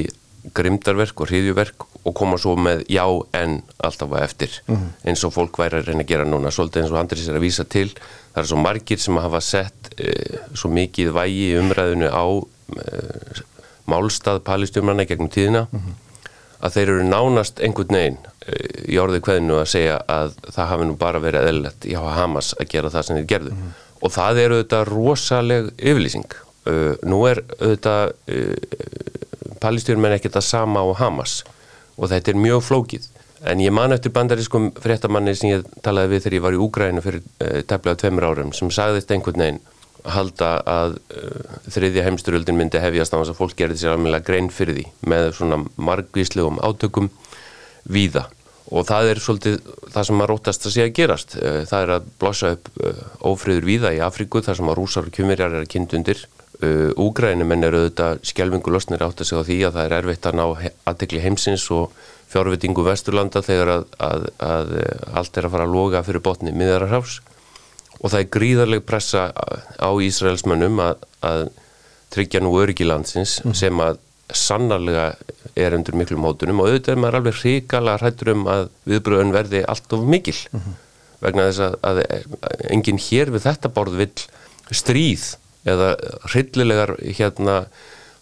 grimdarverk 0.56 1.20
og 1.22 1.30
hriðjuverk 1.30 1.86
og 2.02 2.14
koma 2.18 2.38
svo 2.40 2.56
með 2.58 2.82
já 2.90 3.04
en 3.38 3.60
alltaf 3.78 4.10
að 4.10 4.24
eftir 4.24 4.56
mm 4.66 4.74
-hmm. 4.74 4.88
eins 5.06 5.24
og 5.24 5.34
fólk 5.34 5.58
væri 5.58 5.78
að 5.78 5.86
reyna 5.86 6.02
að 6.02 6.08
gera 6.08 6.24
núna 6.24 6.50
svolítið 6.50 6.82
eins 6.82 6.92
og 6.92 6.98
Andris 6.98 7.28
er 7.28 7.36
að 7.36 7.46
vísa 7.46 7.64
til 7.64 7.90
það 8.34 8.42
er 8.42 8.48
svo 8.48 8.56
margir 8.56 8.98
sem 8.98 9.16
hafa 9.16 9.40
sett 9.40 9.94
e, 9.98 10.12
svo 10.54 10.70
mikið 10.70 11.12
vægi 11.12 11.58
umræðinu 11.60 12.08
á 12.10 12.26
e, 12.76 12.98
málstað 13.86 14.40
palistjumrana 14.40 15.04
gegnum 15.04 15.28
tíðina 15.28 15.66
mm 15.70 15.78
-hmm. 15.78 16.11
Að 16.62 16.76
þeir 16.76 16.92
eru 16.94 17.06
nánast 17.08 17.62
einhvern 17.62 17.98
veginn 17.98 18.18
e, 18.46 18.58
í 18.94 18.98
orðið 19.02 19.24
hverðinu 19.26 19.58
að 19.60 19.70
segja 19.74 19.98
að 20.06 20.36
það 20.48 20.70
hafi 20.72 20.88
nú 20.88 20.96
bara 21.00 21.22
verið 21.22 21.48
eðlert 21.50 21.88
í 21.88 21.96
Hamas 21.98 22.52
að 22.58 22.70
gera 22.74 22.92
það 22.94 23.06
sem 23.08 23.18
þeir 23.20 23.30
gerðu. 23.34 23.54
Mm 23.54 23.62
-hmm. 23.62 23.80
og 24.00 24.14
það 24.16 24.42
eru 24.44 24.58
auðvitað 24.58 24.88
rosaleg 24.92 25.72
yfirlýsing. 25.78 26.38
Nú 27.10 27.18
er 27.26 27.42
auðvitað 27.58 28.12
palistjumrana 29.62 30.18
ekkert 30.18 30.38
að 30.38 30.46
sama 30.46 30.82
á 30.82 30.86
Hamas. 31.00 31.42
Og 31.98 32.08
þetta 32.10 32.32
er 32.32 32.38
mjög 32.40 32.62
flókið. 32.68 33.08
En 33.42 33.58
ég 33.58 33.74
man 33.74 33.92
eftir 33.94 34.12
bandarískum 34.14 34.70
fréttamanni 34.78 35.34
sem 35.34 35.50
ég 35.50 35.66
talaði 35.82 36.14
við 36.14 36.24
þegar 36.24 36.36
ég 36.36 36.44
var 36.44 36.56
í 36.56 36.60
Úgrænu 36.62 37.02
fyrir 37.02 37.22
uh, 37.22 37.62
tefnilega 37.66 37.98
tveimur 38.04 38.26
árum 38.28 38.52
sem 38.54 38.70
sagðist 38.70 39.10
einhvern 39.10 39.42
veginn 39.42 39.62
halda 40.10 40.50
að 40.68 40.98
uh, 41.14 41.56
þriðja 41.70 42.06
heimsturöldin 42.06 42.58
myndi 42.58 42.82
hefjast 42.82 43.14
á 43.14 43.20
þess 43.20 43.32
að 43.34 43.40
fólk 43.40 43.56
gerði 43.58 43.80
sér 43.80 43.96
alveg 43.96 44.26
grein 44.26 44.50
fyrir 44.52 44.78
því 44.78 44.86
með 45.12 45.26
svona 45.38 45.58
margvíslegum 45.76 46.60
átökum 46.62 47.10
víða. 47.84 48.28
Og 48.72 48.86
það 48.88 49.10
er 49.10 49.20
svolítið 49.20 49.58
það 49.92 50.06
sem 50.08 50.16
maður 50.18 50.32
rótast 50.32 50.66
að 50.66 50.74
sé 50.76 50.86
að 50.86 50.94
gerast. 50.98 51.36
Uh, 51.38 51.62
það 51.68 51.86
er 51.86 51.94
að 51.96 52.12
blossa 52.22 52.54
upp 52.56 52.70
ófriður 53.32 53.68
víða 53.68 53.96
í 53.96 54.00
Afríku 54.04 54.44
þar 54.44 54.60
sem 54.60 54.72
að 54.72 54.78
rúsar 54.80 55.10
og 55.10 55.16
kjumverjar 55.16 55.58
er 55.58 55.66
að 55.66 55.74
kynnt 55.74 55.98
undir. 55.98 56.24
Úgrænum 56.62 57.50
en 57.56 57.66
eru 57.66 57.78
auðvitað 57.80 58.20
skjálfingu 58.28 58.70
losnir 58.70 59.02
átt 59.02 59.18
að 59.24 59.26
segja 59.26 59.40
á 59.42 59.48
því 59.48 59.56
að 59.66 59.72
það 59.74 59.86
er 59.88 59.94
erfitt 59.96 60.26
að 60.28 60.36
ná 60.38 60.42
aðtekli 60.92 61.22
heimsins 61.24 61.64
og 61.74 61.96
fjárvitingu 62.30 62.84
Vesturlanda 62.86 63.42
þegar 63.42 63.72
að, 63.72 63.88
að, 63.98 64.28
að 64.46 64.70
allt 65.10 65.40
er 65.40 65.48
að 65.48 65.56
fara 65.56 65.66
að 65.66 65.74
loga 65.74 66.04
fyrir 66.06 66.22
botni 66.22 66.54
miðararháfs 66.54 67.18
og 68.00 68.12
það 68.12 68.20
er 68.20 68.30
gríðarleg 68.36 68.86
pressa 68.86 69.28
á 69.78 69.90
Ísraelsmönnum 70.06 70.80
að, 70.82 71.04
að 71.24 71.44
tryggja 72.12 72.42
nú 72.44 72.54
öryggilandsins 72.60 73.40
mm. 73.44 73.54
sem 73.56 73.82
að 73.82 74.00
sannarlega 74.32 75.12
er 75.58 75.76
undir 75.76 75.96
miklu 75.98 76.16
mótunum 76.20 76.62
og 76.62 76.70
auðvitað 76.70 76.94
er 76.94 77.02
maður 77.02 77.18
alveg 77.20 77.40
hrikala 77.42 77.98
hrættur 78.00 78.32
um 78.32 78.46
að 78.48 78.68
viðbröðun 78.88 79.34
verði 79.34 79.62
allt 79.68 79.96
of 79.96 80.04
mikil 80.08 80.36
mm 80.50 80.60
-hmm. 80.60 80.76
vegna 81.20 81.48
þess 81.50 81.60
að, 81.60 81.74
að 81.82 82.02
enginn 82.70 83.00
hér 83.00 83.32
við 83.34 83.46
þetta 83.48 83.68
borð 83.68 83.98
vill 84.00 84.24
stríð 84.72 85.26
eða 85.68 85.96
hryllilegar 86.32 86.96
hérna 87.18 87.66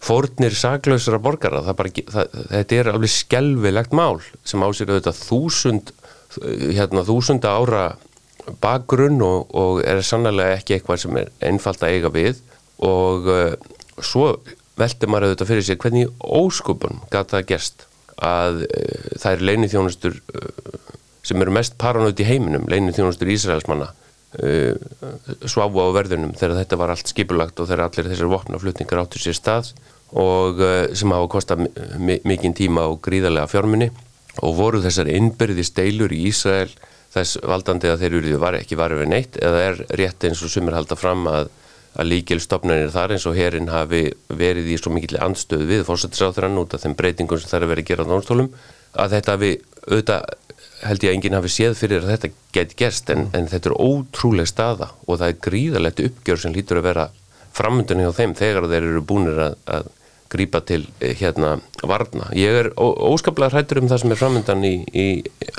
fórnir 0.01 0.55
saklausara 0.57 1.19
borgara 1.21 1.63
það 1.65 1.77
bara, 1.77 1.89
það, 2.15 2.37
þetta 2.49 2.75
er 2.75 2.91
alveg 2.91 3.13
skelvilegt 3.13 3.93
mál 3.93 4.21
sem 4.43 4.63
ásýr 4.63 4.89
auðvitað 4.89 5.21
þúsund 5.29 5.93
hérna 6.41 7.05
þúsunda 7.05 7.53
ára 7.53 7.83
bakgrunn 8.63 9.21
og, 9.25 9.53
og 9.57 9.83
er 9.85 10.01
sannlega 10.05 10.57
ekki 10.57 10.77
eitthvað 10.77 11.03
sem 11.03 11.21
er 11.21 11.31
einfalt 11.45 11.83
að 11.83 11.95
eiga 11.95 12.11
við. 12.13 12.41
Og 12.81 13.29
uh, 13.29 13.53
svo 14.01 14.33
veldur 14.79 15.11
maður 15.11 15.29
auðvitað 15.29 15.51
fyrir 15.51 15.67
sig 15.67 15.81
hvernig 15.81 16.11
óskupun 16.25 17.01
gata 17.13 17.37
það 17.37 17.49
gerst 17.53 17.87
að 18.21 18.63
uh, 18.65 19.09
það 19.21 19.31
er 19.31 19.47
leinið 19.49 19.75
þjónustur 19.75 20.17
uh, 20.17 20.77
sem 21.25 21.43
eru 21.43 21.53
mest 21.53 21.77
paranótt 21.81 22.21
í 22.21 22.25
heiminum 22.25 22.69
leinið 22.71 23.01
þjónustur 23.01 23.29
Ísraelsmanna 23.35 23.91
svafu 24.31 25.83
á 25.83 25.91
verðunum 25.91 26.31
þegar 26.39 26.61
þetta 26.61 26.77
var 26.79 26.93
allt 26.93 27.09
skipulagt 27.11 27.59
og 27.59 27.67
þegar 27.67 27.89
allir 27.89 28.07
þessar 28.13 28.29
vopnaflutningar 28.31 29.01
áttur 29.01 29.19
sér 29.19 29.35
stað 29.35 29.73
og 30.11 30.61
eh, 30.63 30.91
sem 30.95 31.11
hafa 31.11 31.27
kostað 31.31 31.65
mikinn 31.99 32.55
tíma 32.55 32.87
og 32.91 33.01
gríðarlega 33.03 33.49
fjármunni 33.51 33.89
og 34.43 34.55
voru 34.55 34.81
þessar 34.83 35.11
innbyrði 35.11 35.65
steilur 35.67 36.15
í 36.15 36.23
Ísrael 36.29 36.71
þess 37.11 37.41
valdandi 37.43 37.91
að 37.91 38.03
þeir 38.03 38.17
eru 38.19 38.37
var 38.41 38.57
ekki 38.59 38.79
varfið 38.79 39.09
neitt 39.11 39.39
eða 39.41 39.63
er 39.69 39.81
rétt 39.99 40.27
eins 40.27 40.43
og 40.45 40.51
sumir 40.53 40.77
halda 40.77 40.97
fram 40.99 41.25
að, 41.29 41.49
að 41.99 42.11
líkilstofnarnir 42.11 42.93
þar 42.93 43.15
eins 43.15 43.27
og 43.27 43.35
herin 43.35 43.71
hafi 43.71 44.03
verið 44.29 44.71
í 44.71 44.77
svo 44.79 44.93
mikill 44.95 45.19
andstöð 45.19 45.65
við 45.69 45.83
fórsættisáþrann 45.89 46.61
út 46.61 46.75
af 46.75 46.85
þeim 46.85 46.95
breytingum 46.99 47.41
sem 47.41 47.51
það 47.51 47.65
er 47.65 47.73
verið 47.73 47.85
að 47.85 47.91
gera 47.91 48.07
á 48.07 48.11
náttúrlum 48.11 48.53
að 48.91 49.17
þetta 49.17 49.35
hafi 49.35 49.51
auðvitað 49.87 50.37
held 50.81 51.03
ég 51.05 51.11
að 51.11 51.15
enginn 51.15 51.37
hafi 51.37 51.51
séð 51.53 51.75
fyrir 51.77 52.05
að 52.05 52.13
þetta 52.15 52.29
geti 52.55 52.77
gerst 52.79 53.09
en, 53.13 53.27
en 53.37 53.49
þetta 53.51 53.69
er 53.69 53.79
ótrúleg 53.81 54.49
staða 54.49 54.91
og 55.05 55.19
það 55.21 55.27
er 55.27 55.41
gríðalegt 55.47 56.03
uppgjör 56.07 56.41
sem 56.41 56.55
lítur 56.55 56.81
að 56.81 56.87
vera 56.89 57.09
framöndunni 57.53 58.07
á 58.07 58.15
þeim 58.15 58.33
þegar 58.39 58.69
þeir 58.71 58.87
eru 58.87 59.03
búinir 59.05 59.41
að, 59.45 59.57
að 59.67 59.89
grípa 60.31 60.61
til 60.65 60.85
eh, 60.99 61.13
hérna 61.17 61.57
varna. 61.87 62.29
Ég 62.37 62.57
er 62.61 62.71
óskaplega 62.77 63.51
hrættur 63.51 63.81
um 63.81 63.89
það 63.91 64.03
sem 64.03 64.13
er 64.13 64.21
framöndan 64.21 64.65
í, 64.67 64.73
í... 64.93 65.05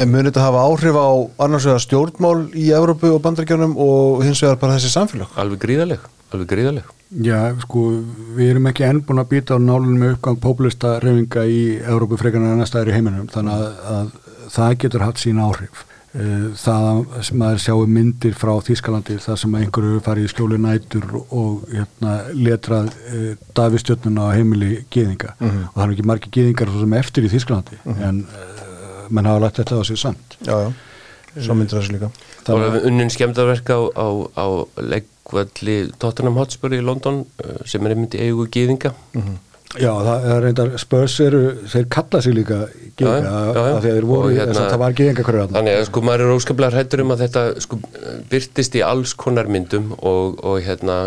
En 0.00 0.10
munir 0.12 0.30
þetta 0.30 0.46
hafa 0.46 0.64
áhrif 0.68 0.98
á 0.98 1.10
annars 1.44 1.68
vegar 1.68 1.84
stjórnmál 1.84 2.48
í 2.56 2.70
Európu 2.76 3.12
og 3.12 3.22
bandaríkjörnum 3.26 3.76
og 3.82 4.24
hins 4.26 4.42
vegar 4.44 4.60
bara 4.62 4.78
þessi 4.78 4.92
samfélag? 4.94 5.36
Alveg 5.40 5.62
gríðaleg, 5.66 6.10
alveg 6.32 6.50
gríðaleg. 6.54 6.90
Já, 7.22 7.52
sko, 7.60 7.84
við 8.38 8.54
erum 8.54 8.70
ekki 8.70 8.86
enn 8.88 9.02
búin 9.04 9.20
að 9.20 9.32
býta 9.34 9.56
á 9.56 9.60
nálunum 9.60 10.00
með 10.00 10.14
uppgang 10.16 10.38
populista 10.40 10.96
reyfinga 11.02 11.44
í 11.44 11.62
Európu 11.84 12.16
frekarnar 12.20 12.54
en 12.56 12.62
næsta 12.64 12.80
er 12.80 12.88
í 12.88 12.96
heiminum, 12.96 13.28
þannig 13.32 13.58
að, 13.60 13.66
að 13.92 14.52
það 14.54 14.78
getur 14.86 15.04
hatt 15.04 15.20
sín 15.20 15.42
áhrif. 15.42 15.84
Eh, 16.12 16.48
það 16.60 16.98
sem 17.24 17.38
maður 17.40 17.60
sjáu 17.64 17.84
myndir 17.88 18.34
frá 18.36 18.50
Þískalandi 18.60 19.14
þar 19.24 19.38
sem 19.40 19.54
einhverju 19.56 20.00
farið 20.04 20.26
í 20.26 20.28
skjóli 20.28 20.58
nætur 20.60 21.06
og 21.22 21.62
hérna, 21.70 22.16
letrað 22.36 22.90
eh, 23.08 23.30
dafistjötnuna 23.56 24.26
á 24.28 24.36
heimili 24.36 24.82
geðinga 24.92 25.32
mm 25.38 25.48
-hmm. 25.48 25.62
og 25.70 25.78
það 25.78 25.84
er 25.86 25.94
ekki 25.94 26.06
margi 26.10 26.32
geðingar 26.36 26.72
sem 26.80 26.96
eftir 26.98 27.24
í 27.24 27.30
Þískalandi 27.32 27.78
mm 27.78 27.94
-hmm. 27.94 28.08
en 28.08 28.26
uh, 28.28 29.08
mann 29.08 29.30
hafa 29.30 29.40
lagt 29.40 29.56
þetta 29.56 29.80
á 29.80 29.82
sig 29.88 29.98
samt 29.98 30.36
Já, 30.44 30.52
já, 30.52 30.72
svo 31.46 31.54
myndir 31.54 31.78
þessu 31.78 31.92
líka 31.92 32.10
Og 32.48 32.84
unnin 32.84 33.10
skemdaverk 33.10 33.70
á, 33.72 33.80
á, 33.96 34.08
á 34.36 34.46
leggvalli 34.76 35.92
Tottenham 35.98 36.36
Hotspur 36.36 36.74
í 36.76 36.84
London 36.84 37.24
sem 37.64 37.86
er 37.86 37.94
myndi 37.94 38.20
eigu 38.20 38.46
geðinga 38.52 38.92
mm 39.14 39.22
-hmm. 39.22 39.36
Já, 39.80 39.90
það 40.04 40.26
er 40.28 40.42
reyndar 40.44 40.72
spörs 40.80 41.14
eru, 41.24 41.42
þeir 41.72 41.86
kalla 41.94 42.20
sig 42.24 42.34
líka 42.36 42.58
geðinga 42.98 43.32
af 43.32 43.56
því 43.56 43.72
að 43.72 43.86
þeir 43.86 44.06
voru, 44.10 44.32
hérna, 44.36 44.56
að 44.60 44.70
það 44.74 44.82
var 44.82 44.96
geðingakröða 44.98 45.56
Þannig 45.56 45.78
að 45.78 45.84
sko 45.88 46.02
maður 46.04 46.24
er 46.24 46.32
óskaplega 46.36 46.80
hættur 46.82 47.04
um 47.04 47.14
að 47.14 47.22
þetta 47.24 47.44
sko 47.64 47.78
byrtist 48.32 48.76
í 48.76 48.84
alls 48.84 49.14
konar 49.22 49.48
myndum 49.48 49.94
og, 49.96 50.42
og 50.44 50.58
hérna 50.66 50.98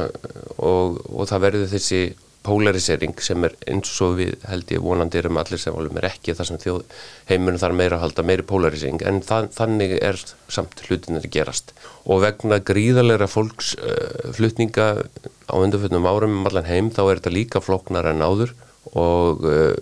og, 0.57 1.01
og 1.11 1.29
það 1.29 1.45
verður 1.45 1.73
þessi 1.75 2.01
polarisering 2.45 3.15
sem 3.25 3.45
er 3.47 3.55
eins 3.69 3.93
og 4.05 4.17
við 4.19 4.33
held 4.49 4.73
ég 4.73 4.83
vonandi 4.83 5.19
erum 5.21 5.39
allir 5.41 5.61
sem 5.61 5.73
volum 5.75 5.97
er 5.99 6.09
ekki 6.11 6.35
það 6.37 6.49
sem 6.49 6.61
þjóð 6.61 6.83
heimunum 7.31 7.61
þarf 7.61 7.79
meira 7.79 7.97
að 7.97 8.03
halda 8.05 8.25
meiri 8.29 8.45
polarisering. 8.49 9.01
En 9.07 9.21
það, 9.25 9.49
þannig 9.55 9.95
er 9.97 10.21
samt 10.57 10.83
hlutinir 10.85 11.25
gerast. 11.33 11.73
Og 12.05 12.21
vegna 12.25 12.61
gríðalegra 12.65 13.29
fólksflutninga 13.31 14.89
uh, 15.01 15.31
á 15.49 15.55
undarföldnum 15.57 16.07
árum 16.09 16.39
um 16.41 16.47
allan 16.49 16.69
heim 16.69 16.91
þá 16.93 17.01
er 17.05 17.19
þetta 17.19 17.35
líka 17.35 17.63
floknar 17.63 18.09
en 18.11 18.23
áður 18.25 18.55
og 18.93 19.43
uh, 19.45 19.73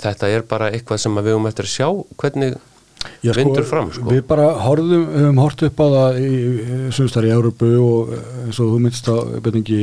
þetta 0.00 0.32
er 0.32 0.44
bara 0.48 0.72
eitthvað 0.72 1.02
sem 1.04 1.20
við 1.20 1.32
höfum 1.34 1.48
eftir 1.50 1.68
að 1.68 1.74
sjá 1.74 1.88
hvernig 2.20 2.58
Já, 3.22 3.30
sko, 3.30 3.38
vindur 3.38 3.66
fram 3.66 3.92
sko. 3.94 4.08
Við 4.10 4.24
bara 4.26 4.48
horfum, 4.64 5.04
höfum 5.12 5.38
hort 5.38 5.62
upp 5.62 5.80
á 5.82 5.86
það 5.92 6.16
í 6.18 6.30
sumstar 6.94 7.28
í 7.28 7.30
Európu 7.30 7.68
og 7.78 8.12
eh, 8.16 8.24
eins 8.46 8.58
og 8.58 8.72
þú 8.72 8.80
minnst 8.82 9.06
á 9.06 9.16
byrningi 9.44 9.78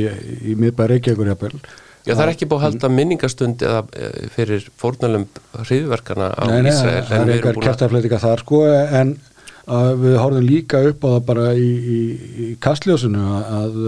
í 0.52 0.56
miðbæri 0.60 0.98
Reykjavíkur 0.98 1.30
jafnvel. 1.32 1.60
Já, 2.06 2.12
það 2.12 2.22
er 2.26 2.32
ekki 2.34 2.48
búið 2.50 2.60
að 2.60 2.66
halda 2.66 2.90
minningastund 2.92 3.64
eða 3.66 3.80
eh, 3.96 4.18
fyrir 4.34 4.68
fórnalum 4.78 5.24
hriðverkana 5.56 6.28
á 6.36 6.44
Nei, 6.44 6.60
nei, 6.66 6.70
Ísrael 6.70 7.08
það 7.08 7.16
er 7.22 7.32
einhver 7.38 7.60
kertafleitika 7.64 8.20
þar 8.22 8.44
sko 8.44 8.60
en 9.00 9.16
að 9.66 9.88
við 10.04 10.18
horfum 10.22 10.46
líka 10.46 10.82
upp 10.90 11.02
á 11.02 11.08
það 11.08 11.24
bara 11.26 11.46
í, 11.58 11.66
í, 11.66 12.00
í 12.46 12.48
kastljósinu 12.62 13.22
að, 13.36 13.48
að 13.58 13.78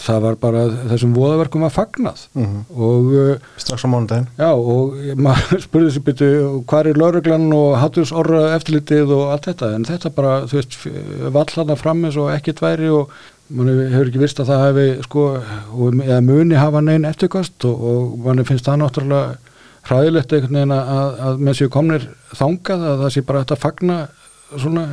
það 0.00 0.20
var 0.24 0.38
bara 0.40 0.62
þessum 0.92 1.16
voðaverkum 1.16 1.64
að 1.66 1.74
fagnað. 1.74 2.22
Mhm. 2.38 2.60
og 2.72 3.10
uh, 3.12 3.50
strax 3.60 3.84
á 3.84 3.88
mánudaginn. 3.92 4.30
Já 4.38 4.50
og 4.52 4.94
maður 5.20 5.60
spurði 5.66 5.90
sér 5.96 6.06
byrju 6.06 6.52
hvað 6.70 6.92
er 6.92 7.02
lauruglan 7.02 7.50
og 7.56 7.74
hattusorra 7.82 8.46
eftirlitið 8.56 9.12
og 9.16 9.34
allt 9.34 9.50
þetta? 9.50 9.74
En 9.76 9.84
þetta 9.88 10.14
bara 10.16 10.38
þú 10.46 10.60
veist 10.60 10.80
vallana 11.36 11.76
fram 11.80 12.06
eins 12.06 12.18
og 12.20 12.32
ekkert 12.32 12.64
væri 12.64 12.88
og 12.94 13.12
mann 13.50 13.70
hefur 13.90 14.08
ekki 14.08 14.22
vist 14.22 14.40
að 14.40 14.52
það 14.52 14.64
hefði 14.68 14.88
sko 15.06 15.26
og, 15.34 16.00
eða 16.04 16.20
muni 16.24 16.58
hafa 16.58 16.82
neinn 16.84 17.08
eftirkast 17.08 17.66
og, 17.68 17.86
og 17.92 18.18
mann 18.24 18.46
finnst 18.46 18.68
það 18.68 18.84
náttúrulega 18.84 19.38
hræðilegt 19.88 20.34
einhvern 20.36 20.58
veginn 20.58 20.74
að, 20.76 21.20
að 21.26 21.44
með 21.46 21.58
sér 21.58 21.70
komnir 21.72 22.06
þangað 22.36 22.86
að 22.86 23.04
það 23.04 23.14
sé 23.14 23.22
bara 23.26 23.42
þetta 23.44 23.58
fagna 23.58 23.98
svona 24.56 24.84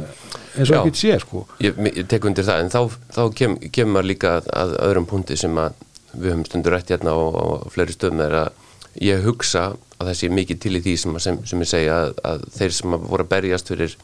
eins 0.57 0.71
og 0.71 0.79
ekkert 0.81 0.99
sé 0.99 1.17
sko. 1.21 1.43
Ég, 1.63 1.77
ég 1.89 2.07
tek 2.09 2.25
undir 2.27 2.45
það, 2.47 2.63
en 2.63 2.71
þá, 2.73 2.97
þá 3.15 3.21
kem, 3.37 3.57
kemur 3.73 4.07
líka 4.07 4.37
að, 4.37 4.49
að 4.61 4.75
öðrum 4.87 5.09
punkti 5.09 5.37
sem 5.39 5.57
að 5.61 5.77
við 6.13 6.31
höfum 6.31 6.45
stundur 6.47 6.75
rætt 6.75 6.93
hérna 6.93 7.13
á, 7.13 7.19
á 7.19 7.45
fleiri 7.73 7.95
stöðum 7.95 8.23
er 8.25 8.37
að 8.43 8.63
ég 9.03 9.25
hugsa 9.25 9.65
að 9.97 10.09
það 10.09 10.19
sé 10.19 10.29
mikið 10.33 10.61
til 10.63 10.75
í 10.77 10.83
því 10.85 10.95
sem, 11.01 11.17
sem, 11.21 11.39
sem 11.49 11.63
ég 11.63 11.69
segja 11.69 11.97
að, 12.03 12.13
að 12.31 12.45
þeir 12.57 12.77
sem 12.77 12.97
að 12.97 13.09
voru 13.11 13.25
að 13.25 13.31
berjast 13.33 13.71
fyrir, 13.73 13.97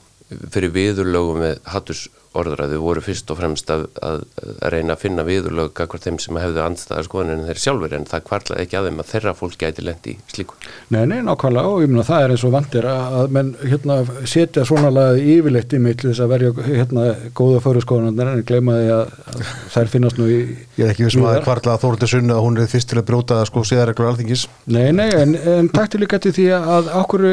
fyrir 0.53 0.73
viðurlögum 0.75 1.41
með 1.43 1.71
hattusorðræðu 2.33 2.79
voru 2.81 3.01
fyrst 3.03 3.29
og 3.31 3.37
fremst 3.39 3.69
að, 3.73 3.83
að, 4.03 4.23
að 4.63 4.71
reyna 4.73 4.95
að 4.95 5.01
finna 5.03 5.23
viðurlög 5.27 5.81
akkvært 5.83 6.07
þeim 6.07 6.19
sem 6.21 6.37
hefðu 6.41 6.61
andstæðar 6.63 7.05
skoðanir 7.07 7.37
en 7.37 7.47
þeir 7.49 7.59
sjálfur 7.63 7.93
en 7.97 8.07
það 8.09 8.23
kvarlaði 8.29 8.63
ekki 8.65 8.77
að 8.79 8.87
þeim 8.89 8.99
að 9.03 9.09
þeirra 9.11 9.33
fólk 9.37 9.57
gæti 9.61 9.85
lendi 9.85 10.13
í 10.13 10.17
slíku. 10.33 10.57
Nei, 10.93 11.03
nei, 11.09 11.19
nákvæmlega 11.27 11.73
og 11.73 11.83
ég 11.83 11.91
meina 11.93 12.05
það 12.07 12.25
er 12.25 12.33
eins 12.35 12.45
og 12.47 12.53
vandir 12.55 12.87
að, 12.89 13.17
að 13.21 13.35
menn 13.37 13.51
hérna 13.63 13.97
setja 14.33 14.65
svona 14.67 14.91
lagið 14.93 15.29
yfirleitt 15.37 15.73
í 15.77 15.81
mig 15.83 15.97
til 16.01 16.09
þess 16.09 16.23
að 16.25 16.33
verja 16.33 16.53
hérna 16.67 17.05
góða 17.37 17.61
fyrirskoðanarnir 17.67 18.33
en 18.33 18.45
gleyma 18.49 18.79
því 18.79 18.89
að, 18.97 19.13
að 19.33 19.53
þær 19.75 19.93
finnast 19.93 20.17
nú 20.21 20.29
í 20.29 20.39
Ég 20.73 20.87
er 20.87 20.93
ekki 20.95 21.05
vissum 21.05 21.27
að 21.27 21.35
víðar. 21.37 21.45
kvarla 21.45 21.75
að 21.75 21.83
Þóruldur 21.83 22.09
Sunna 22.09 22.33
að 22.39 22.45
hún 22.47 22.57
er 22.57 22.71
fyrst 22.71 22.89
til 22.89 22.97
að 22.97 23.07
brjóta 23.11 23.39
sko 23.45 23.61
síðarreglur 23.67 24.09
alþingis 24.09 24.47
Nei, 24.73 24.89
nei, 24.95 25.09
en, 25.13 25.35
en 25.37 25.69
takti 25.69 26.01
líka 26.01 26.17
til 26.23 26.33
því 26.33 26.47
að 26.57 26.89
okkur 27.03 27.27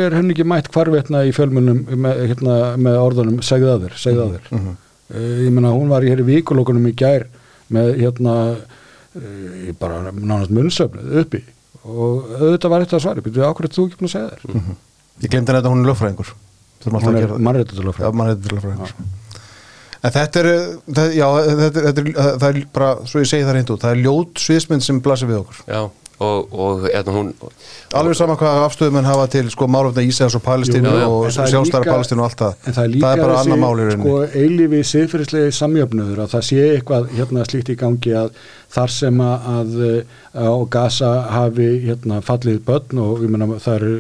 í. 5.11 5.15
Mm 5.15 5.21
Mhm. 5.21 5.47
ég 5.47 5.53
meina 5.53 5.73
hún 5.75 5.89
var 5.91 6.03
hér 6.03 6.21
í 6.23 6.27
vikulókunum 6.29 6.87
í 6.91 6.95
gær 6.95 7.27
með 7.71 7.97
hérna 8.01 8.35
uh, 8.57 9.73
bara 9.79 10.13
nánast 10.13 10.51
munnsöfnuð 10.55 11.21
uppi 11.25 11.43
og 11.85 12.31
auðvitað 12.39 12.71
var 12.71 12.85
þetta 12.85 13.01
svari, 13.01 13.21
byrjuðu 13.25 13.47
okkur 13.49 13.65
er 13.67 13.75
þú 13.75 13.87
ekki 13.89 13.99
búin 14.01 14.11
að 14.11 14.15
segja 14.15 14.31
þér? 14.31 14.77
Ég 15.21 15.31
glemdi 15.33 15.53
að 15.53 15.71
hún 15.71 15.85
er 15.85 15.91
alltaf 15.91 16.35
Hún 16.81 17.17
er 17.17 18.13
mannréttindalögfræðingur 18.21 18.95
En 20.01 20.13
þetta 20.15 20.41
er, 20.41 20.47
það, 20.97 21.11
já, 21.13 21.27
þetta 21.45 21.67
er, 21.67 21.85
þetta 21.85 22.01
er, 22.01 22.13
það 22.41 22.45
er 22.49 22.61
bara, 22.73 22.91
svo 23.05 23.21
ég 23.21 23.29
segi 23.29 23.45
það 23.45 23.57
reynd 23.59 23.73
út, 23.75 23.83
það 23.83 23.91
er 23.91 23.99
ljót 24.07 24.41
sviðsmynd 24.41 24.85
sem 24.87 25.01
blasir 25.05 25.29
við 25.29 25.41
okkur. 25.43 25.59
Já, 25.69 25.81
og, 26.21 26.53
og 26.53 26.83
hérna 26.87 27.15
hún... 27.15 27.29
Alveg 27.97 28.17
sama 28.19 28.37
hvað 28.41 28.59
afstöðum 28.67 28.99
en 29.01 29.09
hafa 29.09 29.27
til 29.33 29.49
sko 29.51 29.67
málefna 29.73 30.05
Ísæðs 30.05 30.37
og 30.39 30.43
Palestínu 30.45 30.93
Jú, 30.93 31.07
og 31.09 31.25
það 31.33 31.43
er 31.47 31.53
sjálfstæra 31.55 31.89
Palestínu 31.89 32.23
og 32.23 32.29
allt 32.29 32.43
það. 32.45 32.55
En 32.67 32.77
það 32.77 32.85
er 32.85 32.93
líka 32.95 33.13
bara 33.23 33.39
annar 33.41 33.61
máli 33.65 33.87
í 33.87 33.89
rauninni. 33.89 34.05
sko, 34.05 34.43
eilífi 34.45 34.83
siðferðislegi 34.93 35.57
samjöfnuður 35.59 36.23
að 36.27 36.33
það 36.37 36.47
sé 36.51 36.61
eitthvað 36.77 37.11
hérna 37.17 37.47
slíkt 37.49 37.73
í 37.75 37.79
gangi 37.81 38.15
að 38.21 38.31
þar 38.77 38.95
sem 39.01 39.25
að, 39.25 39.43
að 39.51 39.75
á 40.37 40.49
Gaza 40.77 41.11
hafi 41.35 41.69
hérna 41.89 42.21
fallið 42.29 42.63
börn 42.69 43.03
og 43.09 43.25
ég 43.25 43.33
meina 43.35 43.51
það 43.59 43.77
eru 43.81 43.93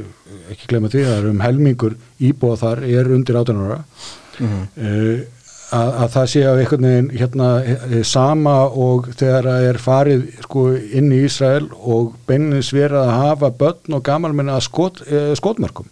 ekki 0.55 0.71
glemma 0.71 0.89
því, 0.93 1.05
það 1.09 1.19
eru 1.25 1.35
um 1.35 1.45
helmingur 1.45 1.99
íbúa 2.21 2.57
þar 2.61 2.85
er 2.87 3.13
undir 3.17 3.41
18 3.43 3.67
ára 3.67 3.83
Mhm. 4.41 4.61
uh, 4.81 5.40
að, 5.71 5.91
að 6.05 6.09
það 6.15 6.31
sé 6.33 6.43
á 6.47 6.53
einhvern 6.53 6.89
veginn 6.89 7.13
hérna 7.21 7.51
eh, 7.63 8.01
sama 8.07 8.57
og 8.69 9.11
þegar 9.15 9.51
það 9.51 9.69
er 9.69 9.83
farið 9.85 10.27
sko 10.47 10.65
inn 10.77 11.13
í 11.15 11.23
Ísrael 11.29 11.69
og 11.79 12.17
beinins 12.29 12.73
verið 12.75 13.05
að 13.05 13.15
hafa 13.19 13.53
börn 13.63 13.99
og 13.99 14.05
gamalmenni 14.07 14.55
að 14.55 14.67
skot, 14.67 15.05
uh, 15.07 15.31
skotmörkum 15.39 15.91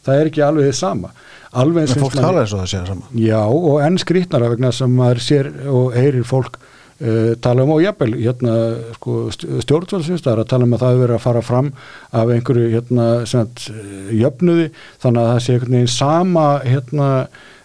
það 0.00 0.16
er 0.16 0.30
ekki 0.30 0.44
alveg 0.46 0.70
þið 0.70 0.80
sama 0.80 1.12
alveg. 1.50 1.90
En 1.90 2.04
fólk 2.04 2.16
talar 2.18 2.44
eins 2.44 2.54
og 2.54 2.62
það 2.62 2.70
sé 2.70 2.80
það 2.80 2.90
sama. 2.92 3.08
Já, 3.18 3.40
og 3.42 3.78
enn 3.84 4.00
skrýtnara 4.00 4.50
vegna 4.52 4.72
sem 4.74 4.92
maður 4.94 5.24
sér 5.24 5.50
og 5.70 5.96
heyrir 5.96 6.26
fólk 6.28 6.58
uh, 6.60 7.32
tala 7.42 7.66
um 7.66 7.74
og 7.74 7.82
jafnvel 7.84 8.16
hérna, 8.18 8.56
sko, 8.98 9.18
stjórnvöldsvinstar 9.34 10.42
að 10.42 10.50
tala 10.52 10.68
um 10.68 10.76
að 10.76 10.84
það 10.86 11.04
verið 11.04 11.18
að 11.18 11.24
fara 11.26 11.44
fram 11.44 11.72
af 12.10 12.34
einhverju 12.36 12.72
hérna, 12.74 13.08
sagt, 13.30 13.68
eh, 13.72 14.12
jöfnuði 14.20 14.70
þannig 15.02 15.22
að 15.22 15.32
það 15.32 15.40
sé 15.44 15.56
einhvern 15.56 15.78
veginn 15.78 15.94
sama 15.96 16.46
hérna, 16.66 17.10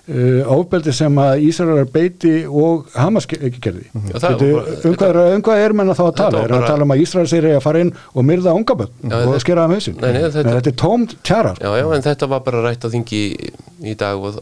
uh, 0.09 0.51
ofbeldi 0.55 0.93
sem 0.93 1.15
að 1.21 1.43
Ísraelar 1.47 1.87
beiti 1.93 2.33
og 2.47 2.85
Hamas 2.95 3.25
ekki 3.29 3.61
gerði. 3.63 3.85
Veitu, 3.93 4.49
um, 4.89 4.95
hvað 4.99 5.07
er, 5.09 5.19
um 5.35 5.43
hvað 5.45 5.63
er 5.65 5.75
menna 5.81 5.95
þá 5.97 6.03
að 6.07 6.15
tala? 6.21 6.43
Er 6.45 6.55
að 6.59 6.65
tala 6.69 6.87
um 6.87 6.93
að 6.95 7.03
Ísrael 7.05 7.27
sér 7.31 7.47
að 7.55 7.61
fara 7.65 7.81
inn 7.85 7.91
og 8.13 8.25
myrða 8.27 8.53
ungaböld 8.57 8.93
og 9.21 9.35
skera? 9.41 9.67
Nei, 9.67 9.79
nei, 9.79 10.21
þetta- 10.29 10.55
þetta 10.59 10.71
er 10.73 10.77
tómt 10.83 11.15
tjara. 11.25 11.55
Já, 11.61 11.71
já, 11.81 11.85
en 11.95 12.05
þetta 12.05 12.29
var 12.35 12.39
bara 12.45 12.63
rætt 12.67 12.85
á 12.85 12.89
þingi 12.93 13.21
í, 13.25 13.51
í 13.91 13.95
dag 13.97 14.17
og, 14.17 14.41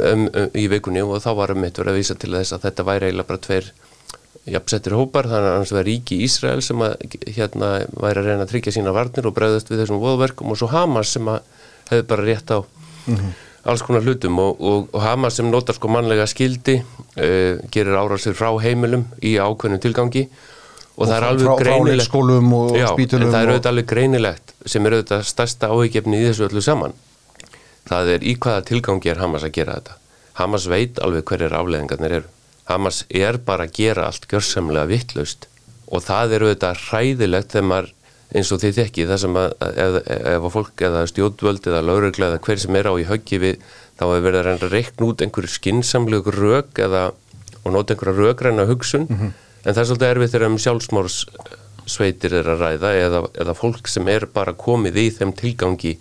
um, 0.00 0.28
um, 0.32 0.50
í 0.54 0.66
vikunni 0.72 1.02
og 1.04 1.20
þá 1.22 1.30
var 1.36 1.50
um 1.56 1.64
eitt 1.64 1.76
verið 1.78 1.92
að 1.94 2.00
vísa 2.00 2.18
til 2.18 2.32
þess 2.36 2.52
að 2.56 2.68
þetta 2.68 2.84
væri 2.88 3.10
eiginlega 3.10 3.28
bara 3.28 3.38
tveir 3.48 3.72
jafnsettir 4.42 4.96
hópar, 4.98 5.28
þannig 5.30 5.52
að 5.52 5.56
hans 5.60 5.70
var 5.76 5.84
ríki 5.86 6.16
Ísrael 6.26 6.62
sem 6.66 6.80
að 6.82 6.96
hérna 7.36 7.68
væri 7.94 8.18
að 8.18 8.26
reyna 8.26 8.42
að 8.42 8.50
tryggja 8.50 8.72
sína 8.74 8.90
varnir 8.96 9.28
og 9.30 9.36
bregðast 9.36 9.68
við 9.70 9.84
þessum 9.84 10.00
voðverkum 10.02 10.50
og 10.50 10.58
svo 10.58 10.66
Hamas 10.72 11.12
sem 11.14 11.28
að 11.30 11.44
hefði 11.92 12.06
bara 12.10 12.24
rétt 12.26 12.50
á 12.50 12.58
alls 13.68 13.82
konar 13.86 14.02
hlutum 14.02 14.38
og, 14.42 14.58
og, 14.60 14.88
og 14.92 15.02
Hamas 15.04 15.36
sem 15.38 15.46
notar 15.50 15.76
sko 15.76 15.90
mannlega 15.92 16.26
skildi 16.30 16.78
uh, 16.82 17.60
gerir 17.70 17.94
árásir 18.00 18.34
frá 18.38 18.50
heimilum 18.62 19.04
í 19.22 19.36
ákveðnum 19.38 19.82
tilgangi 19.84 20.24
og, 20.26 21.06
það 21.06 21.14
er 21.16 21.26
alveg 21.28 21.62
greinilegt 21.62 22.16
og 22.18 22.76
Já, 22.76 22.88
það 22.90 23.22
er 23.22 23.22
og- 23.22 23.54
auðvitað 23.54 23.70
alveg 23.72 23.88
greinilegt 23.94 24.54
sem 24.66 24.86
er 24.86 24.96
auðvitað 24.98 25.24
stærsta 25.30 25.70
áhyggjefni 25.72 26.18
í 26.20 26.26
þessu 26.28 26.48
öllu 26.48 26.62
saman. 26.62 26.92
Það 27.88 28.10
er 28.16 28.26
í 28.28 28.34
hvaða 28.38 28.64
tilgangi 28.68 29.10
er 29.10 29.18
Hamas 29.22 29.42
að 29.46 29.54
gera 29.56 29.78
þetta. 29.78 29.96
Hamas 30.38 30.66
veit 30.70 31.00
alveg 31.02 31.24
hverjar 31.28 31.56
afleðingarnir 31.58 32.14
eru. 32.20 32.28
Hamas 32.68 33.02
er 33.10 33.38
bara 33.42 33.66
að 33.66 33.72
gera 33.78 34.04
allt 34.06 34.28
gjörsamlega 34.30 34.86
vittlaust 34.90 35.48
og 35.92 36.04
það 36.06 36.36
er 36.36 36.44
auðvitað 36.46 36.84
hræðilegt 36.88 37.50
þegar 37.52 37.66
maður 37.72 37.90
eins 38.32 38.52
og 38.54 38.62
þið 38.62 38.78
þekki 38.80 39.06
það 39.10 39.22
sem 39.22 39.38
að 39.38 39.54
ef, 39.68 39.96
ef 40.08 40.46
að 40.48 40.52
fólk 40.56 40.84
eða 40.88 41.06
stjórnvöld 41.10 41.68
eða 41.68 41.84
laurugla 41.84 42.30
eða 42.30 42.42
hver 42.46 42.62
sem 42.62 42.78
er 42.78 42.88
á 42.88 42.94
í 42.96 43.08
höggi 43.08 43.40
við 43.42 43.66
þá 44.00 44.04
er 44.08 44.24
verið 44.24 44.38
að 44.40 44.46
reyna 44.48 44.66
að 44.68 44.76
reikna 44.76 45.08
út 45.08 45.24
einhverju 45.24 45.52
skinsamlegu 45.52 46.34
rök 46.36 46.80
eða 46.82 47.02
og 47.62 47.74
nota 47.74 47.94
einhverja 47.94 48.18
rökræna 48.18 48.66
hugsun 48.70 49.08
en 49.10 49.74
það 49.74 49.82
er 49.82 49.90
svolítið 49.90 50.08
erfið 50.08 50.32
þegar 50.32 50.48
um 50.48 50.58
sjálfsmórs 50.64 51.18
er 52.00 52.34
að 52.40 52.62
ræða 52.62 52.90
eða, 52.98 53.22
eða 53.42 53.54
fólk 53.58 53.88
sem 53.90 54.08
er 54.08 54.26
bara 54.32 54.54
komið 54.54 54.98
í 55.02 55.06
þeim 55.18 55.32
tilgangi 55.38 55.96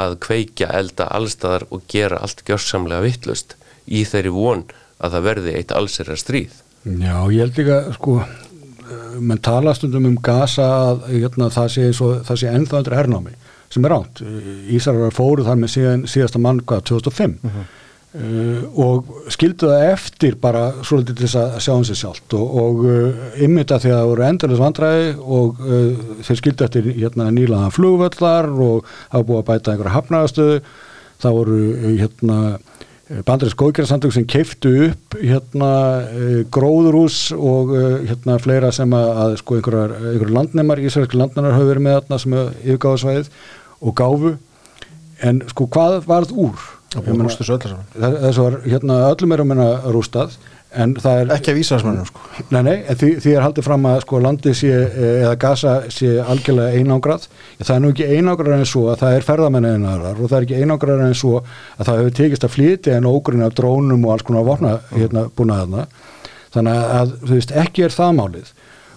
að 0.00 0.18
kveikja 0.22 0.70
elda 0.76 1.08
allstaðar 1.16 1.66
og 1.70 1.86
gera 1.88 2.20
allt 2.22 2.44
gjörsamlega 2.46 3.04
vittlust 3.04 3.56
í 3.86 4.04
þeirri 4.04 4.32
von 4.34 4.64
að 4.98 5.16
það 5.16 5.26
verði 5.28 5.54
eitt 5.58 5.72
allsera 5.72 6.16
stríð. 6.16 6.52
Já, 6.86 7.16
ég 7.32 7.40
held 7.42 7.58
líka, 7.58 7.78
sko, 7.96 8.18
eh, 8.22 8.34
menn 9.20 9.42
tala 9.42 9.74
stundum 9.76 10.10
um 10.10 10.20
Gaza 10.22 10.66
að 10.90 11.08
hérna, 11.12 11.50
það 11.54 11.72
sé, 11.74 11.88
sé 11.94 12.52
ennþá 12.52 12.82
undir 12.82 12.98
hernámi, 12.98 13.34
sem 13.72 13.86
er 13.86 13.94
ránt. 13.94 14.22
Ísarar 14.72 15.14
fóru 15.14 15.46
þar 15.46 15.58
með 15.62 15.74
síðan, 15.74 16.06
síðasta 16.10 16.42
mann, 16.42 16.62
hvað, 16.66 16.86
2005 16.92 17.40
uh 17.50 17.66
og 18.16 19.08
skildu 19.32 19.68
það 19.68 19.90
eftir 19.90 20.36
bara 20.40 20.62
svolítið 20.86 21.18
til 21.18 21.26
þess 21.26 21.38
að 21.40 21.56
sjá 21.64 21.72
um 21.74 21.84
sig 21.84 21.98
sjálft. 22.00 22.36
Og, 22.38 22.54
og 22.62 22.84
uh, 22.86 23.24
ymmita 23.44 23.78
því 23.82 23.92
að 23.92 23.98
það 23.98 24.10
voru 24.10 24.26
endurlega 24.26 24.62
vandræði 24.62 25.10
og 25.20 25.60
uh, 25.60 26.14
þeir 26.24 26.40
skildu 26.40 26.66
eftir 26.66 26.88
hérna, 26.94 27.28
nýlaðan 27.34 27.74
flugvöllar 27.76 28.48
og 28.48 28.88
hafa 29.12 29.26
búið 29.28 29.42
að 29.42 29.48
bæta 29.50 29.74
einhverja 29.74 29.96
hafnaðastöðu 29.98 30.58
það 31.24 31.38
voru 31.40 31.60
uh, 31.74 31.92
hérna 32.00 32.40
bandarins 33.06 33.54
góðgerðarsamtök 33.58 34.14
sem 34.14 34.24
keiftu 34.26 34.72
upp 34.88 35.14
hérna 35.20 35.70
uh, 36.02 36.40
gróðurús 36.52 37.28
og 37.36 37.70
uh, 37.74 37.84
hérna 38.02 38.38
fleira 38.42 38.72
sem 38.74 38.96
að, 38.98 39.36
sko 39.42 39.60
einhverjar, 39.60 39.94
einhverjar 40.00 40.34
landnemar, 40.40 40.82
ísraelski 40.82 41.20
landnemar 41.20 41.54
hafa 41.54 41.68
verið 41.70 41.86
með 41.86 42.00
þarna 42.00 42.18
sem 42.22 42.36
yfirgáðu 42.40 43.02
svæðið 43.04 43.30
og 43.78 43.96
gáfu 44.00 44.34
en 45.26 45.44
sko 45.52 45.68
hvað 45.70 46.00
varð 46.08 46.34
úr? 46.34 46.66
Það 46.96 47.06
búið 47.06 47.22
rústu 47.26 47.46
svo 47.46 47.56
öllu 47.58 47.70
saman. 47.70 48.18
þess 48.24 48.42
var 48.42 48.58
hérna 48.64 48.98
öllum 49.10 49.34
er 49.34 49.42
að 49.42 49.50
menna 49.52 49.70
rústað 49.94 50.36
er 50.76 51.32
Ekki 51.36 51.52
af 51.52 51.60
Ísraelsmönnum 51.60 52.06
sko. 52.08 52.24
Nei, 52.54 52.60
nei, 52.66 52.74
því, 52.86 53.10
því 53.24 53.32
er 53.32 53.44
haldið 53.44 53.66
fram 53.66 53.88
að 53.88 54.00
sko 54.04 54.20
landið 54.22 54.56
sé, 54.58 54.72
eh, 54.72 55.06
eða 55.22 55.32
Gaza 55.40 55.74
sé 55.92 56.10
algjörlega 56.22 56.80
einangrað. 56.80 57.26
Það 57.62 57.72
er 57.76 57.82
nú 57.84 57.92
ekki 57.94 58.08
einangrað 58.12 58.56
en 58.58 58.68
svo 58.68 58.84
að 58.92 59.00
það 59.02 59.16
er 59.16 59.26
ferðamenni 59.30 59.72
einarar 59.76 60.20
og 60.20 60.30
það 60.30 60.38
er 60.38 60.48
ekki 60.48 60.60
einangrað 60.60 61.04
en 61.06 61.18
svo 61.22 61.40
að 61.40 61.88
það 61.88 62.00
hefur 62.02 62.16
tekist 62.20 62.46
að 62.46 62.54
flytja 62.56 62.96
en 63.00 63.10
ógrunni 63.10 63.46
af 63.48 63.56
drónum 63.58 64.06
og 64.06 64.14
alls 64.14 64.26
konar 64.28 64.46
vopna 64.46 64.78
hérna 64.92 65.26
búin 65.36 65.54
að 65.54 65.64
þarna. 65.64 65.86
Þannig 66.56 66.96
að, 67.00 67.18
þú 67.26 67.34
veist, 67.34 67.58
ekki 67.64 67.84
er 67.84 67.96
það 67.96 68.16
málið. 68.20 68.54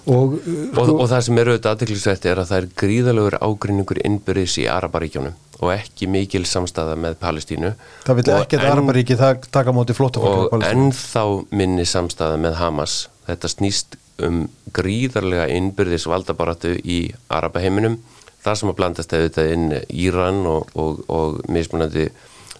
Og, 0.09 0.39
uh, 0.39 0.79
og, 0.79 0.95
og 0.95 1.05
það 1.11 1.25
sem 1.25 1.37
er 1.37 1.51
auðvitað 1.51 1.73
aðteklisvert 1.75 2.25
er 2.25 2.39
að 2.41 2.49
það 2.49 2.61
er 2.61 2.67
gríðalegur 2.81 3.35
ágrinningur 3.43 3.99
innbyrðis 4.07 4.55
í 4.63 4.69
Araparíkjónum 4.71 5.35
og 5.59 5.71
ekki 5.73 6.07
mikil 6.11 6.45
samstæða 6.47 6.95
með 6.99 7.17
Palestínu. 7.19 7.73
Það 8.05 8.19
vil 8.19 8.33
ekki 8.35 8.59
að 8.59 8.67
Araparíki 8.71 9.17
taka 9.51 9.73
móti 9.75 9.95
flóttafólk 9.97 10.53
og 10.55 10.65
ennþá 10.65 11.23
minni 11.51 11.85
samstæða 11.87 12.37
með 12.39 12.59
Hamas. 12.61 12.99
Þetta 13.27 13.51
snýst 13.51 13.99
um 14.23 14.45
gríðarlega 14.75 15.49
innbyrðis 15.55 16.07
valdabaratu 16.09 16.75
í 16.79 17.01
Arabaheiminum. 17.31 17.99
Þar 18.43 18.59
sem 18.59 18.71
að 18.71 18.77
blandast 18.79 19.15
auðvitað 19.15 19.53
inn 19.55 19.67
Íran 19.91 20.45
og, 20.47 20.71
og, 20.79 21.01
og 21.11 21.41
mismunandi 21.51 22.07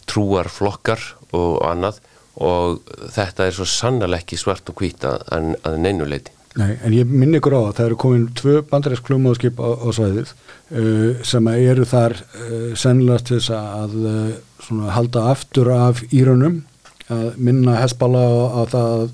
trúarflokkar 0.09 1.03
og 1.37 1.61
annað. 1.67 2.01
Og 2.39 2.83
þetta 3.15 3.47
er 3.47 3.55
svo 3.55 3.67
sannlega 3.67 4.21
ekki 4.21 4.39
svart 4.39 4.71
og 4.71 4.79
hvít 4.79 5.07
að, 5.07 5.23
að 5.35 5.79
neynuleiti 5.83 6.38
Nei, 6.59 6.73
en 6.83 6.91
ég 6.91 7.07
minni 7.07 7.39
ykkur 7.39 7.55
á 7.55 7.61
að 7.61 7.75
það 7.77 7.85
eru 7.85 7.97
komin 8.01 8.23
tvö 8.35 8.53
bandaræsk 8.67 9.05
klumóðskip 9.07 9.61
á, 9.63 9.69
á 9.79 9.87
svæðið 9.95 10.31
uh, 10.33 11.21
sem 11.23 11.47
eru 11.53 11.85
þar 11.87 12.15
uh, 12.19 12.71
sennilegast 12.75 13.29
til 13.29 13.37
þess 13.37 13.53
að 13.55 13.95
uh, 14.01 14.33
svona, 14.65 14.89
halda 14.97 15.23
aftur 15.31 15.71
af 15.71 16.01
Írunum 16.09 16.61
að 17.09 17.39
minna 17.39 17.77
hespala 17.79 18.25
á, 18.51 18.61
það 18.69 19.05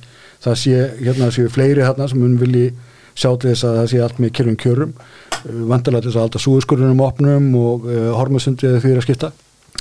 það 0.46 0.58
sé, 0.62 0.80
hérna 1.02 1.30
séu 1.34 1.52
fleiri 1.52 1.86
þarna 1.86 2.10
sem 2.10 2.22
mun 2.22 2.40
vilji 2.42 2.72
sjá 3.16 3.30
til 3.38 3.52
þess 3.52 3.68
að 3.68 3.78
það 3.80 3.88
sé 3.92 4.02
allt 4.08 4.20
með 4.24 4.34
kjörnum 4.40 4.60
kjörum 4.66 4.98
uh, 4.98 5.62
vantilega 5.70 6.02
til 6.02 6.12
þess 6.12 6.18
að 6.18 6.26
halda 6.26 6.44
súðskurðunum 6.48 7.06
opnum 7.06 7.48
og 7.62 7.86
uh, 7.92 8.10
hormusundið 8.18 8.82
fyrir 8.82 9.04
að 9.04 9.08
skipta. 9.10 9.34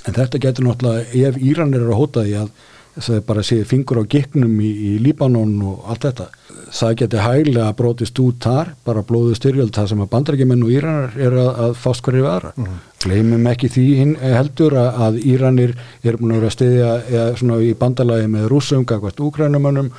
En 0.04 0.16
þetta 0.18 0.42
getur 0.42 0.68
náttúrulega 0.68 1.30
ef 1.30 1.40
Íran 1.40 1.72
er 1.72 1.88
að 1.88 1.96
hóta 2.02 2.28
því 2.28 2.36
að 2.42 2.52
það 2.95 3.20
bara 3.26 3.42
sé 3.47 3.61
fingur 3.66 4.01
á 4.03 4.05
gikknum 4.07 4.55
í, 4.62 4.70
í 4.70 4.97
Líbanon 5.03 5.55
og 5.66 5.86
allt 5.90 6.09
þetta 6.09 6.28
það 6.74 6.97
geti 7.01 7.22
hæglega 7.22 7.74
brotist 7.78 8.18
út 8.22 8.40
þar 8.42 8.72
bara 8.86 9.05
blóðu 9.07 9.34
styrjöld 9.38 9.74
það 9.74 9.90
sem 9.92 10.03
að 10.05 10.11
bandarækjumenn 10.14 10.64
og 10.66 10.72
Íranar 10.74 11.16
er 11.18 11.36
að, 11.38 11.51
að 11.66 11.76
fást 11.82 12.05
hverju 12.07 12.26
aðra 12.30 12.53
mm. 12.57 12.80
gleymum 13.05 13.49
ekki 13.51 13.70
því 13.74 13.86
hinn 14.01 14.14
heldur 14.22 14.76
að, 14.80 15.01
að 15.07 15.20
Íranir 15.34 15.74
er 16.03 16.18
búin 16.20 16.34
að 16.34 16.42
vera 16.42 16.51
að 16.51 16.57
stiðja 16.59 17.62
í 17.68 17.72
bandalagi 17.78 18.30
með 18.30 18.49
rússum, 18.53 18.86
gagvart 18.88 19.22
úkrænumönnum 19.22 19.90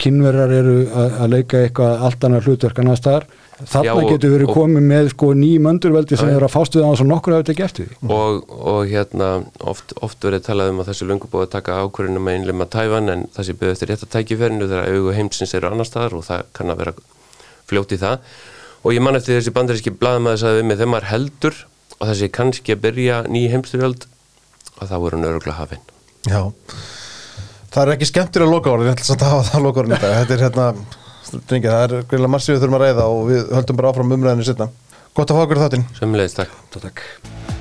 kynverjar 0.00 0.52
eru 0.52 0.74
að, 0.90 1.14
að 1.24 1.30
leika 1.34 1.60
eitthvað 1.64 2.02
allt 2.08 2.24
annað 2.28 2.48
hlutverk 2.48 2.80
annað 2.82 2.98
staðar. 3.00 3.26
Þarna 3.60 4.02
getur 4.08 4.30
verið 4.32 4.48
og- 4.48 4.54
komið 4.56 4.84
með 4.88 5.08
sko 5.12 5.26
ný 5.36 5.50
möndurveldi 5.60 6.16
sem 6.16 6.30
eru 6.32 6.46
að 6.46 6.52
fást 6.54 6.76
við 6.78 6.84
á 6.84 6.88
þess 6.94 7.02
að 7.04 7.10
nokkur 7.10 7.34
hefur 7.34 7.48
tekið 7.50 7.64
eftir 7.66 7.88
því 7.90 8.12
og, 8.16 8.54
og 8.72 8.78
hérna 8.88 9.26
oft, 9.68 9.92
oft 10.00 10.24
verið 10.24 10.46
talað 10.46 10.70
um 10.72 10.80
að 10.80 10.88
þessu 10.88 11.08
löngu 11.10 11.28
búið 11.28 11.44
að 11.44 11.50
taka 11.58 11.76
ákvörðunum 11.84 12.30
að 12.32 12.38
innlema 12.38 12.66
Tævan 12.72 13.12
en 13.12 13.26
það 13.36 13.46
sé 13.50 13.56
byggði 13.60 13.74
eftir 13.76 13.90
rétt 13.92 14.06
að 14.06 14.12
tækifærinu 14.14 14.68
þegar 14.70 14.88
augu 14.94 15.12
heimsins 15.18 15.52
eru 15.58 15.68
annar 15.74 15.88
staðar 15.90 16.16
og 16.16 16.24
það 16.24 16.46
kann 16.56 16.72
að 16.72 16.80
vera 16.80 16.94
fljótt 17.68 17.92
í 17.92 18.00
það. 18.00 18.24
Og 18.80 18.96
ég 18.96 19.04
man 19.04 19.20
eftir 19.20 19.36
þessi 19.36 19.52
bandaríski 19.58 19.92
blaðamaður 20.00 20.40
sagði 20.40 20.62
við 20.62 20.68
mig 20.70 20.80
þegar 20.80 20.92
maður 20.94 21.10
heldur 21.12 21.60
og 22.00 22.08
þessi 22.08 22.30
kannski 22.32 22.72
að 22.78 22.82
byrja 22.88 23.20
ný 23.28 23.42
heimstyrjöld 23.52 24.08
og 24.80 24.88
það 24.88 25.04
voru 25.04 25.20
nörgla 25.20 25.58
hafinn 25.60 25.84
Já, 26.24 26.48
það 27.70 27.84
er 27.84 27.94
ekki 27.94 28.10
skemmtir 28.10 28.46
að 28.46 28.52
loka 28.54 28.74
orðin, 28.74 28.90
ég 28.90 28.98
ætla 28.98 29.16
að 29.16 29.34
hafa 29.34 29.48
það 29.52 29.66
loka 29.68 29.82
orðin 29.84 29.96
þetta, 29.96 30.12
þetta 30.18 30.36
er 30.36 30.44
hérna, 30.46 30.66
drengi, 31.38 31.70
það 31.70 31.86
er 31.86 31.96
greiðlega 32.10 32.34
massið 32.34 32.54
við 32.56 32.62
þurfum 32.64 32.78
að 32.80 32.84
ræða 32.86 33.08
og 33.14 33.24
við 33.30 33.56
höldum 33.60 33.80
bara 33.80 33.94
áfram 33.94 34.18
umræðinu 34.18 34.50
setna. 34.50 34.70
Gott 35.14 35.32
að 35.32 35.40
fá 35.40 35.46
okkur 35.46 35.64
þáttinn. 35.64 35.88
Sömmulegist 35.98 36.38
takk 36.42 36.78
Takk 36.78 37.59